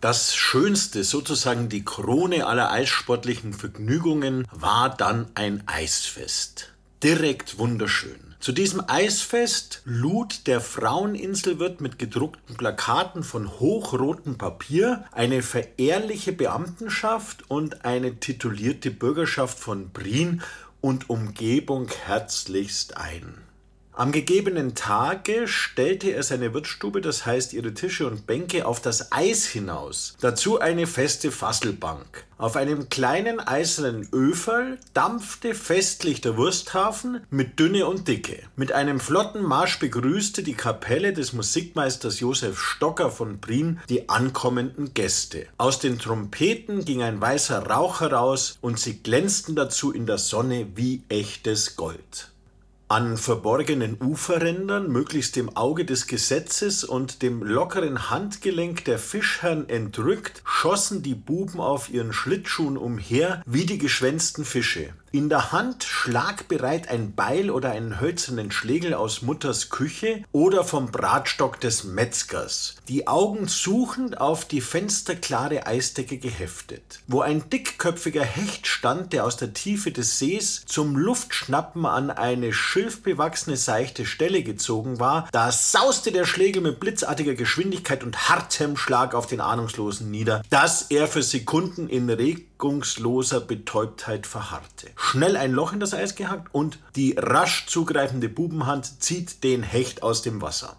Das 0.00 0.34
Schönste, 0.34 1.04
sozusagen 1.04 1.68
die 1.68 1.84
Krone 1.84 2.44
aller 2.44 2.72
eissportlichen 2.72 3.52
Vergnügungen, 3.52 4.48
war 4.50 4.90
dann 4.96 5.30
ein 5.36 5.62
Eisfest. 5.68 6.72
Direkt 7.04 7.58
wunderschön. 7.58 8.27
Zu 8.40 8.52
diesem 8.52 8.82
Eisfest 8.86 9.82
lud 9.84 10.46
der 10.46 10.60
Fraueninselwirt 10.60 11.80
mit 11.80 11.98
gedruckten 11.98 12.56
Plakaten 12.56 13.24
von 13.24 13.58
hochrotem 13.58 14.38
Papier 14.38 15.04
eine 15.10 15.42
verehrliche 15.42 16.32
Beamtenschaft 16.32 17.50
und 17.50 17.84
eine 17.84 18.20
titulierte 18.20 18.92
Bürgerschaft 18.92 19.58
von 19.58 19.90
Brien 19.90 20.42
und 20.80 21.10
Umgebung 21.10 21.88
herzlichst 22.06 22.96
ein. 22.96 23.47
Am 23.98 24.12
gegebenen 24.12 24.76
Tage 24.76 25.48
stellte 25.48 26.12
er 26.12 26.22
seine 26.22 26.54
Wirtsstube, 26.54 27.00
das 27.00 27.26
heißt 27.26 27.52
ihre 27.52 27.74
Tische 27.74 28.06
und 28.06 28.28
Bänke, 28.28 28.64
auf 28.64 28.80
das 28.80 29.10
Eis 29.10 29.44
hinaus. 29.44 30.16
Dazu 30.20 30.60
eine 30.60 30.86
feste 30.86 31.32
Fasselbank. 31.32 32.24
Auf 32.36 32.54
einem 32.54 32.90
kleinen 32.90 33.40
eisernen 33.40 34.08
Öferl 34.12 34.78
dampfte 34.94 35.52
festlich 35.52 36.20
der 36.20 36.36
Wursthafen 36.36 37.26
mit 37.30 37.58
Dünne 37.58 37.88
und 37.88 38.06
Dicke. 38.06 38.44
Mit 38.54 38.70
einem 38.70 39.00
flotten 39.00 39.42
Marsch 39.42 39.80
begrüßte 39.80 40.44
die 40.44 40.54
Kapelle 40.54 41.12
des 41.12 41.32
Musikmeisters 41.32 42.20
Josef 42.20 42.60
Stocker 42.60 43.10
von 43.10 43.40
Prien 43.40 43.80
die 43.88 44.08
ankommenden 44.08 44.94
Gäste. 44.94 45.46
Aus 45.56 45.80
den 45.80 45.98
Trompeten 45.98 46.84
ging 46.84 47.02
ein 47.02 47.20
weißer 47.20 47.66
Rauch 47.66 48.00
heraus 48.00 48.58
und 48.60 48.78
sie 48.78 49.02
glänzten 49.02 49.56
dazu 49.56 49.90
in 49.90 50.06
der 50.06 50.18
Sonne 50.18 50.68
wie 50.76 51.02
echtes 51.08 51.74
Gold. 51.74 52.28
An 52.90 53.18
verborgenen 53.18 53.98
Uferrändern, 54.00 54.90
möglichst 54.90 55.36
dem 55.36 55.54
Auge 55.54 55.84
des 55.84 56.06
Gesetzes 56.06 56.84
und 56.84 57.20
dem 57.20 57.42
lockeren 57.42 58.08
Handgelenk 58.08 58.86
der 58.86 58.98
Fischherren 58.98 59.68
entrückt, 59.68 60.40
schossen 60.46 61.02
die 61.02 61.14
Buben 61.14 61.60
auf 61.60 61.90
ihren 61.90 62.14
Schlittschuhen 62.14 62.78
umher 62.78 63.42
wie 63.44 63.66
die 63.66 63.76
geschwänzten 63.76 64.46
Fische. 64.46 64.94
In 65.10 65.30
der 65.30 65.52
Hand 65.52 65.84
schlagbereit 65.84 66.90
ein 66.90 67.14
Beil 67.14 67.50
oder 67.50 67.70
einen 67.70 67.98
hölzernen 67.98 68.50
Schlegel 68.50 68.92
aus 68.92 69.22
Mutters 69.22 69.70
Küche 69.70 70.22
oder 70.32 70.64
vom 70.64 70.92
Bratstock 70.92 71.58
des 71.60 71.84
Metzgers, 71.84 72.74
die 72.88 73.06
Augen 73.06 73.48
suchend 73.48 74.20
auf 74.20 74.44
die 74.44 74.60
fensterklare 74.60 75.66
Eisdecke 75.66 76.18
geheftet. 76.18 77.00
Wo 77.06 77.22
ein 77.22 77.48
dickköpfiger 77.48 78.22
Hecht 78.22 78.66
stand, 78.66 79.14
der 79.14 79.24
aus 79.24 79.38
der 79.38 79.54
Tiefe 79.54 79.92
des 79.92 80.18
Sees 80.18 80.66
zum 80.66 80.94
Luftschnappen 80.94 81.86
an 81.86 82.10
eine 82.10 82.52
schilfbewachsene 82.52 83.56
seichte 83.56 84.04
Stelle 84.04 84.42
gezogen 84.42 85.00
war, 85.00 85.26
da 85.32 85.50
sauste 85.50 86.12
der 86.12 86.26
Schlegel 86.26 86.60
mit 86.60 86.80
blitzartiger 86.80 87.34
Geschwindigkeit 87.34 88.04
und 88.04 88.28
hartem 88.28 88.76
Schlag 88.76 89.14
auf 89.14 89.26
den 89.26 89.40
Ahnungslosen 89.40 90.10
nieder, 90.10 90.42
dass 90.50 90.82
er 90.82 91.08
für 91.08 91.22
Sekunden 91.22 91.88
in 91.88 92.04
regungsloser 92.58 93.40
Betäubtheit 93.40 94.26
verharrte 94.26 94.88
schnell 94.96 95.36
ein 95.36 95.52
Loch 95.52 95.72
in 95.72 95.80
das 95.80 95.94
Eis 95.94 96.16
gehackt 96.16 96.48
und 96.52 96.78
die 96.96 97.14
rasch 97.16 97.66
zugreifende 97.66 98.28
Bubenhand 98.28 99.00
zieht 99.00 99.44
den 99.44 99.62
Hecht 99.62 100.02
aus 100.02 100.22
dem 100.22 100.42
Wasser. 100.42 100.76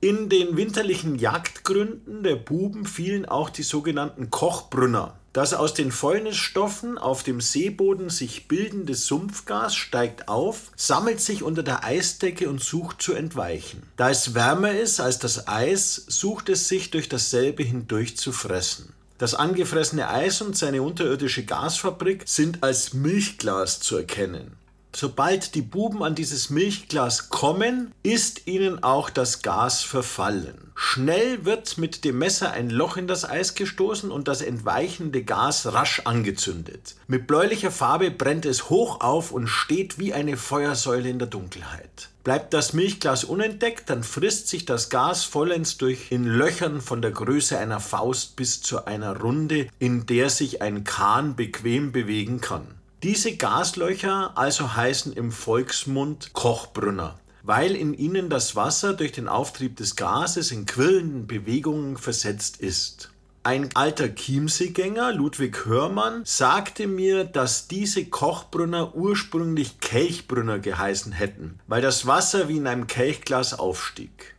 In 0.00 0.28
den 0.28 0.56
winterlichen 0.56 1.16
Jagdgründen 1.16 2.22
der 2.22 2.36
Buben 2.36 2.86
fielen 2.86 3.26
auch 3.26 3.50
die 3.50 3.64
sogenannten 3.64 4.30
Kochbrünner. 4.30 5.18
Das 5.32 5.54
aus 5.54 5.74
den 5.74 5.90
Fäulnisstoffen 5.90 6.98
auf 6.98 7.24
dem 7.24 7.40
Seeboden 7.40 8.08
sich 8.08 8.46
bildende 8.46 8.94
Sumpfgas 8.94 9.74
steigt 9.74 10.28
auf, 10.28 10.70
sammelt 10.76 11.20
sich 11.20 11.42
unter 11.42 11.64
der 11.64 11.84
Eisdecke 11.84 12.48
und 12.48 12.62
sucht 12.62 13.02
zu 13.02 13.12
entweichen. 13.12 13.82
Da 13.96 14.10
es 14.10 14.34
wärmer 14.34 14.72
ist 14.72 15.00
als 15.00 15.18
das 15.18 15.48
Eis, 15.48 15.96
sucht 16.06 16.48
es 16.48 16.68
sich 16.68 16.90
durch 16.90 17.08
dasselbe 17.08 17.64
hindurch 17.64 18.16
zu 18.16 18.30
fressen. 18.30 18.94
Das 19.18 19.34
angefressene 19.34 20.08
Eis 20.08 20.40
und 20.40 20.56
seine 20.56 20.80
unterirdische 20.80 21.44
Gasfabrik 21.44 22.22
sind 22.24 22.62
als 22.62 22.94
Milchglas 22.94 23.80
zu 23.80 23.96
erkennen. 23.96 24.56
Sobald 24.94 25.54
die 25.54 25.62
Buben 25.62 26.02
an 26.02 26.14
dieses 26.14 26.50
Milchglas 26.50 27.28
kommen, 27.28 27.92
ist 28.02 28.46
ihnen 28.46 28.82
auch 28.82 29.10
das 29.10 29.42
Gas 29.42 29.82
verfallen. 29.82 30.72
Schnell 30.76 31.44
wird 31.44 31.78
mit 31.78 32.04
dem 32.04 32.18
Messer 32.18 32.52
ein 32.52 32.70
Loch 32.70 32.96
in 32.96 33.08
das 33.08 33.28
Eis 33.28 33.54
gestoßen 33.54 34.10
und 34.12 34.28
das 34.28 34.40
entweichende 34.40 35.24
Gas 35.24 35.66
rasch 35.72 36.02
angezündet. 36.04 36.94
Mit 37.08 37.26
bläulicher 37.26 37.72
Farbe 37.72 38.12
brennt 38.12 38.46
es 38.46 38.70
hoch 38.70 39.00
auf 39.00 39.32
und 39.32 39.48
steht 39.48 39.98
wie 39.98 40.14
eine 40.14 40.36
Feuersäule 40.36 41.08
in 41.08 41.18
der 41.18 41.28
Dunkelheit. 41.28 42.08
Bleibt 42.28 42.52
das 42.52 42.74
Milchglas 42.74 43.24
unentdeckt, 43.24 43.88
dann 43.88 44.04
frisst 44.04 44.48
sich 44.48 44.66
das 44.66 44.90
Gas 44.90 45.24
vollends 45.24 45.78
durch 45.78 46.12
in 46.12 46.26
Löchern 46.26 46.82
von 46.82 47.00
der 47.00 47.10
Größe 47.10 47.58
einer 47.58 47.80
Faust 47.80 48.36
bis 48.36 48.60
zu 48.60 48.84
einer 48.84 49.18
Runde, 49.18 49.68
in 49.78 50.04
der 50.04 50.28
sich 50.28 50.60
ein 50.60 50.84
Kahn 50.84 51.36
bequem 51.36 51.90
bewegen 51.90 52.42
kann. 52.42 52.66
Diese 53.02 53.34
Gaslöcher 53.34 54.32
also 54.36 54.76
heißen 54.76 55.14
im 55.14 55.32
Volksmund 55.32 56.34
Kochbrunner, 56.34 57.18
weil 57.44 57.74
in 57.74 57.94
ihnen 57.94 58.28
das 58.28 58.54
Wasser 58.54 58.92
durch 58.92 59.12
den 59.12 59.26
Auftrieb 59.26 59.76
des 59.76 59.96
Gases 59.96 60.52
in 60.52 60.66
quirlenden 60.66 61.26
Bewegungen 61.26 61.96
versetzt 61.96 62.58
ist. 62.58 63.08
Ein 63.44 63.70
alter 63.74 64.14
Chiemseegänger, 64.14 65.12
Ludwig 65.12 65.64
Hörmann, 65.64 66.22
sagte 66.24 66.86
mir, 66.86 67.24
dass 67.24 67.68
diese 67.68 68.04
Kochbrunner 68.04 68.94
ursprünglich 68.94 69.80
Kelchbrunner 69.80 70.58
geheißen 70.58 71.12
hätten, 71.12 71.60
weil 71.66 71.80
das 71.80 72.06
Wasser 72.06 72.48
wie 72.48 72.56
in 72.56 72.66
einem 72.66 72.88
Kelchglas 72.88 73.58
aufstieg. 73.58 74.34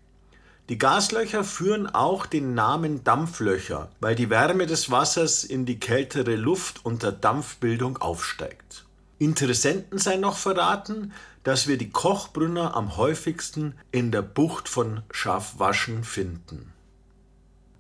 Die 0.68 0.78
Gaslöcher 0.78 1.44
führen 1.44 1.88
auch 1.88 2.28
den 2.28 2.54
Namen 2.54 3.04
Dampflöcher, 3.04 3.90
weil 4.02 4.16
die 4.16 4.30
Wärme 4.30 4.68
des 4.68 4.92
Wassers 4.92 5.44
in 5.44 5.66
die 5.66 5.80
kältere 5.80 6.36
Luft 6.36 6.86
unter 6.86 7.12
Dampfbildung 7.12 7.98
aufsteigt. 7.98 8.86
Interessenten 9.18 9.98
sei 9.98 10.18
noch 10.18 10.38
verraten, 10.38 11.14
dass 11.44 11.68
wir 11.68 11.78
die 11.78 11.90
Kochbrunner 11.90 12.76
am 12.76 12.98
häufigsten 12.98 13.74
in 13.92 14.12
der 14.12 14.22
Bucht 14.22 14.70
von 14.70 15.02
Schafwaschen 15.10 16.04
finden. 16.04 16.74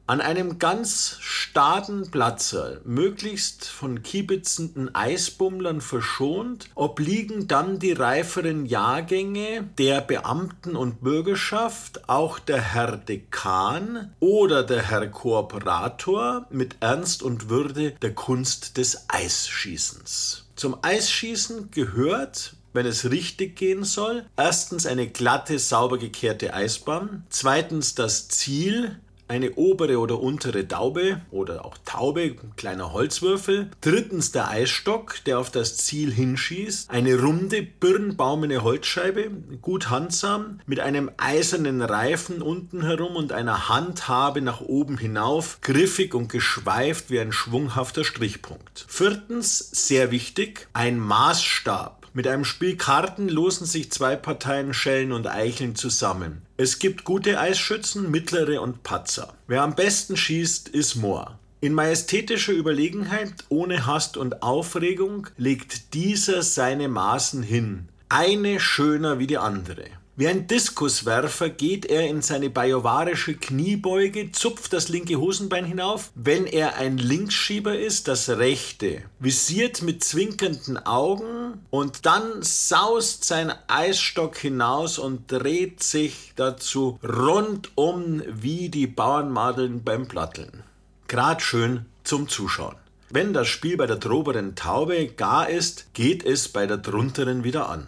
An 0.10 0.22
einem 0.22 0.58
ganz 0.58 1.18
staden 1.20 2.10
Platze, 2.10 2.82
möglichst 2.84 3.66
von 3.66 4.02
kiebitzenden 4.02 4.96
Eisbummlern 4.96 5.82
verschont, 5.82 6.68
obliegen 6.74 7.48
dann 7.48 7.78
die 7.78 7.92
reiferen 7.92 8.66
Jahrgänge 8.66 9.70
der 9.78 10.02
Beamten 10.02 10.76
und 10.76 11.04
Bürgerschaft, 11.04 12.10
auch 12.10 12.40
der 12.40 12.60
Herr 12.60 12.98
Dekan 12.98 14.12
oder 14.20 14.64
der 14.64 14.82
Herr 14.82 15.06
Kooperator 15.06 16.48
mit 16.50 16.78
Ernst 16.80 17.22
und 17.22 17.50
Würde 17.50 17.92
der 17.92 18.16
Kunst 18.16 18.78
des 18.78 19.06
Eisschießens. 19.10 20.48
Zum 20.56 20.78
Eisschießen 20.82 21.70
gehört 21.70 22.56
wenn 22.72 22.86
es 22.86 23.10
richtig 23.10 23.56
gehen 23.56 23.84
soll. 23.84 24.26
Erstens 24.38 24.86
eine 24.86 25.08
glatte, 25.08 25.58
sauber 25.58 25.98
gekehrte 25.98 26.54
Eisbahn. 26.54 27.26
Zweitens 27.30 27.96
das 27.96 28.28
Ziel, 28.28 29.00
eine 29.30 29.54
obere 29.56 30.00
oder 30.00 30.20
untere 30.20 30.66
Daube 30.66 31.22
oder 31.32 31.64
auch 31.64 31.78
Taube, 31.86 32.36
kleiner 32.58 32.92
Holzwürfel. 32.94 33.70
Drittens 33.82 34.32
der 34.32 34.50
Eisstock, 34.50 35.24
der 35.26 35.40
auf 35.40 35.52
das 35.52 35.78
Ziel 35.78 36.12
hinschießt. 36.12 36.90
Eine 36.90 37.22
runde, 37.22 37.62
birnbaumene 37.62 38.64
Holzscheibe, 38.64 39.30
gut 39.62 39.90
handsam, 39.90 40.60
mit 40.66 40.80
einem 40.80 41.12
eisernen 41.18 41.82
Reifen 41.82 42.42
unten 42.42 42.82
herum 42.82 43.16
und 43.16 43.32
einer 43.32 43.70
Handhabe 43.70 44.42
nach 44.42 44.62
oben 44.62 44.98
hinauf, 44.98 45.60
griffig 45.62 46.16
und 46.16 46.30
geschweift 46.30 47.10
wie 47.10 47.20
ein 47.20 47.32
schwunghafter 47.32 48.04
Strichpunkt. 48.04 48.86
Viertens, 48.88 49.60
sehr 49.60 50.12
wichtig, 50.12 50.68
ein 50.74 51.00
Maßstab. 51.00 52.08
Mit 52.14 52.28
einem 52.28 52.44
Spiel 52.46 52.76
Karten 52.76 53.30
losen 53.30 53.68
sich 53.68 53.92
zwei 53.92 54.16
Parteien 54.16 54.74
Schellen 54.74 55.12
und 55.12 55.28
Eicheln 55.28 55.76
zusammen. 55.76 56.42
Es 56.62 56.78
gibt 56.78 57.06
gute 57.06 57.40
Eisschützen, 57.40 58.12
mittlere 58.12 58.62
und 58.62 58.84
Patzer. 58.84 59.34
Wer 59.48 59.62
am 59.62 59.76
besten 59.76 60.18
schießt, 60.18 60.68
ist 60.68 60.96
Moor. 60.96 61.40
In 61.62 61.74
majestätischer 61.74 62.52
Überlegenheit, 62.52 63.32
ohne 63.48 63.86
Hast 63.86 64.18
und 64.18 64.44
Aufregung, 64.44 65.28
legt 65.38 65.94
dieser 65.94 66.44
seine 66.44 66.90
Maßen 66.90 67.44
hin, 67.44 67.88
eine 68.10 68.60
schöner 68.60 69.20
wie 69.20 69.28
die 69.28 69.38
andere. 69.38 69.86
Wie 70.20 70.28
ein 70.28 70.48
Diskuswerfer 70.48 71.48
geht 71.48 71.86
er 71.86 72.06
in 72.10 72.22
seine 72.22 72.50
bajovarische 72.50 73.36
Kniebeuge, 73.36 74.34
zupft 74.34 74.74
das 74.74 74.90
linke 74.90 75.16
Hosenbein 75.16 75.64
hinauf, 75.64 76.12
wenn 76.14 76.46
er 76.46 76.76
ein 76.76 76.98
Linksschieber 76.98 77.80
ist, 77.80 78.10
das 78.10 78.28
rechte, 78.28 79.04
visiert 79.20 79.82
mit 79.82 80.04
zwinkernden 80.04 80.78
Augen 80.78 81.66
und 81.70 82.06
dann 82.06 82.42
saust 82.42 83.24
sein 83.24 83.54
Eisstock 83.70 84.38
hinaus 84.38 85.00
und 85.00 85.32
dreht 85.32 85.82
sich 85.82 86.34
dazu 86.36 87.00
rundum 87.02 88.22
wie 88.28 88.68
die 88.68 88.88
Bauernmadeln 88.88 89.86
beim 89.86 90.10
Platteln. 90.10 90.64
Grad 91.08 91.42
schön 91.42 91.86
zum 92.04 92.28
Zuschauen. 92.28 92.76
Wenn 93.10 93.32
das 93.32 93.48
Spiel 93.48 93.78
bei 93.78 93.88
der 93.88 93.96
droberen 93.96 94.56
Taube 94.56 95.08
gar 95.08 95.50
ist, 95.50 95.94
geht 95.94 96.26
es 96.26 96.50
bei 96.50 96.68
der 96.68 96.78
drunteren 96.78 97.46
wieder 97.46 97.70
an. 97.70 97.88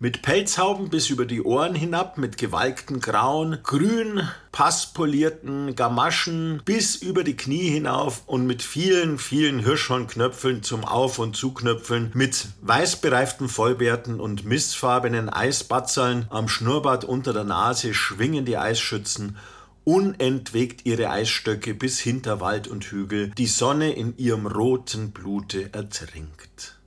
Mit 0.00 0.22
Pelzhauben 0.22 0.90
bis 0.90 1.10
über 1.10 1.26
die 1.26 1.42
Ohren 1.42 1.74
hinab, 1.74 2.18
mit 2.18 2.38
gewalkten 2.38 3.00
Grauen, 3.00 3.58
grün 3.64 4.22
passpolierten 4.52 5.74
Gamaschen 5.74 6.62
bis 6.64 6.94
über 6.94 7.24
die 7.24 7.36
Knie 7.36 7.68
hinauf 7.68 8.22
und 8.26 8.46
mit 8.46 8.62
vielen, 8.62 9.18
vielen 9.18 9.58
Hirschhornknöpfeln 9.58 10.62
zum 10.62 10.84
Auf- 10.84 11.18
und 11.18 11.34
Zuknöpfeln, 11.34 12.12
mit 12.14 12.46
weißbereiften 12.60 13.48
Vollbärten 13.48 14.20
und 14.20 14.44
mistfarbenen 14.44 15.28
Eisbatzaln 15.28 16.26
am 16.30 16.46
Schnurrbart 16.46 17.04
unter 17.04 17.32
der 17.32 17.42
Nase 17.42 17.92
schwingen 17.92 18.44
die 18.44 18.56
Eisschützen 18.56 19.36
unentwegt 19.82 20.86
ihre 20.86 21.10
Eisstöcke 21.10 21.74
bis 21.74 21.98
hinter 21.98 22.40
Wald 22.40 22.68
und 22.68 22.84
Hügel, 22.84 23.30
die 23.30 23.46
Sonne 23.46 23.90
in 23.90 24.16
ihrem 24.16 24.46
roten 24.46 25.10
Blute 25.10 25.72
ertrinkt. 25.72 26.77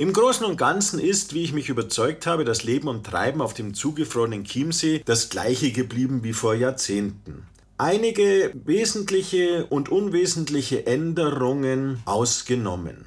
Im 0.00 0.14
Großen 0.14 0.46
und 0.46 0.56
Ganzen 0.56 0.98
ist, 0.98 1.34
wie 1.34 1.42
ich 1.42 1.52
mich 1.52 1.68
überzeugt 1.68 2.26
habe, 2.26 2.46
das 2.46 2.62
Leben 2.62 2.88
und 2.88 3.04
Treiben 3.04 3.42
auf 3.42 3.52
dem 3.52 3.74
zugefrorenen 3.74 4.44
Chiemsee 4.44 5.02
das 5.04 5.28
gleiche 5.28 5.72
geblieben 5.72 6.20
wie 6.24 6.32
vor 6.32 6.54
Jahrzehnten. 6.54 7.46
Einige 7.76 8.50
wesentliche 8.64 9.66
und 9.66 9.90
unwesentliche 9.90 10.86
Änderungen 10.86 12.00
ausgenommen. 12.06 13.04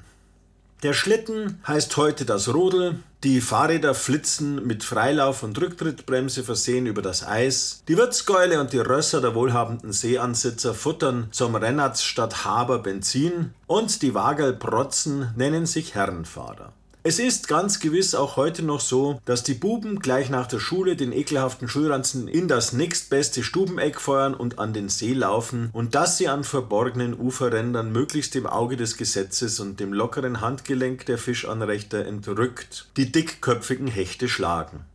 Der 0.84 0.94
Schlitten 0.94 1.60
heißt 1.68 1.98
heute 1.98 2.26
das 2.26 2.54
Rodel, 2.54 3.00
die 3.24 3.42
Fahrräder 3.42 3.96
flitzen 3.96 4.64
mit 4.64 4.84
Freilauf- 4.84 5.42
und 5.42 5.60
Rücktrittbremse 5.60 6.44
versehen 6.44 6.86
über 6.86 7.02
das 7.02 7.26
Eis, 7.26 7.82
die 7.88 7.98
Wirtsgäule 7.98 8.62
und 8.62 8.72
die 8.72 8.78
Rösser 8.78 9.20
der 9.20 9.34
wohlhabenden 9.34 9.94
Seeansitzer 9.94 10.76
futtern 10.76 11.30
zum 11.32 11.56
Rennatz 11.56 12.04
statt 12.04 12.46
Haber 12.46 12.78
Benzin 12.78 13.56
und 13.66 14.04
die 14.04 14.14
Wagelprotzen 14.14 15.34
nennen 15.36 15.66
sich 15.66 15.96
Herrenfahrer. 15.96 16.72
Es 17.06 17.20
ist 17.20 17.50
ganz 17.50 17.82
gewiss 17.82 18.16
auch 18.16 18.38
heute 18.38 18.64
noch 18.64 18.80
so, 18.80 19.20
dass 19.26 19.44
die 19.44 19.56
Buben 19.56 20.00
gleich 20.00 20.30
nach 20.30 20.48
der 20.48 20.60
Schule 20.60 20.96
den 20.96 21.12
ekelhaften 21.12 21.68
Schulranzen 21.68 22.30
in 22.30 22.48
das 22.48 22.72
nächstbeste 22.72 23.44
Stubeneck 23.44 24.00
feuern 24.00 24.34
und 24.34 24.58
an 24.58 24.72
den 24.72 24.88
See 24.88 25.12
laufen 25.12 25.70
und 25.74 25.96
dass 25.96 26.18
sie 26.18 26.30
an 26.30 26.46
verborgenen 26.46 27.20
Uferrändern 27.20 27.92
möglichst 27.92 28.36
dem 28.36 28.48
Auge 28.48 28.78
des 28.78 28.96
Gesetzes 28.96 29.60
und 29.60 29.82
dem 29.82 29.92
lockeren 29.92 30.40
Handgelenk 30.40 31.06
der 31.06 31.18
Fischanrechter 31.18 32.06
entrückt 32.06 32.88
die 32.96 33.12
dickköpfigen 33.12 33.88
Hechte 33.88 34.30
schlagen. 34.30 34.86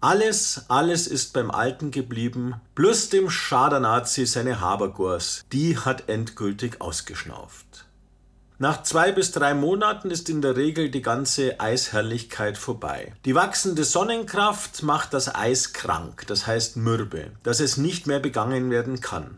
Alles, 0.00 0.62
alles 0.68 1.06
ist 1.06 1.34
beim 1.34 1.50
Alten 1.50 1.90
geblieben, 1.90 2.54
plus 2.76 3.10
dem 3.10 3.28
Schadernazi 3.28 4.24
seine 4.24 4.62
Habergors, 4.62 5.44
die 5.52 5.76
hat 5.76 6.08
endgültig 6.08 6.80
ausgeschnauft. 6.80 7.67
Nach 8.60 8.82
zwei 8.82 9.12
bis 9.12 9.30
drei 9.30 9.54
Monaten 9.54 10.10
ist 10.10 10.28
in 10.28 10.42
der 10.42 10.56
Regel 10.56 10.90
die 10.90 11.00
ganze 11.00 11.60
Eisherrlichkeit 11.60 12.58
vorbei. 12.58 13.12
Die 13.24 13.36
wachsende 13.36 13.84
Sonnenkraft 13.84 14.82
macht 14.82 15.14
das 15.14 15.32
Eis 15.32 15.72
krank, 15.72 16.24
das 16.26 16.48
heißt 16.48 16.76
mürbe, 16.76 17.30
dass 17.44 17.60
es 17.60 17.76
nicht 17.76 18.08
mehr 18.08 18.18
begangen 18.18 18.68
werden 18.72 19.00
kann. 19.00 19.36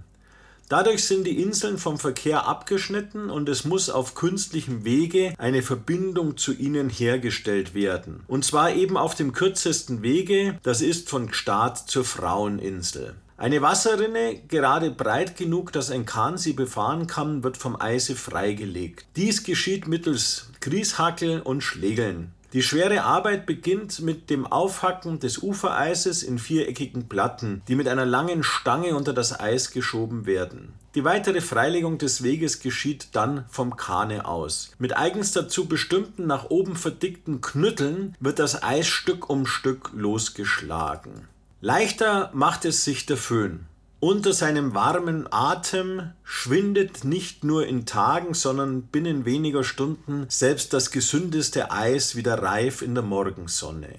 Dadurch 0.71 1.05
sind 1.05 1.25
die 1.25 1.43
Inseln 1.43 1.77
vom 1.77 1.99
Verkehr 1.99 2.47
abgeschnitten 2.47 3.29
und 3.29 3.51
es 3.51 3.67
muss 3.67 3.91
auf 3.91 4.15
künstlichem 4.15 4.85
Wege 4.85 5.35
eine 5.37 5.61
Verbindung 5.61 6.39
zu 6.39 6.55
ihnen 6.55 6.89
hergestellt 6.89 7.75
werden. 7.75 8.23
Und 8.27 8.47
zwar 8.47 8.73
eben 8.73 8.97
auf 8.97 9.15
dem 9.15 9.33
kürzesten 9.33 10.01
Wege, 10.01 10.59
das 10.63 10.81
ist 10.81 11.11
von 11.11 11.29
Gstaad 11.29 11.77
zur 11.77 12.07
Fraueninsel. 12.07 13.17
Eine 13.41 13.63
Wasserrinne, 13.63 14.39
gerade 14.49 14.91
breit 14.91 15.35
genug, 15.35 15.73
dass 15.73 15.91
ein 15.91 16.05
Kahn 16.05 16.37
sie 16.37 16.53
befahren 16.53 17.07
kann, 17.07 17.43
wird 17.43 17.57
vom 17.57 17.81
Eise 17.81 18.15
freigelegt. 18.15 19.07
Dies 19.17 19.45
geschieht 19.45 19.89
mittels 19.89 20.51
Grieshackel 20.61 21.41
und 21.41 21.63
Schlägeln. 21.63 22.33
Die 22.53 22.63
schwere 22.63 23.03
Arbeit 23.05 23.47
beginnt 23.47 24.01
mit 24.01 24.29
dem 24.29 24.47
Aufhacken 24.47 25.21
des 25.21 25.43
Ufereises 25.43 26.23
in 26.23 26.39
viereckigen 26.39 27.09
Platten, 27.09 27.63
die 27.67 27.77
mit 27.77 27.89
einer 27.89 28.05
langen 28.05 28.43
Stange 28.43 28.95
unter 28.95 29.15
das 29.15 29.41
Eis 29.41 29.71
geschoben 29.71 30.27
werden. 30.27 30.75
Die 30.95 31.05
weitere 31.05 31.41
Freilegung 31.41 31.97
des 31.97 32.23
Weges 32.23 32.61
geschieht 32.61 33.09
dann 33.13 33.47
vom 33.49 33.75
Kahne 33.75 34.27
aus. 34.27 34.73
Mit 34.79 34.99
eigens 34.99 35.33
dazu 35.33 35.65
bestimmten 35.65 36.27
nach 36.27 36.51
oben 36.51 36.77
verdickten 36.77 37.41
Knütteln 37.41 38.15
wird 38.21 38.39
das 38.39 38.63
Eis 38.63 38.87
Stück 38.87 39.31
um 39.31 39.47
Stück 39.47 39.93
losgeschlagen. 39.95 41.30
Leichter 41.63 42.31
macht 42.33 42.65
es 42.65 42.85
sich 42.85 43.05
der 43.05 43.19
Föhn. 43.19 43.67
Unter 43.99 44.33
seinem 44.33 44.75
warmen 44.75 45.31
Atem 45.31 46.13
schwindet 46.25 47.05
nicht 47.05 47.45
nur 47.45 47.67
in 47.67 47.85
Tagen, 47.85 48.33
sondern 48.33 48.85
binnen 48.85 49.27
weniger 49.27 49.63
Stunden 49.63 50.25
selbst 50.31 50.73
das 50.73 50.91
gesündeste 50.91 51.71
Eis 51.71 52.17
wieder 52.17 52.43
reif 52.43 52.81
in 52.81 52.95
der 52.95 53.05
Morgensonne. 53.05 53.91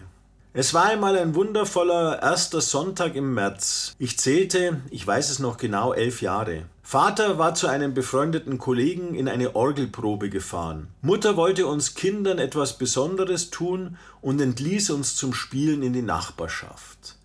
Es 0.54 0.74
war 0.74 0.86
einmal 0.86 1.16
ein 1.20 1.36
wundervoller 1.36 2.20
erster 2.24 2.62
Sonntag 2.62 3.14
im 3.14 3.36
März. 3.36 3.94
Ich 4.00 4.18
zählte, 4.18 4.82
ich 4.90 5.06
weiß 5.06 5.30
es 5.30 5.38
noch 5.38 5.58
genau, 5.58 5.94
elf 5.94 6.24
Jahre. 6.24 6.64
Vater 6.82 7.38
war 7.38 7.54
zu 7.54 7.68
einem 7.68 7.94
befreundeten 7.94 8.58
Kollegen 8.58 9.14
in 9.14 9.30
eine 9.30 9.56
Orgelprobe 9.56 10.32
gefahren. 10.32 10.88
Mutter 11.04 11.38
wollte 11.38 11.68
uns 11.68 11.94
Kindern 11.94 12.40
etwas 12.40 12.80
Besonderes 12.80 13.52
tun 13.52 13.98
und 14.20 14.42
entließ 14.42 14.90
uns 14.90 15.16
zum 15.16 15.36
Spielen 15.36 15.84
in 15.84 15.94
die 15.94 16.02
Nachbarschaft. 16.02 17.21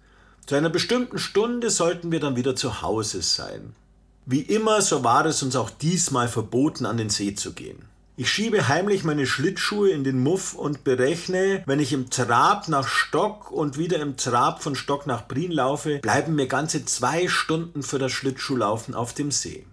Zu 0.47 0.55
einer 0.55 0.71
bestimmten 0.71 1.19
Stunde 1.19 1.71
sollten 1.71 2.13
wir 2.13 2.21
dann 2.21 2.37
wieder 2.37 2.55
zu 2.55 2.81
Hause 2.81 3.21
sein. 3.21 3.75
Wie 4.27 4.43
immer, 4.43 4.81
so 4.81 5.03
war 5.03 5.27
es 5.27 5.43
uns 5.43 5.57
auch 5.57 5.71
diesmal 5.71 6.29
verboten, 6.29 6.87
an 6.87 6.97
den 6.97 7.11
See 7.11 7.35
zu 7.35 7.53
gehen. 7.53 7.79
Ich 8.17 8.31
schiebe 8.31 8.69
heimlich 8.69 9.03
meine 9.03 9.27
Schlittschuhe 9.27 9.91
in 9.91 10.05
den 10.05 10.23
Muff 10.23 10.55
und 10.55 10.85
berechne, 10.85 11.65
wenn 11.67 11.81
ich 11.81 11.93
im 11.93 12.11
Trab 12.11 12.69
nach 12.69 12.87
Stock 12.87 13.51
und 13.51 13.77
wieder 13.77 13.99
im 13.99 14.17
Trab 14.17 14.63
von 14.63 14.77
Stock 14.77 15.09
nach 15.09 15.27
Prien 15.27 15.51
laufe, 15.51 15.99
bleiben 15.99 16.37
mir 16.37 16.47
ganze 16.47 16.85
zwei 16.85 17.27
Stunden 17.27 17.83
für 17.83 17.99
das 17.99 18.13
Schlittschuhlaufen 18.13 18.95
auf 18.95 19.15
dem 19.15 19.33
See. 19.33 19.67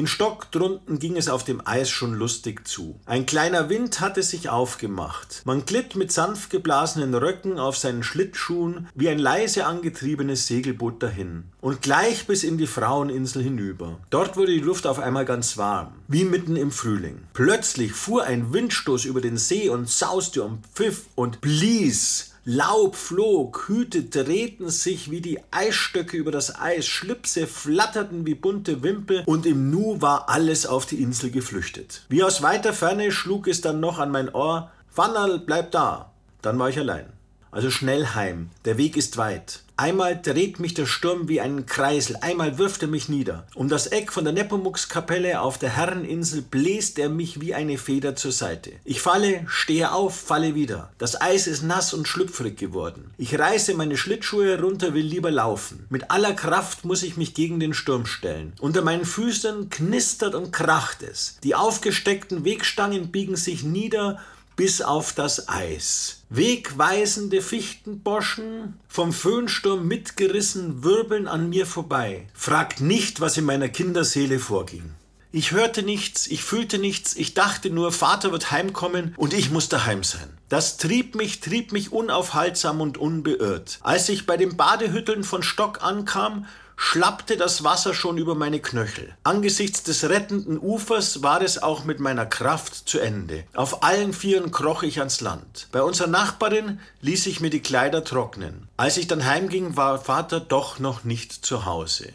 In 0.00 0.06
Stock 0.06 0.50
drunten 0.50 0.98
ging 0.98 1.18
es 1.18 1.28
auf 1.28 1.44
dem 1.44 1.60
Eis 1.66 1.90
schon 1.90 2.14
lustig 2.14 2.66
zu. 2.66 2.98
Ein 3.04 3.26
kleiner 3.26 3.68
Wind 3.68 4.00
hatte 4.00 4.22
sich 4.22 4.48
aufgemacht. 4.48 5.42
Man 5.44 5.66
glitt 5.66 5.94
mit 5.94 6.10
sanft 6.10 6.48
geblasenen 6.48 7.14
Röcken 7.14 7.58
auf 7.58 7.76
seinen 7.76 8.02
Schlittschuhen 8.02 8.88
wie 8.94 9.10
ein 9.10 9.18
leise 9.18 9.66
angetriebenes 9.66 10.46
Segelboot 10.46 11.02
dahin. 11.02 11.44
Und 11.60 11.82
gleich 11.82 12.26
bis 12.26 12.44
in 12.44 12.56
die 12.56 12.66
Fraueninsel 12.66 13.42
hinüber. 13.42 13.98
Dort 14.08 14.38
wurde 14.38 14.52
die 14.52 14.60
Luft 14.60 14.86
auf 14.86 14.98
einmal 14.98 15.26
ganz 15.26 15.58
warm, 15.58 15.92
wie 16.08 16.24
mitten 16.24 16.56
im 16.56 16.70
Frühling. 16.70 17.24
Plötzlich 17.34 17.92
fuhr 17.92 18.24
ein 18.24 18.54
Windstoß 18.54 19.04
über 19.04 19.20
den 19.20 19.36
See 19.36 19.68
und 19.68 19.86
sauste 19.86 20.44
und 20.44 20.66
pfiff 20.68 21.08
und 21.14 21.42
blies 21.42 22.30
Laub 22.44 22.96
flog, 22.96 23.68
Hüte 23.68 24.04
drehten 24.04 24.70
sich 24.70 25.10
wie 25.10 25.20
die 25.20 25.40
Eisstöcke 25.50 26.16
über 26.16 26.30
das 26.30 26.58
Eis, 26.58 26.86
Schlipse 26.86 27.46
flatterten 27.46 28.24
wie 28.24 28.34
bunte 28.34 28.82
Wimpel 28.82 29.22
und 29.26 29.44
im 29.44 29.70
Nu 29.70 30.00
war 30.00 30.28
alles 30.30 30.64
auf 30.64 30.86
die 30.86 31.02
Insel 31.02 31.30
geflüchtet. 31.30 32.04
Wie 32.08 32.22
aus 32.22 32.40
weiter 32.40 32.72
Ferne 32.72 33.12
schlug 33.12 33.46
es 33.46 33.60
dann 33.60 33.80
noch 33.80 33.98
an 33.98 34.10
mein 34.10 34.34
Ohr, 34.34 34.70
Wannerl, 34.94 35.38
bleib 35.38 35.70
da. 35.70 36.10
Dann 36.42 36.58
war 36.58 36.68
ich 36.68 36.78
allein. 36.78 37.06
Also 37.50 37.70
schnell 37.70 38.06
heim, 38.06 38.50
der 38.64 38.78
Weg 38.78 38.96
ist 38.96 39.16
weit. 39.16 39.62
Einmal 39.80 40.20
dreht 40.20 40.60
mich 40.60 40.74
der 40.74 40.84
Sturm 40.84 41.26
wie 41.26 41.40
einen 41.40 41.64
Kreisel, 41.64 42.18
einmal 42.20 42.58
wirft 42.58 42.82
er 42.82 42.88
mich 42.88 43.08
nieder. 43.08 43.46
Um 43.54 43.70
das 43.70 43.86
Eck 43.86 44.12
von 44.12 44.24
der 44.24 44.34
Nepomukskapelle 44.34 45.40
auf 45.40 45.56
der 45.56 45.74
Herreninsel 45.74 46.42
bläst 46.42 46.98
er 46.98 47.08
mich 47.08 47.40
wie 47.40 47.54
eine 47.54 47.78
Feder 47.78 48.14
zur 48.14 48.30
Seite. 48.30 48.72
Ich 48.84 49.00
falle, 49.00 49.42
stehe 49.48 49.92
auf, 49.92 50.14
falle 50.14 50.54
wieder. 50.54 50.92
Das 50.98 51.18
Eis 51.18 51.46
ist 51.46 51.62
nass 51.62 51.94
und 51.94 52.06
schlüpfrig 52.06 52.58
geworden. 52.58 53.10
Ich 53.16 53.38
reiße 53.38 53.72
meine 53.72 53.96
Schlittschuhe 53.96 54.48
herunter, 54.48 54.92
will 54.92 55.06
lieber 55.06 55.30
laufen. 55.30 55.86
Mit 55.88 56.10
aller 56.10 56.34
Kraft 56.34 56.84
muss 56.84 57.02
ich 57.02 57.16
mich 57.16 57.32
gegen 57.32 57.58
den 57.58 57.72
Sturm 57.72 58.04
stellen. 58.04 58.52
Unter 58.60 58.82
meinen 58.82 59.06
Füßen 59.06 59.70
knistert 59.70 60.34
und 60.34 60.52
kracht 60.52 61.02
es. 61.02 61.38
Die 61.42 61.54
aufgesteckten 61.54 62.44
Wegstangen 62.44 63.10
biegen 63.10 63.36
sich 63.36 63.62
nieder 63.62 64.18
bis 64.60 64.82
auf 64.82 65.14
das 65.14 65.48
Eis. 65.48 66.20
Wegweisende 66.28 67.40
Fichtenboschen, 67.40 68.78
vom 68.88 69.14
Föhnsturm 69.14 69.88
mitgerissen, 69.88 70.84
wirbeln 70.84 71.28
an 71.28 71.48
mir 71.48 71.64
vorbei. 71.64 72.26
Fragt 72.34 72.82
nicht, 72.82 73.22
was 73.22 73.38
in 73.38 73.46
meiner 73.46 73.70
Kinderseele 73.70 74.38
vorging. 74.38 74.90
Ich 75.32 75.52
hörte 75.52 75.82
nichts, 75.82 76.26
ich 76.26 76.44
fühlte 76.44 76.78
nichts, 76.78 77.16
ich 77.16 77.32
dachte 77.32 77.70
nur, 77.70 77.90
Vater 77.90 78.32
wird 78.32 78.50
heimkommen 78.50 79.14
und 79.16 79.32
ich 79.32 79.50
muss 79.50 79.70
daheim 79.70 80.04
sein. 80.04 80.28
Das 80.50 80.76
trieb 80.76 81.14
mich, 81.14 81.40
trieb 81.40 81.72
mich 81.72 81.90
unaufhaltsam 81.90 82.82
und 82.82 82.98
unbeirrt. 82.98 83.78
Als 83.80 84.10
ich 84.10 84.26
bei 84.26 84.36
den 84.36 84.58
Badehütteln 84.58 85.24
von 85.24 85.42
Stock 85.42 85.82
ankam, 85.82 86.46
schlappte 86.82 87.36
das 87.36 87.62
Wasser 87.62 87.92
schon 87.92 88.16
über 88.16 88.34
meine 88.34 88.58
Knöchel. 88.58 89.14
Angesichts 89.22 89.82
des 89.82 90.08
rettenden 90.08 90.58
Ufers 90.58 91.22
war 91.22 91.42
es 91.42 91.62
auch 91.62 91.84
mit 91.84 92.00
meiner 92.00 92.24
Kraft 92.24 92.88
zu 92.88 92.98
Ende. 92.98 93.44
Auf 93.54 93.84
allen 93.84 94.14
Vieren 94.14 94.50
kroch 94.50 94.82
ich 94.82 94.98
ans 94.98 95.20
Land. 95.20 95.68
Bei 95.72 95.82
unserer 95.82 96.08
Nachbarin 96.08 96.80
ließ 97.02 97.26
ich 97.26 97.40
mir 97.40 97.50
die 97.50 97.60
Kleider 97.60 98.02
trocknen. 98.02 98.66
Als 98.78 98.96
ich 98.96 99.06
dann 99.06 99.26
heimging, 99.26 99.76
war 99.76 100.00
Vater 100.00 100.40
doch 100.40 100.78
noch 100.78 101.04
nicht 101.04 101.32
zu 101.32 101.66
Hause. 101.66 102.14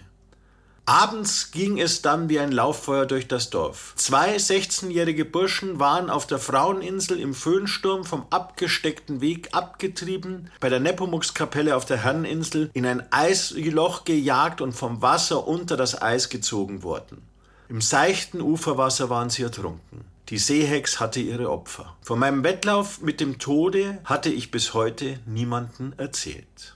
Abends 0.87 1.49
ging 1.49 1.79
es 1.79 2.03
dann 2.03 2.29
wie 2.29 2.39
ein 2.39 2.51
Lauffeuer 2.51 3.07
durch 3.07 3.27
das 3.27 3.49
Dorf. 3.49 3.93
Zwei 3.95 4.35
16-jährige 4.35 5.25
Burschen 5.25 5.79
waren 5.79 6.11
auf 6.11 6.27
der 6.27 6.37
Fraueninsel 6.37 7.19
im 7.19 7.33
Föhnsturm 7.33 8.03
vom 8.03 8.27
abgesteckten 8.29 9.19
Weg 9.19 9.49
abgetrieben, 9.51 10.51
bei 10.59 10.69
der 10.69 10.79
Nepomukskapelle 10.79 11.75
auf 11.75 11.85
der 11.85 12.03
Herreninsel 12.03 12.69
in 12.73 12.85
ein 12.85 13.01
Eisloch 13.11 14.03
gejagt 14.05 14.61
und 14.61 14.73
vom 14.73 15.01
Wasser 15.01 15.47
unter 15.47 15.75
das 15.75 15.99
Eis 15.99 16.29
gezogen 16.29 16.83
worden. 16.83 17.23
Im 17.67 17.81
seichten 17.81 18.39
Uferwasser 18.41 19.09
waren 19.09 19.31
sie 19.31 19.41
ertrunken. 19.41 20.05
Die 20.29 20.37
Seehex 20.37 20.99
hatte 20.99 21.19
ihre 21.19 21.49
Opfer. 21.49 21.95
Von 22.01 22.19
meinem 22.19 22.43
Wettlauf 22.43 23.01
mit 23.01 23.19
dem 23.19 23.39
Tode 23.39 23.99
hatte 24.05 24.29
ich 24.29 24.51
bis 24.51 24.75
heute 24.75 25.19
niemanden 25.25 25.93
erzählt. 25.97 26.74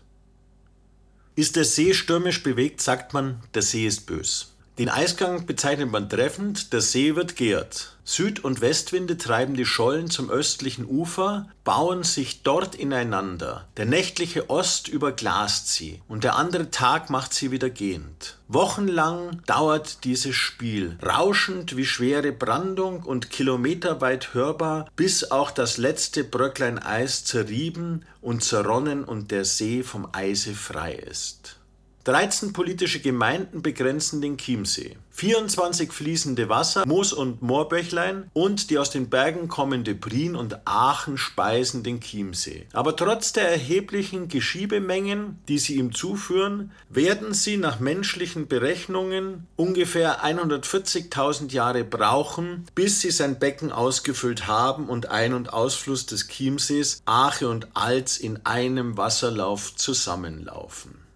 Ist 1.40 1.56
der 1.56 1.64
See 1.64 1.94
stürmisch 1.94 2.44
bewegt, 2.44 2.82
sagt 2.82 3.14
man, 3.14 3.42
der 3.54 3.62
See 3.62 3.88
ist 3.88 4.06
bös. 4.06 4.52
Den 4.80 4.88
Eisgang 4.88 5.46
bezeichnet 5.46 5.92
man 5.92 6.08
treffend, 6.08 6.72
der 6.72 6.80
See 6.80 7.18
wird 7.18 7.36
geehrt. 7.36 7.98
Süd- 8.06 8.46
und 8.46 8.62
Westwinde 8.62 9.18
treiben 9.18 9.56
die 9.56 9.66
Schollen 9.66 10.10
zum 10.10 10.30
östlichen 10.30 10.86
Ufer, 10.86 11.50
bauen 11.66 12.04
sich 12.04 12.44
dort 12.44 12.76
ineinander. 12.76 13.68
Der 13.76 13.86
nächtliche 13.86 14.50
Ost 14.50 14.88
überglast 14.88 15.68
sie 15.68 16.02
und 16.08 16.24
der 16.24 16.38
andere 16.38 16.72
Tag 16.72 17.10
macht 17.10 17.34
sie 17.34 17.52
wieder 17.52 17.70
gehend. 17.70 18.38
Wochenlang 18.48 19.42
dauert 19.46 20.06
dieses 20.06 20.38
Spiel, 20.38 20.98
rauschend 21.06 21.76
wie 21.76 21.86
schwere 21.86 22.32
Brandung 22.32 23.04
und 23.04 23.30
kilometerweit 23.30 24.34
hörbar, 24.34 24.90
bis 24.96 25.30
auch 25.30 25.52
das 25.52 25.76
letzte 25.76 26.24
Bröcklein 26.24 26.80
Eis 26.80 27.26
zerrieben 27.26 28.06
und 28.22 28.46
zerronnen 28.46 29.04
und 29.04 29.32
der 29.32 29.44
See 29.44 29.84
vom 29.84 30.08
Eise 30.14 30.54
frei 30.54 30.94
ist. 30.94 31.59
13 32.06 32.54
politische 32.54 33.00
Gemeinden 33.02 33.62
begrenzen 33.62 34.22
den 34.22 34.38
Chiemsee. 34.38 34.96
24 35.12 35.92
fließende 35.92 36.48
Wasser, 36.48 36.86
Moos- 36.86 37.12
und 37.12 37.42
Moorbächlein 37.42 38.32
und 38.32 38.70
die 38.70 38.78
aus 38.78 38.90
den 38.90 39.10
Bergen 39.10 39.50
kommende 39.50 39.94
Prien 39.94 40.38
und 40.38 40.66
Aachen 40.66 41.18
speisen 41.18 41.84
den 41.84 42.00
Chiemsee. 42.00 42.68
Aber 42.72 42.96
trotz 42.96 43.34
der 43.34 43.50
erheblichen 43.50 44.30
Geschiebemengen, 44.30 45.40
die 45.50 45.60
sie 45.60 45.76
ihm 45.76 45.94
zuführen, 45.94 46.72
werden 46.88 47.34
sie 47.34 47.58
nach 47.58 47.82
menschlichen 47.82 48.48
Berechnungen 48.48 49.46
ungefähr 49.58 50.24
140.000 50.24 51.52
Jahre 51.52 51.84
brauchen, 51.84 52.66
bis 52.76 53.02
sie 53.02 53.12
sein 53.12 53.40
Becken 53.40 53.74
ausgefüllt 53.74 54.48
haben 54.48 54.88
und 54.88 55.10
Ein- 55.10 55.34
und 55.34 55.52
Ausfluss 55.52 56.06
des 56.06 56.30
Chiemsees, 56.30 57.02
Aache 57.04 57.50
und 57.50 57.68
Alz 57.74 58.18
in 58.18 58.46
einem 58.46 58.96
Wasserlauf 58.96 59.76
zusammenlaufen. 59.76 61.09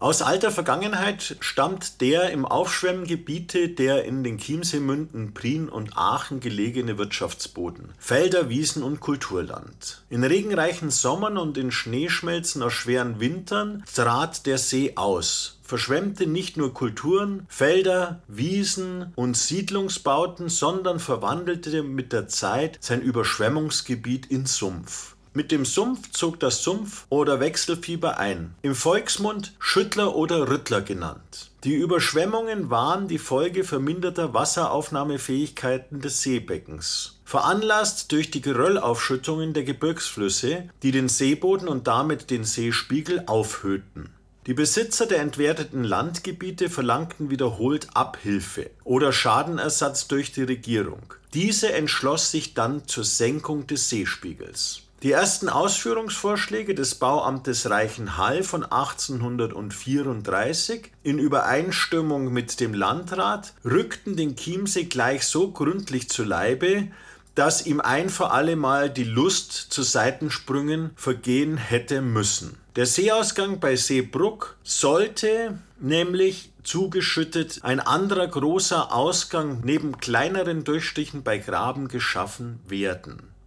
Aus 0.00 0.22
alter 0.22 0.52
Vergangenheit 0.52 1.38
stammt 1.40 2.00
der 2.00 2.30
im 2.30 2.46
Aufschwemmgebiete 2.46 3.68
der 3.68 4.04
in 4.04 4.22
den 4.22 4.38
Chiemseemünden 4.38 5.34
Prien 5.34 5.68
und 5.68 5.98
Aachen 5.98 6.38
gelegene 6.38 6.98
Wirtschaftsboden, 6.98 7.88
Felder, 7.98 8.48
Wiesen 8.48 8.84
und 8.84 9.00
Kulturland. 9.00 10.04
In 10.08 10.22
regenreichen 10.22 10.90
Sommern 10.90 11.36
und 11.36 11.58
in 11.58 11.72
Schneeschmelzen 11.72 12.62
aus 12.62 12.74
schweren 12.74 13.18
Wintern 13.18 13.82
trat 13.92 14.46
der 14.46 14.58
See 14.58 14.92
aus, 14.94 15.58
verschwemmte 15.64 16.28
nicht 16.28 16.56
nur 16.56 16.72
Kulturen, 16.72 17.44
Felder, 17.48 18.22
Wiesen 18.28 19.12
und 19.16 19.36
Siedlungsbauten, 19.36 20.48
sondern 20.48 21.00
verwandelte 21.00 21.82
mit 21.82 22.12
der 22.12 22.28
Zeit 22.28 22.78
sein 22.80 23.02
Überschwemmungsgebiet 23.02 24.26
in 24.26 24.46
Sumpf. 24.46 25.16
Mit 25.34 25.52
dem 25.52 25.64
Sumpf 25.64 26.10
zog 26.10 26.40
das 26.40 26.62
Sumpf- 26.62 27.06
oder 27.10 27.40
Wechselfieber 27.40 28.18
ein, 28.18 28.54
im 28.62 28.74
Volksmund 28.74 29.54
Schüttler 29.58 30.16
oder 30.16 30.48
Rüttler 30.48 30.80
genannt. 30.80 31.50
Die 31.64 31.74
Überschwemmungen 31.74 32.70
waren 32.70 33.08
die 33.08 33.18
Folge 33.18 33.64
verminderter 33.64 34.32
Wasseraufnahmefähigkeiten 34.32 36.00
des 36.00 36.22
Seebeckens, 36.22 37.18
veranlasst 37.24 38.12
durch 38.12 38.30
die 38.30 38.40
Geröllaufschüttungen 38.40 39.52
der 39.52 39.64
Gebirgsflüsse, 39.64 40.70
die 40.82 40.92
den 40.92 41.08
Seeboden 41.08 41.68
und 41.68 41.86
damit 41.86 42.30
den 42.30 42.44
Seespiegel 42.44 43.24
aufhöhten. 43.26 44.10
Die 44.46 44.54
Besitzer 44.54 45.04
der 45.04 45.18
entwerteten 45.18 45.84
Landgebiete 45.84 46.70
verlangten 46.70 47.28
wiederholt 47.28 47.88
Abhilfe 47.92 48.70
oder 48.82 49.12
Schadenersatz 49.12 50.08
durch 50.08 50.32
die 50.32 50.44
Regierung. 50.44 51.02
Diese 51.34 51.72
entschloss 51.72 52.30
sich 52.30 52.54
dann 52.54 52.88
zur 52.88 53.04
Senkung 53.04 53.66
des 53.66 53.90
Seespiegels. 53.90 54.87
Die 55.04 55.12
ersten 55.12 55.48
Ausführungsvorschläge 55.48 56.74
des 56.74 56.96
Bauamtes 56.96 57.70
Reichenhall 57.70 58.42
von 58.42 58.64
1834 58.64 60.90
in 61.04 61.20
Übereinstimmung 61.20 62.32
mit 62.32 62.58
dem 62.58 62.74
Landrat 62.74 63.54
rückten 63.64 64.16
den 64.16 64.34
Chiemsee 64.34 64.86
gleich 64.86 65.24
so 65.24 65.52
gründlich 65.52 66.08
zu 66.08 66.24
Leibe, 66.24 66.88
dass 67.36 67.64
ihm 67.64 67.80
ein 67.80 68.10
für 68.10 68.32
allemal 68.32 68.90
die 68.90 69.04
Lust 69.04 69.52
zu 69.52 69.84
Seitensprüngen 69.84 70.90
vergehen 70.96 71.58
hätte 71.58 72.02
müssen. 72.02 72.58
Der 72.74 72.86
Seeausgang 72.86 73.60
bei 73.60 73.76
Seebruck 73.76 74.56
sollte 74.64 75.60
nämlich 75.78 76.50
zugeschüttet 76.64 77.60
ein 77.62 77.78
anderer 77.78 78.26
großer 78.26 78.92
Ausgang 78.92 79.60
neben 79.62 79.98
kleineren 79.98 80.64
Durchstichen 80.64 81.22
bei 81.22 81.38
Graben 81.38 81.86
geschaffen 81.86 82.58
werden. 82.66 83.37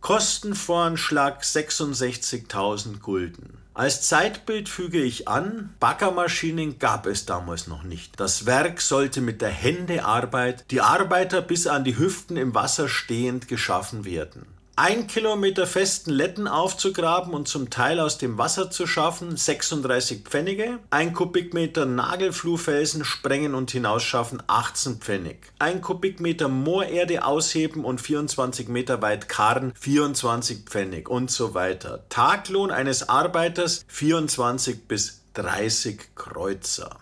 Kostenvoranschlag 0.00 1.42
66.000 1.42 3.00
Gulden. 3.00 3.58
Als 3.74 4.02
Zeitbild 4.02 4.68
füge 4.68 5.00
ich 5.00 5.28
an, 5.28 5.74
Baggermaschinen 5.80 6.78
gab 6.78 7.06
es 7.06 7.26
damals 7.26 7.66
noch 7.66 7.82
nicht. 7.82 8.18
Das 8.18 8.46
Werk 8.46 8.80
sollte 8.80 9.20
mit 9.20 9.40
der 9.40 9.50
Händearbeit, 9.50 10.64
die 10.70 10.80
Arbeiter 10.80 11.42
bis 11.42 11.66
an 11.66 11.84
die 11.84 11.98
Hüften 11.98 12.36
im 12.36 12.54
Wasser 12.54 12.88
stehend 12.88 13.48
geschaffen 13.48 14.04
werden 14.04 14.46
ein 14.78 15.08
Kilometer 15.08 15.66
festen 15.66 16.12
Letten 16.12 16.46
aufzugraben 16.46 17.34
und 17.34 17.48
zum 17.48 17.68
Teil 17.68 17.98
aus 17.98 18.16
dem 18.16 18.38
Wasser 18.38 18.70
zu 18.70 18.86
schaffen, 18.86 19.36
36 19.36 20.22
Pfennige. 20.22 20.78
Ein 20.90 21.14
Kubikmeter 21.14 21.84
Nagelfluhfelsen 21.84 23.04
sprengen 23.04 23.56
und 23.56 23.72
hinausschaffen, 23.72 24.40
18 24.46 24.98
Pfennig. 24.98 25.38
Ein 25.58 25.80
Kubikmeter 25.80 26.46
Moorerde 26.46 27.24
ausheben 27.24 27.84
und 27.84 28.00
24 28.00 28.68
Meter 28.68 29.02
weit 29.02 29.28
karren, 29.28 29.72
24 29.74 30.60
Pfennig 30.66 31.08
und 31.08 31.32
so 31.32 31.54
weiter. 31.54 32.04
Taglohn 32.08 32.70
eines 32.70 33.08
Arbeiters 33.08 33.84
24 33.88 34.86
bis 34.86 35.22
30 35.34 36.14
Kreuzer. 36.14 37.00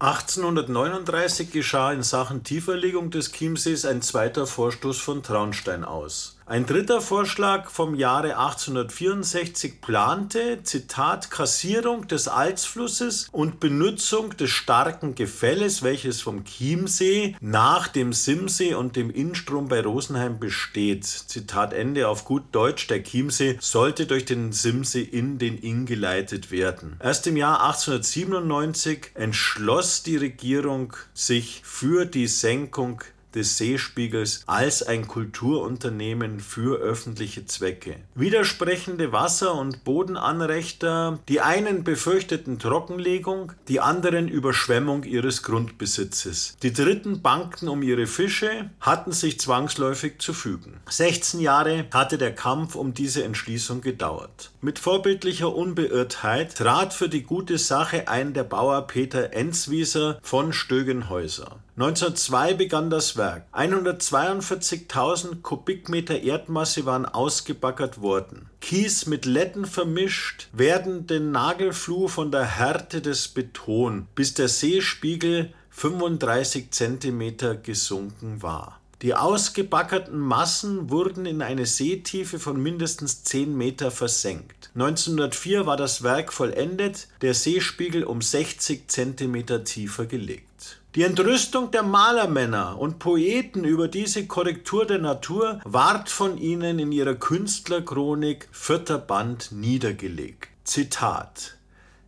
1839 0.00 1.52
geschah 1.52 1.92
in 1.92 2.02
Sachen 2.02 2.42
Tieferlegung 2.42 3.12
des 3.12 3.30
Chiemsees 3.30 3.84
ein 3.84 4.02
zweiter 4.02 4.48
Vorstoß 4.48 4.98
von 4.98 5.22
Traunstein 5.22 5.84
aus. 5.84 6.33
Ein 6.46 6.66
dritter 6.66 7.00
Vorschlag 7.00 7.70
vom 7.70 7.94
Jahre 7.94 8.36
1864 8.36 9.80
plante, 9.80 10.62
Zitat, 10.62 11.30
Kassierung 11.30 12.06
des 12.06 12.28
Alzflusses 12.28 13.30
und 13.32 13.60
Benutzung 13.60 14.36
des 14.36 14.50
starken 14.50 15.14
Gefälles, 15.14 15.82
welches 15.82 16.20
vom 16.20 16.44
Chiemsee 16.44 17.34
nach 17.40 17.88
dem 17.88 18.12
Simsee 18.12 18.74
und 18.74 18.94
dem 18.94 19.08
Innstrom 19.08 19.68
bei 19.68 19.80
Rosenheim 19.80 20.38
besteht. 20.38 21.06
Zitat 21.06 21.72
Ende 21.72 22.08
auf 22.08 22.26
gut 22.26 22.42
Deutsch, 22.52 22.88
der 22.88 23.02
Chiemsee 23.02 23.56
sollte 23.62 24.04
durch 24.04 24.26
den 24.26 24.52
Simsee 24.52 25.00
in 25.00 25.38
den 25.38 25.56
Inn 25.56 25.86
geleitet 25.86 26.50
werden. 26.50 26.98
Erst 27.02 27.26
im 27.26 27.38
Jahr 27.38 27.64
1897 27.64 29.12
entschloss 29.14 30.02
die 30.02 30.18
Regierung 30.18 30.92
sich 31.14 31.62
für 31.64 32.04
die 32.04 32.26
Senkung 32.26 33.02
des 33.34 33.58
Seespiegels 33.58 34.42
als 34.46 34.82
ein 34.82 35.08
Kulturunternehmen 35.08 36.40
für 36.40 36.78
öffentliche 36.78 37.46
Zwecke. 37.46 37.96
Widersprechende 38.14 39.12
Wasser- 39.12 39.54
und 39.54 39.84
Bodenanrechter, 39.84 41.18
die 41.28 41.40
einen 41.40 41.84
befürchteten 41.84 42.58
Trockenlegung, 42.58 43.52
die 43.68 43.80
anderen 43.80 44.28
Überschwemmung 44.28 45.04
ihres 45.04 45.42
Grundbesitzes. 45.42 46.56
Die 46.62 46.72
dritten 46.72 47.22
bangten 47.22 47.68
um 47.68 47.82
ihre 47.82 48.06
Fische, 48.06 48.70
hatten 48.80 49.12
sich 49.12 49.40
zwangsläufig 49.40 50.18
zu 50.18 50.32
fügen. 50.32 50.80
16 50.88 51.40
Jahre 51.40 51.86
hatte 51.92 52.18
der 52.18 52.34
Kampf 52.34 52.74
um 52.74 52.94
diese 52.94 53.24
Entschließung 53.24 53.80
gedauert. 53.80 54.50
Mit 54.60 54.78
vorbildlicher 54.78 55.54
Unbeirrtheit 55.54 56.54
trat 56.56 56.94
für 56.94 57.08
die 57.08 57.22
gute 57.22 57.58
Sache 57.58 58.08
ein 58.08 58.34
der 58.34 58.44
Bauer 58.44 58.86
Peter 58.86 59.32
Enzwieser 59.32 60.18
von 60.22 60.52
Stögenhäuser. 60.52 61.58
1902 61.76 62.54
begann 62.54 62.88
das 62.88 63.16
Werk. 63.16 63.23
142.000 63.52 65.42
Kubikmeter 65.42 66.20
Erdmasse 66.22 66.86
waren 66.86 67.06
ausgebaggert 67.06 68.00
worden. 68.00 68.48
Kies 68.60 69.06
mit 69.06 69.24
Letten 69.24 69.66
vermischt, 69.66 70.48
werden 70.52 71.06
den 71.06 71.30
Nagelfluh 71.32 72.08
von 72.08 72.30
der 72.30 72.44
Härte 72.44 73.00
des 73.00 73.28
Beton, 73.28 74.06
bis 74.14 74.34
der 74.34 74.48
Seespiegel 74.48 75.52
35 75.70 76.70
Zentimeter 76.70 77.56
gesunken 77.56 78.42
war. 78.42 78.80
Die 79.02 79.14
ausgebackerten 79.14 80.18
Massen 80.18 80.88
wurden 80.88 81.26
in 81.26 81.42
eine 81.42 81.66
Seetiefe 81.66 82.38
von 82.38 82.62
mindestens 82.62 83.22
10 83.24 83.54
Meter 83.54 83.90
versenkt. 83.90 84.70
1904 84.74 85.66
war 85.66 85.76
das 85.76 86.02
Werk 86.02 86.32
vollendet, 86.32 87.08
der 87.20 87.34
Seespiegel 87.34 88.04
um 88.04 88.22
60 88.22 88.88
Zentimeter 88.88 89.62
tiefer 89.62 90.06
gelegt. 90.06 90.53
Die 90.94 91.02
Entrüstung 91.02 91.72
der 91.72 91.82
Malermänner 91.82 92.78
und 92.78 93.00
Poeten 93.00 93.64
über 93.64 93.88
diese 93.88 94.28
Korrektur 94.28 94.86
der 94.86 95.00
Natur 95.00 95.60
ward 95.64 96.08
von 96.08 96.38
ihnen 96.38 96.78
in 96.78 96.92
ihrer 96.92 97.16
Künstlerchronik 97.16 98.48
vierter 98.52 98.98
Band 98.98 99.50
niedergelegt. 99.50 100.50
Zitat 100.62 101.56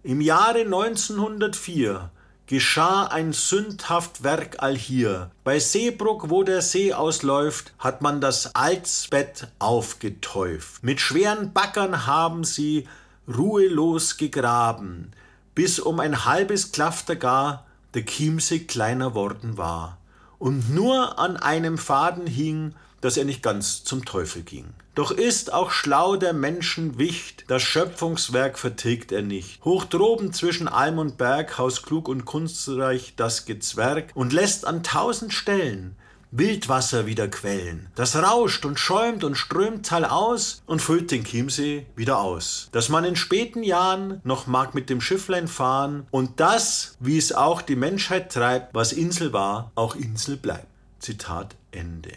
Im 0.04 0.20
Jahre 0.20 0.60
1904 0.60 2.12
geschah 2.46 3.06
ein 3.06 3.32
sündhaft 3.32 4.22
Werk 4.22 4.62
allhier. 4.62 5.32
Bei 5.42 5.58
Seebruck, 5.58 6.30
wo 6.30 6.44
der 6.44 6.62
See 6.62 6.94
ausläuft, 6.94 7.72
hat 7.80 8.02
man 8.02 8.20
das 8.20 8.54
Altsbett 8.54 9.48
aufgetäuft. 9.58 10.84
Mit 10.84 11.00
schweren 11.00 11.52
Backern 11.52 12.06
haben 12.06 12.44
sie 12.44 12.86
ruhelos 13.26 14.16
gegraben, 14.16 15.10
bis 15.56 15.80
um 15.80 15.98
ein 15.98 16.24
halbes 16.24 16.70
Klafter 16.70 17.16
gar 17.16 17.65
der 17.96 18.04
Chiemsee 18.04 18.60
kleiner 18.60 19.14
worden 19.14 19.56
war 19.56 19.96
und 20.38 20.68
nur 20.72 21.18
an 21.18 21.38
einem 21.38 21.78
Faden 21.78 22.26
hing, 22.26 22.74
dass 23.00 23.16
er 23.16 23.24
nicht 23.24 23.42
ganz 23.42 23.84
zum 23.84 24.04
Teufel 24.04 24.42
ging. 24.42 24.66
Doch 24.94 25.10
ist 25.10 25.52
auch 25.52 25.70
schlau 25.70 26.16
der 26.16 26.34
Menschen 26.34 26.98
Wicht, 26.98 27.44
das 27.48 27.62
Schöpfungswerk 27.62 28.58
vertilgt 28.58 29.12
er 29.12 29.22
nicht. 29.22 29.64
Hoch 29.64 29.84
droben 29.84 30.34
zwischen 30.34 30.68
Alm 30.68 30.98
und 30.98 31.16
Berg 31.16 31.56
haus 31.56 31.82
klug 31.82 32.08
und 32.08 32.26
kunstreich 32.26 33.14
das 33.16 33.46
Gezwerg 33.46 34.10
und 34.14 34.34
lässt 34.34 34.66
an 34.66 34.82
tausend 34.82 35.32
Stellen 35.32 35.96
Wildwasser 36.30 37.06
wieder 37.06 37.28
quellen. 37.28 37.88
Das 37.94 38.16
rauscht 38.16 38.64
und 38.64 38.78
schäumt 38.78 39.24
und 39.24 39.36
strömt 39.36 39.86
talaus 39.86 40.62
und 40.66 40.82
füllt 40.82 41.10
den 41.10 41.24
Chiemsee 41.24 41.86
wieder 41.94 42.18
aus. 42.18 42.68
Dass 42.72 42.88
man 42.88 43.04
in 43.04 43.16
späten 43.16 43.62
Jahren 43.62 44.20
noch 44.24 44.46
mag 44.46 44.74
mit 44.74 44.90
dem 44.90 45.00
Schifflein 45.00 45.48
fahren 45.48 46.06
und 46.10 46.40
das, 46.40 46.96
wie 47.00 47.16
es 47.16 47.32
auch 47.32 47.62
die 47.62 47.76
Menschheit 47.76 48.32
treibt, 48.32 48.74
was 48.74 48.92
Insel 48.92 49.32
war, 49.32 49.70
auch 49.74 49.94
Insel 49.94 50.36
bleibt. 50.36 50.66
Zitat 50.98 51.54
Ende. 51.70 52.12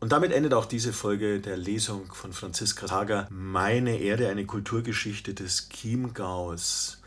Und 0.00 0.12
damit 0.12 0.32
endet 0.32 0.52
auch 0.52 0.66
diese 0.66 0.92
Folge 0.92 1.40
der 1.40 1.56
Lesung 1.56 2.12
von 2.12 2.32
Franziska 2.32 2.88
Sager, 2.88 3.26
Meine 3.30 3.98
Erde, 3.98 4.28
eine 4.28 4.44
Kulturgeschichte 4.44 5.32
des 5.32 5.70
Chiemgaus. 5.70 7.00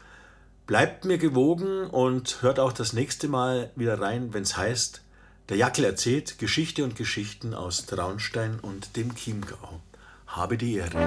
Bleibt 0.65 1.05
mir 1.05 1.17
gewogen 1.17 1.87
und 1.87 2.41
hört 2.41 2.59
auch 2.59 2.73
das 2.73 2.93
nächste 2.93 3.27
Mal 3.27 3.71
wieder 3.75 4.01
rein, 4.01 4.33
wenn 4.33 4.43
es 4.43 4.57
heißt, 4.57 5.01
der 5.49 5.57
Jackel 5.57 5.85
erzählt 5.85 6.39
Geschichte 6.39 6.83
und 6.83 6.95
Geschichten 6.95 7.53
aus 7.53 7.85
Traunstein 7.85 8.59
und 8.61 8.95
dem 8.97 9.15
Chiemgau. 9.15 9.81
Habe 10.27 10.57
die 10.57 10.75
Ehre. 10.75 10.97